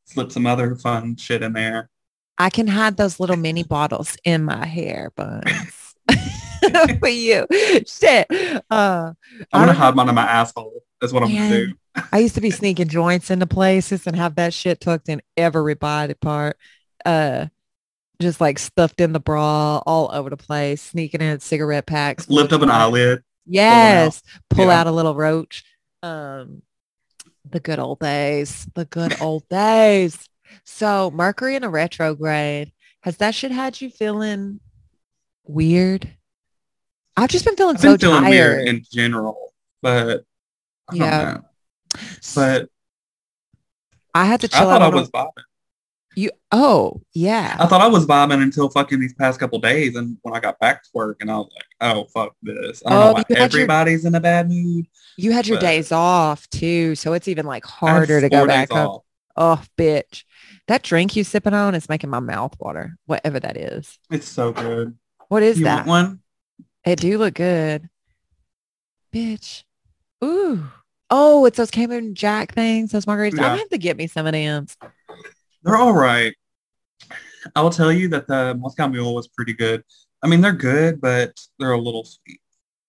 slip 0.05 0.31
some 0.31 0.45
other 0.45 0.75
fun 0.75 1.15
shit 1.17 1.41
in 1.43 1.53
there. 1.53 1.89
I 2.37 2.49
can 2.51 2.67
hide 2.67 2.97
those 2.97 3.19
little 3.19 3.35
mini 3.35 3.63
bottles 3.63 4.15
in 4.23 4.43
my 4.45 4.65
hair 4.65 5.11
buns. 5.15 5.45
for 6.99 7.07
you. 7.09 7.45
Shit. 7.85 8.27
Uh, 8.69 9.13
I'm 9.51 9.61
gonna 9.61 9.71
I 9.71 9.75
hide 9.75 9.95
mine 9.95 10.09
in 10.09 10.15
my 10.15 10.23
asshole. 10.25 10.83
That's 11.01 11.13
what 11.13 11.23
I'm 11.23 11.29
gonna 11.33 11.49
do. 11.49 11.73
I 12.11 12.19
used 12.19 12.35
to 12.35 12.41
be 12.41 12.51
sneaking 12.51 12.87
joints 12.89 13.31
into 13.31 13.47
places 13.47 14.05
and 14.07 14.15
have 14.15 14.35
that 14.35 14.53
shit 14.53 14.79
tucked 14.79 15.09
in 15.09 15.21
every 15.35 15.73
body 15.75 16.13
part. 16.13 16.57
Uh, 17.05 17.47
just 18.21 18.41
like 18.41 18.57
stuffed 18.59 18.99
in 18.99 19.13
the 19.13 19.19
bra 19.19 19.77
all 19.85 20.09
over 20.11 20.29
the 20.29 20.37
place, 20.37 20.81
sneaking 20.81 21.21
in 21.21 21.39
cigarette 21.39 21.85
packs. 21.85 22.29
Lift 22.29 22.51
up 22.53 22.61
an 22.61 22.69
eyelid. 22.71 23.23
Yes. 23.45 24.21
Pull 24.49 24.65
Yeah. 24.67 24.79
out 24.81 24.87
a 24.87 24.91
little 24.91 25.15
roach. 25.15 25.63
Um, 26.03 26.61
the 27.49 27.59
good 27.59 27.79
old 27.79 27.99
days, 27.99 28.67
the 28.75 28.85
good 28.85 29.19
old 29.21 29.47
days. 29.49 30.27
So 30.65 31.11
Mercury 31.11 31.55
in 31.55 31.63
a 31.63 31.69
retrograde, 31.69 32.71
has 33.01 33.17
that 33.17 33.33
shit 33.35 33.51
had 33.51 33.79
you 33.79 33.89
feeling 33.89 34.59
weird? 35.45 36.09
I've 37.15 37.29
just 37.29 37.45
been 37.45 37.55
feeling 37.55 37.75
I've 37.77 37.81
been 37.81 37.99
so 37.99 38.07
feeling 38.07 38.23
tired. 38.23 38.31
weird 38.31 38.67
in 38.67 38.83
general, 38.91 39.53
but 39.81 40.23
Yeah. 40.93 41.23
know. 41.33 41.99
But 42.35 42.69
I 44.13 44.25
had 44.25 44.41
to 44.41 44.47
I 44.53 44.59
chill 44.59 44.69
thought 44.69 44.81
out. 44.81 44.93
I 44.93 44.95
was 44.95 45.09
bobbing. 45.09 45.43
You 46.15 46.31
oh 46.51 47.01
yeah. 47.13 47.55
I 47.59 47.67
thought 47.67 47.81
I 47.81 47.87
was 47.87 48.07
bobbing 48.07 48.41
until 48.41 48.69
fucking 48.69 48.99
these 48.99 49.13
past 49.13 49.39
couple 49.39 49.59
days, 49.59 49.95
and 49.95 50.17
when 50.23 50.33
I 50.33 50.39
got 50.39 50.59
back 50.59 50.81
to 50.83 50.89
work, 50.93 51.17
and 51.21 51.29
I 51.29 51.37
was 51.37 51.49
like, 51.53 51.65
"Oh 51.95 52.05
fuck 52.05 52.35
this!" 52.41 52.81
I 52.85 52.89
don't 52.89 52.99
Oh, 52.99 53.05
know 53.07 53.13
why 53.13 53.19
had 53.19 53.29
your- 53.29 53.39
everybody's 53.39 54.03
in 54.03 54.15
a 54.15 54.19
bad 54.19 54.49
mood. 54.49 54.87
You 55.17 55.31
had 55.31 55.45
your 55.45 55.59
days 55.59 55.91
off 55.91 56.49
too, 56.49 56.95
so 56.95 57.13
it's 57.13 57.27
even 57.27 57.45
like 57.45 57.65
harder 57.65 58.19
to 58.19 58.29
go 58.29 58.47
back 58.47 58.71
off. 58.73 59.03
Oh, 59.35 59.61
bitch. 59.77 60.23
That 60.67 60.81
drink 60.81 61.15
you 61.15 61.23
sipping 61.23 61.53
on 61.53 61.75
is 61.75 61.87
making 61.87 62.09
my 62.09 62.19
mouth 62.19 62.55
water, 62.59 62.97
whatever 63.05 63.39
that 63.39 63.55
is. 63.55 63.99
It's 64.09 64.27
so 64.27 64.51
good. 64.51 64.97
What 65.27 65.43
is 65.43 65.59
you 65.59 65.65
that? 65.65 65.85
one? 65.85 66.21
It 66.83 66.99
do 66.99 67.19
look 67.19 67.35
good. 67.35 67.87
Bitch. 69.13 69.63
Ooh. 70.23 70.63
Oh, 71.09 71.45
it's 71.45 71.57
those 71.57 71.71
Cayman 71.71 72.15
Jack 72.15 72.53
things, 72.53 72.91
those 72.91 73.05
margaritas. 73.05 73.33
I'm 73.33 73.37
Yeah. 73.37 73.43
gonna 73.49 73.57
have 73.59 73.69
to 73.69 73.77
get 73.77 73.97
me 73.97 74.07
some 74.07 74.25
of 74.25 74.33
them. 74.33 74.67
They're 75.63 75.77
all 75.77 75.93
right. 75.93 76.33
I 77.55 77.61
will 77.61 77.69
tell 77.69 77.91
you 77.91 78.09
that 78.09 78.27
the 78.27 78.55
Moscow 78.55 78.87
Mule 78.87 79.15
was 79.15 79.27
pretty 79.27 79.53
good. 79.53 79.83
I 80.23 80.27
mean, 80.27 80.41
they're 80.41 80.51
good, 80.53 80.99
but 80.99 81.33
they're 81.59 81.71
a 81.71 81.79
little 81.79 82.03
sweet. 82.03 82.41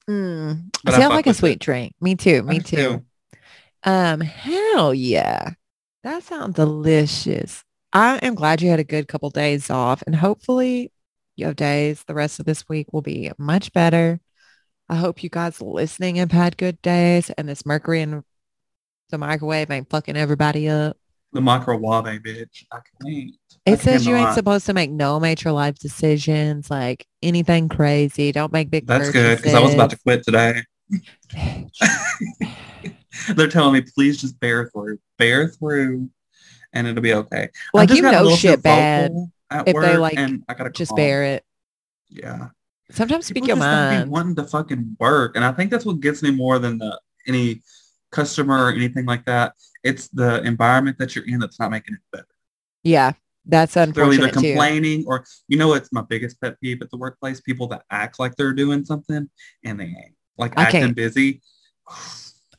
Mm. 0.09 0.71
But 0.83 0.95
See, 0.95 1.03
I 1.03 1.05
I 1.05 1.09
like 1.09 1.27
a 1.27 1.35
sweet 1.35 1.53
it. 1.53 1.59
drink. 1.61 1.95
Me 2.01 2.15
too. 2.17 2.43
Me 2.43 2.59
do 2.59 2.77
too. 2.77 3.05
Um, 3.85 4.21
hell 4.21 4.93
yeah. 4.95 5.51
That 6.03 6.23
sounds 6.25 6.55
delicious. 6.57 7.63
I 7.93 8.17
am 8.19 8.35
glad 8.35 8.63
you 8.63 8.71
had 8.71 8.81
a 8.81 8.85
good 8.85 9.07
couple 9.09 9.31
days 9.31 9.71
off 9.71 10.03
and 10.07 10.17
hopefully 10.17 10.93
your 11.37 11.55
days 11.55 12.03
the 12.05 12.15
rest 12.15 12.41
of 12.41 12.47
this 12.47 12.69
week 12.69 12.93
will 12.93 13.03
be 13.03 13.31
much 13.39 13.73
better. 13.73 14.21
I 14.89 14.97
hope 14.97 15.23
you 15.23 15.29
guys 15.29 15.61
listening 15.61 16.17
have 16.17 16.33
had 16.33 16.57
good 16.57 16.81
days 16.81 17.31
and 17.31 17.49
this 17.49 17.67
mercury 17.67 18.01
in 18.01 18.25
the 19.11 19.19
microwave 19.19 19.71
ain't 19.71 19.91
fucking 19.91 20.17
everybody 20.17 20.69
up. 20.69 20.97
The 21.33 21.43
microwave, 21.43 22.23
bitch. 22.23 22.65
I 22.73 22.79
can't. 23.03 23.33
I 23.67 23.73
It 23.73 23.81
says 23.81 24.07
you 24.07 24.17
ain't 24.17 24.33
supposed 24.33 24.65
to 24.67 24.73
make 24.73 24.91
no 24.91 25.21
major 25.21 25.53
life 25.53 25.79
decisions, 25.79 26.71
like 26.71 27.07
anything 27.23 27.69
crazy. 27.69 28.33
Don't 28.33 28.51
make 28.51 28.71
big 28.71 28.87
That's 28.87 29.11
good 29.11 29.37
because 29.37 29.55
I 29.55 29.61
was 29.61 29.75
about 29.75 29.91
to 29.91 29.99
quit 29.99 30.23
today. 30.23 30.63
They're 33.35 33.49
telling 33.49 33.75
me, 33.75 33.83
please 33.83 34.19
just 34.19 34.41
bear 34.41 34.71
through, 34.71 35.01
bear 35.19 35.49
through, 35.49 36.09
and 36.73 36.87
it'll 36.87 37.03
be 37.03 37.13
okay. 37.13 37.51
Like 37.75 37.91
you 37.91 38.01
know 38.01 38.31
shit 38.31 38.63
bad. 38.63 39.13
if 39.67 39.75
work, 39.75 39.85
they, 39.85 39.99
like, 39.99 40.17
and 40.17 40.45
I 40.49 40.55
gotta 40.55 40.71
Just 40.71 40.91
calm. 40.91 40.97
bear 40.97 41.25
it. 41.25 41.45
Yeah. 42.09 42.49
Sometimes 42.91 43.27
speak 43.27 43.45
People 43.45 43.49
your 43.49 43.57
just 43.57 43.93
don't 43.97 44.05
be 44.05 44.11
wanting 44.11 44.35
to 44.37 44.45
fucking 44.45 44.97
work, 44.99 45.37
and 45.37 45.45
I 45.45 45.53
think 45.53 45.71
that's 45.71 45.85
what 45.85 46.01
gets 46.01 46.23
me 46.23 46.31
more 46.31 46.59
than 46.59 46.79
the 46.79 46.99
any 47.27 47.63
customer 48.11 48.65
or 48.67 48.71
anything 48.71 49.05
like 49.05 49.25
that. 49.27 49.53
It's 49.85 50.09
the 50.09 50.43
environment 50.43 50.99
that 50.99 51.15
you're 51.15 51.27
in 51.27 51.39
that's 51.39 51.61
not 51.61 51.71
making 51.71 51.95
it 51.95 52.01
better. 52.13 52.27
Yeah, 52.83 53.13
that's 53.45 53.77
unfortunate. 53.77 53.95
They're 53.95 54.15
either 54.15 54.27
unfortunate 54.29 54.43
too. 54.43 54.53
complaining 54.55 55.05
or 55.07 55.25
you 55.49 55.59
know 55.59 55.75
it's 55.75 55.93
my 55.93 56.03
biggest 56.03 56.41
pet 56.41 56.59
peeve 56.61 56.81
at 56.81 56.91
the 56.91 56.97
workplace, 56.97 57.41
people 57.41 57.67
that 57.69 57.83
act 57.91 58.19
like 58.19 58.37
they're 58.37 58.55
doing 58.55 58.85
something 58.85 59.29
and 59.65 59.81
they 59.81 59.85
ain't. 59.85 60.15
Like 60.39 60.59
I 60.59 60.65
acting 60.65 60.81
can't. 60.81 60.97
busy. 60.97 61.43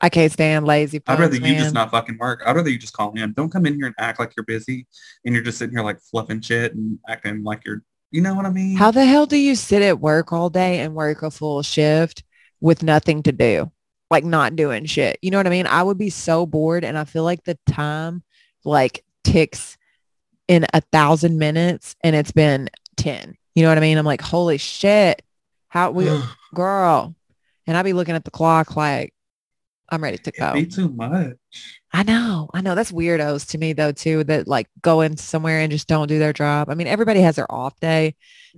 I 0.01 0.09
can't 0.09 0.31
stand 0.31 0.65
lazy 0.65 1.01
I'd 1.07 1.19
rather 1.19 1.35
you 1.35 1.55
just 1.55 1.73
not 1.73 1.91
fucking 1.91 2.17
work. 2.19 2.41
I'd 2.45 2.55
rather 2.55 2.69
you 2.69 2.79
just 2.79 2.93
call 2.93 3.11
in. 3.13 3.33
Don't 3.33 3.51
come 3.51 3.65
in 3.65 3.75
here 3.75 3.85
and 3.85 3.95
act 3.97 4.19
like 4.19 4.33
you're 4.35 4.45
busy 4.45 4.87
and 5.25 5.33
you're 5.33 5.43
just 5.43 5.57
sitting 5.57 5.75
here 5.75 5.83
like 5.83 5.99
fluffing 5.99 6.39
shit 6.39 6.73
and 6.73 6.99
acting 7.09 7.43
like 7.43 7.63
you're 7.65 7.83
you 8.11 8.21
know 8.21 8.33
what 8.33 8.45
I 8.45 8.49
mean? 8.49 8.75
How 8.75 8.91
the 8.91 9.05
hell 9.05 9.25
do 9.25 9.37
you 9.37 9.55
sit 9.55 9.81
at 9.81 9.99
work 9.99 10.33
all 10.33 10.49
day 10.49 10.79
and 10.79 10.95
work 10.95 11.21
a 11.21 11.31
full 11.31 11.61
shift 11.61 12.23
with 12.59 12.83
nothing 12.83 13.23
to 13.23 13.31
do? 13.31 13.71
Like 14.09 14.23
not 14.23 14.55
doing 14.55 14.85
shit. 14.85 15.19
You 15.21 15.29
know 15.31 15.37
what 15.37 15.47
I 15.47 15.51
mean? 15.51 15.67
I 15.67 15.83
would 15.83 15.97
be 15.97 16.09
so 16.09 16.45
bored 16.45 16.83
and 16.83 16.97
I 16.97 17.03
feel 17.03 17.23
like 17.23 17.43
the 17.43 17.57
time 17.67 18.23
like 18.65 19.03
ticks 19.23 19.77
in 20.47 20.65
a 20.73 20.81
thousand 20.91 21.37
minutes 21.37 21.95
and 22.03 22.15
it's 22.15 22.31
been 22.31 22.69
10. 22.97 23.35
You 23.53 23.63
know 23.63 23.69
what 23.69 23.77
I 23.77 23.81
mean? 23.81 23.97
I'm 23.97 24.05
like, 24.05 24.21
holy 24.21 24.57
shit. 24.57 25.21
How 25.67 25.91
we 25.91 26.09
girl. 26.55 27.15
And 27.67 27.77
I'd 27.77 27.83
be 27.83 27.93
looking 27.93 28.15
at 28.15 28.25
the 28.25 28.31
clock 28.31 28.75
like 28.75 29.13
I'm 29.89 30.03
ready 30.03 30.17
to 30.17 30.31
go. 30.31 30.51
It'd 30.55 30.69
be 30.69 30.75
too 30.75 30.89
much. 30.89 31.78
I 31.91 32.03
know. 32.03 32.49
I 32.53 32.61
know. 32.61 32.75
That's 32.75 32.91
weirdos 32.91 33.47
to 33.49 33.57
me 33.57 33.73
though 33.73 33.91
too 33.91 34.23
that 34.25 34.47
like 34.47 34.67
go 34.81 35.01
in 35.01 35.17
somewhere 35.17 35.59
and 35.59 35.71
just 35.71 35.87
don't 35.87 36.07
do 36.07 36.19
their 36.19 36.33
job. 36.33 36.69
I 36.69 36.75
mean, 36.75 36.87
everybody 36.87 37.21
has 37.21 37.35
their 37.35 37.51
off 37.51 37.79
day 37.79 38.15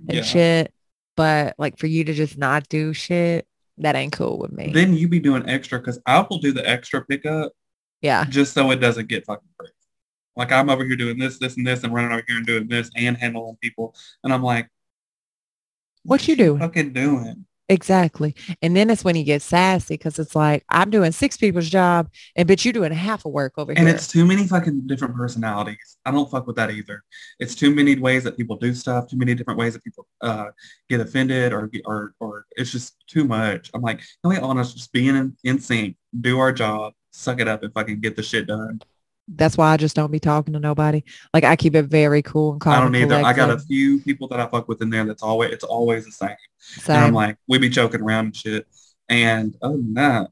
and 0.08 0.18
Yeah. 0.18 0.22
shit, 0.22 0.74
but 1.16 1.54
like 1.58 1.78
for 1.78 1.86
you 1.86 2.04
to 2.04 2.12
just 2.12 2.36
not 2.38 2.68
do 2.68 2.92
shit, 2.92 3.46
That 3.78 3.96
ain't 3.96 4.12
cool 4.12 4.38
with 4.38 4.52
me. 4.52 4.70
Then 4.72 4.92
you 4.94 5.08
be 5.08 5.18
doing 5.18 5.48
extra 5.48 5.78
because 5.78 5.98
I 6.04 6.20
will 6.28 6.38
do 6.38 6.52
the 6.52 6.68
extra 6.68 7.02
pickup 7.04 7.52
yeah. 8.02 8.24
just 8.26 8.52
so 8.52 8.70
it 8.70 8.76
doesn't 8.76 9.08
get 9.08 9.24
fucking 9.24 9.48
crazy. 9.58 9.72
Like 10.36 10.52
I'm 10.52 10.68
over 10.68 10.84
here 10.84 10.96
doing 10.96 11.18
this, 11.18 11.38
this, 11.38 11.56
and 11.56 11.66
this, 11.66 11.82
and 11.82 11.92
running 11.94 12.12
over 12.12 12.22
here 12.28 12.36
and 12.36 12.46
doing 12.46 12.68
this 12.68 12.90
and 12.96 13.16
handling 13.16 13.56
people, 13.62 13.94
and 14.22 14.32
I'm 14.32 14.42
like, 14.42 14.68
What 16.04 16.26
you 16.28 16.36
doing? 16.36 16.58
fucking 16.60 16.92
doing? 16.92 17.46
Exactly. 17.72 18.34
And 18.60 18.76
then 18.76 18.90
it's 18.90 19.02
when 19.02 19.16
you 19.16 19.24
get 19.24 19.40
sassy 19.40 19.94
because 19.94 20.18
it's 20.18 20.36
like, 20.36 20.62
I'm 20.68 20.90
doing 20.90 21.10
six 21.10 21.38
people's 21.38 21.70
job 21.70 22.10
and 22.36 22.46
bitch, 22.46 22.66
you're 22.66 22.72
doing 22.74 22.92
half 22.92 23.24
of 23.24 23.32
work 23.32 23.54
over 23.56 23.72
And 23.72 23.78
here. 23.78 23.88
And 23.88 23.96
it's 23.96 24.06
too 24.06 24.26
many 24.26 24.46
fucking 24.46 24.86
different 24.86 25.16
personalities. 25.16 25.96
I 26.04 26.10
don't 26.10 26.30
fuck 26.30 26.46
with 26.46 26.56
that 26.56 26.70
either. 26.70 27.02
It's 27.38 27.54
too 27.54 27.74
many 27.74 27.98
ways 27.98 28.24
that 28.24 28.36
people 28.36 28.56
do 28.56 28.74
stuff, 28.74 29.08
too 29.08 29.16
many 29.16 29.34
different 29.34 29.58
ways 29.58 29.72
that 29.72 29.82
people 29.82 30.06
uh, 30.20 30.48
get 30.90 31.00
offended 31.00 31.54
or, 31.54 31.70
or 31.86 32.14
or 32.20 32.44
it's 32.56 32.70
just 32.70 33.02
too 33.06 33.24
much. 33.24 33.70
I'm 33.72 33.80
like, 33.80 33.98
can 33.98 34.28
we 34.28 34.36
all 34.36 34.54
just 34.54 34.92
be 34.92 35.08
in, 35.08 35.34
in 35.44 35.58
sync, 35.58 35.96
do 36.20 36.38
our 36.38 36.52
job, 36.52 36.92
suck 37.10 37.40
it 37.40 37.48
up 37.48 37.62
and 37.62 37.72
fucking 37.72 38.00
get 38.00 38.16
the 38.16 38.22
shit 38.22 38.46
done. 38.48 38.82
That's 39.28 39.56
why 39.56 39.72
I 39.72 39.76
just 39.76 39.96
don't 39.96 40.10
be 40.10 40.18
talking 40.20 40.52
to 40.54 40.60
nobody. 40.60 41.02
Like 41.32 41.44
I 41.44 41.56
keep 41.56 41.74
it 41.74 41.84
very 41.84 42.22
cool 42.22 42.52
and 42.52 42.60
calm. 42.60 42.74
I 42.74 42.80
don't 42.80 42.94
either. 42.96 43.24
I 43.24 43.32
got 43.32 43.50
a 43.50 43.58
few 43.58 44.00
people 44.00 44.28
that 44.28 44.40
I 44.40 44.46
fuck 44.46 44.68
with 44.68 44.82
in 44.82 44.90
there 44.90 45.04
that's 45.04 45.22
always 45.22 45.52
it's 45.52 45.64
always 45.64 46.04
the 46.04 46.12
same. 46.12 46.36
So 46.58 46.92
And 46.92 47.04
I'm 47.04 47.14
like, 47.14 47.36
we 47.48 47.58
be 47.58 47.68
joking 47.68 48.02
around 48.02 48.26
and 48.26 48.36
shit. 48.36 48.66
And 49.08 49.56
other 49.62 49.76
than 49.76 49.94
that, 49.94 50.30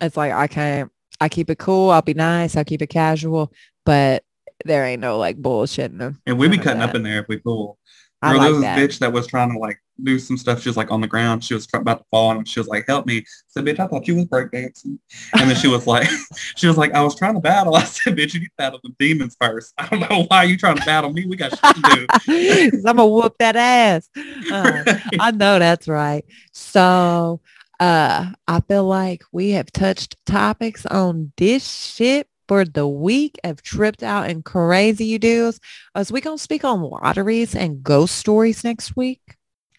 it's 0.00 0.16
like 0.16 0.32
I 0.32 0.46
can't. 0.46 0.90
I 1.20 1.28
keep 1.28 1.50
it 1.50 1.58
cool. 1.58 1.90
I'll 1.90 2.02
be 2.02 2.14
nice. 2.14 2.56
I'll 2.56 2.64
keep 2.64 2.80
it 2.80 2.88
casual, 2.88 3.52
but 3.84 4.22
there 4.64 4.84
ain't 4.84 5.00
no 5.00 5.18
like 5.18 5.40
bullshitting. 5.40 6.16
and 6.26 6.38
we 6.38 6.48
be 6.48 6.58
cutting 6.58 6.82
up 6.82 6.94
in 6.94 7.02
there 7.02 7.20
if 7.20 7.28
we 7.28 7.38
pull. 7.38 7.78
I 8.22 8.32
Girl, 8.32 8.38
like 8.38 8.44
there 8.46 8.52
was 8.52 8.62
that. 8.62 8.76
this 8.76 8.96
bitch 8.96 8.98
that 9.00 9.12
was 9.12 9.26
trying 9.26 9.52
to 9.52 9.58
like 9.58 9.80
do 10.02 10.18
some 10.18 10.36
stuff. 10.36 10.60
She 10.62 10.68
was 10.68 10.76
like 10.76 10.90
on 10.90 11.00
the 11.00 11.06
ground. 11.06 11.42
She 11.44 11.54
was 11.54 11.66
about 11.72 11.98
to 11.98 12.04
fall 12.10 12.30
and 12.32 12.46
she 12.46 12.60
was 12.60 12.68
like, 12.68 12.84
help 12.86 13.06
me. 13.06 13.18
I 13.18 13.24
said, 13.48 13.64
bitch, 13.64 13.78
I 13.78 13.86
thought 13.86 14.06
you 14.06 14.16
was 14.16 14.26
breakdancing. 14.26 14.98
And 15.34 15.50
then 15.50 15.56
she 15.56 15.68
was 15.68 15.86
like, 15.86 16.08
she 16.56 16.66
was 16.66 16.76
like, 16.76 16.92
I 16.92 17.02
was 17.02 17.14
trying 17.14 17.34
to 17.34 17.40
battle. 17.40 17.74
I 17.76 17.84
said, 17.84 18.16
bitch, 18.16 18.34
you 18.34 18.40
need 18.40 18.46
to 18.46 18.52
battle 18.58 18.80
the 18.82 18.90
demons 18.98 19.36
first. 19.40 19.72
I 19.78 19.86
don't 19.88 20.00
know 20.08 20.24
why 20.28 20.44
you 20.44 20.56
trying 20.56 20.76
to 20.76 20.84
battle 20.84 21.12
me. 21.12 21.26
We 21.26 21.36
got 21.36 21.50
shit 21.50 21.76
to 21.76 21.82
do. 21.82 22.06
'Cause 22.70 22.84
I'm 22.84 22.96
gonna 22.96 23.06
whoop 23.06 23.36
that 23.38 23.56
ass. 23.56 24.08
Uh, 24.50 24.84
I 25.20 25.30
know 25.32 25.58
that's 25.58 25.88
right. 25.88 26.24
So 26.52 27.40
uh 27.80 28.32
I 28.48 28.60
feel 28.62 28.84
like 28.84 29.22
we 29.32 29.50
have 29.50 29.70
touched 29.70 30.16
topics 30.26 30.84
on 30.86 31.32
this 31.36 31.68
shit 31.68 32.28
for 32.48 32.64
the 32.64 32.88
week 32.88 33.38
of 33.44 33.62
tripped 33.62 34.02
out 34.02 34.28
and 34.28 34.44
crazy 34.44 35.04
you 35.04 35.18
do's. 35.18 35.60
Is 35.96 36.10
we 36.10 36.20
gonna 36.20 36.38
speak 36.38 36.64
on 36.64 36.80
lotteries 36.82 37.54
and 37.54 37.82
ghost 37.82 38.16
stories 38.16 38.64
next 38.64 38.96
week? 38.96 39.20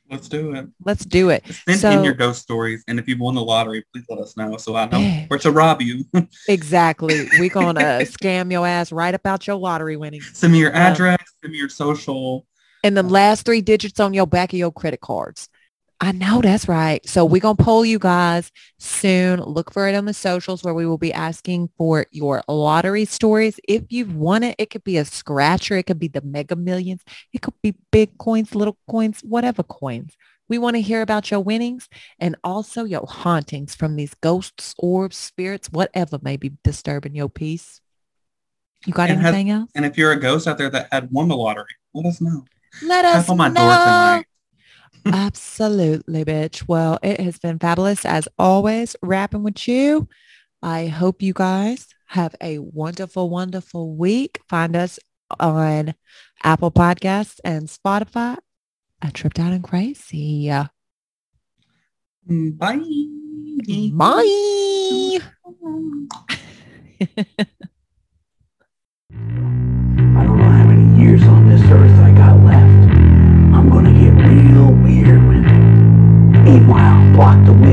Let's 0.10 0.28
do 0.28 0.54
it. 0.54 0.68
Let's 0.84 1.06
do 1.06 1.30
it. 1.30 1.44
Send 1.68 1.80
So- 1.80 1.92
in 1.92 2.04
your 2.04 2.14
ghost 2.14 2.42
stories. 2.42 2.84
And 2.88 3.00
if 3.00 3.08
you've 3.08 3.20
won 3.20 3.36
the 3.36 3.44
lottery, 3.44 3.84
please 3.94 4.06
let 4.10 4.20
us 4.20 4.36
know 4.36 4.58
so 4.58 4.76
I 4.76 4.88
know 4.90 5.00
where 5.28 5.40
to 5.40 5.52
rob 5.52 5.82
you. 5.82 6.06
Exactly. 6.48 7.28
We 7.40 7.50
gonna 7.50 7.80
scam 8.02 8.52
your 8.52 8.66
ass 8.66 8.92
right 8.92 9.14
about 9.14 9.46
your 9.48 9.56
lottery 9.58 9.98
winnings. 9.98 10.32
send 10.34 10.54
me 10.54 10.60
your 10.60 10.72
Um, 10.72 10.82
address, 10.82 11.20
send 11.42 11.52
me 11.54 11.60
your 11.60 11.70
social. 11.70 12.46
and 12.84 12.96
the 12.98 13.04
last 13.04 13.46
three 13.46 13.62
digits 13.62 14.00
on 14.00 14.14
your 14.14 14.26
back 14.28 14.52
of 14.54 14.60
your 14.60 14.72
credit 14.72 15.02
cards. 15.02 15.50
I 16.02 16.14
know 16.14 16.42
that's 16.42 16.68
right. 16.68 17.06
So 17.08 17.26
we're 17.26 17.42
going 17.42 17.58
to 17.58 17.64
poll 17.64 17.84
you 17.84 18.00
guys 18.00 18.52
soon. 18.78 19.42
Look 19.42 19.74
for 19.74 19.88
it 19.90 19.96
on 19.96 20.06
the 20.06 20.14
socials 20.14 20.64
where 20.64 20.74
we 20.74 20.86
will 20.86 20.98
be 20.98 21.12
asking 21.12 21.70
for 21.78 22.06
your 22.12 22.42
lottery 22.48 23.04
stories. 23.04 23.60
If 23.68 23.84
you've 23.90 24.16
won 24.16 24.44
it, 24.44 24.56
it 24.58 24.70
could 24.70 24.86
be 24.86 24.98
a 24.98 25.04
scratcher. 25.04 25.76
It 25.78 25.88
could 25.88 26.00
be 26.00 26.08
the 26.08 26.22
mega 26.22 26.56
millions. 26.56 27.02
It 27.34 27.42
could 27.42 27.54
be 27.62 27.76
big 27.92 28.18
coins, 28.18 28.56
little 28.56 28.78
coins, 28.90 29.20
whatever 29.24 29.62
coins. 29.62 30.16
We 30.48 30.58
want 30.58 30.78
to 30.78 30.82
hear 30.82 31.02
about 31.02 31.30
your 31.32 31.42
winnings 31.42 31.90
and 32.18 32.36
also 32.46 32.86
your 32.86 33.06
hauntings 33.06 33.76
from 33.76 33.98
these 33.98 34.16
ghosts, 34.16 34.74
orbs, 34.80 35.18
spirits, 35.18 35.70
whatever 35.70 36.18
may 36.22 36.38
be 36.38 36.54
disturbing 36.64 37.14
your 37.14 37.30
peace. 37.30 37.82
You 38.86 38.94
got 38.94 39.10
And 39.10 39.20
has- 39.20 39.34
anything 39.34 39.50
else? 39.50 39.70
And 39.76 39.86
if 39.86 39.98
you're 39.98 40.14
a 40.14 40.20
ghost 40.20 40.48
out 40.48 40.58
there 40.58 40.70
that 40.70 40.88
had 40.94 41.12
won 41.12 41.28
the 41.28 41.36
lottery, 41.36 41.66
let 41.94 42.06
us 42.06 42.22
know. 42.22 42.46
Let 42.82 43.04
us 43.04 43.28
on 43.28 43.38
my 43.38 43.50
know. 43.50 44.24
Door 45.04 45.12
tonight. 45.12 45.26
Absolutely, 45.26 46.26
bitch. 46.26 46.68
Well, 46.68 47.00
it 47.02 47.20
has 47.20 47.40
been 47.40 47.60
fabulous 47.60 48.06
as 48.06 48.28
always, 48.38 48.96
rapping 49.02 49.44
with 49.44 49.68
you. 49.68 50.08
I 50.62 50.88
hope 50.88 51.22
you 51.22 51.34
guys 51.34 51.88
have 52.08 52.36
a 52.42 52.60
wonderful, 52.60 53.30
wonderful 53.30 53.96
week. 53.96 54.42
Find 54.50 54.76
us 54.76 55.00
on 55.40 55.94
Apple 56.44 56.72
Podcasts 56.72 57.40
and 57.44 57.68
Spotify. 57.68 58.38
I 59.02 59.10
tripped 59.12 59.40
out 59.40 59.54
and 59.54 59.64
crazy. 59.64 60.50
Bye. 60.50 60.70
Bye. 62.28 62.80
I 69.12 70.24
don't 70.24 70.38
know 70.38 70.50
how 70.50 70.66
many 70.66 71.02
years 71.02 71.24
on 71.24 71.48
this 71.48 71.62
earth 71.72 71.99
block 77.20 77.46
the. 77.46 77.69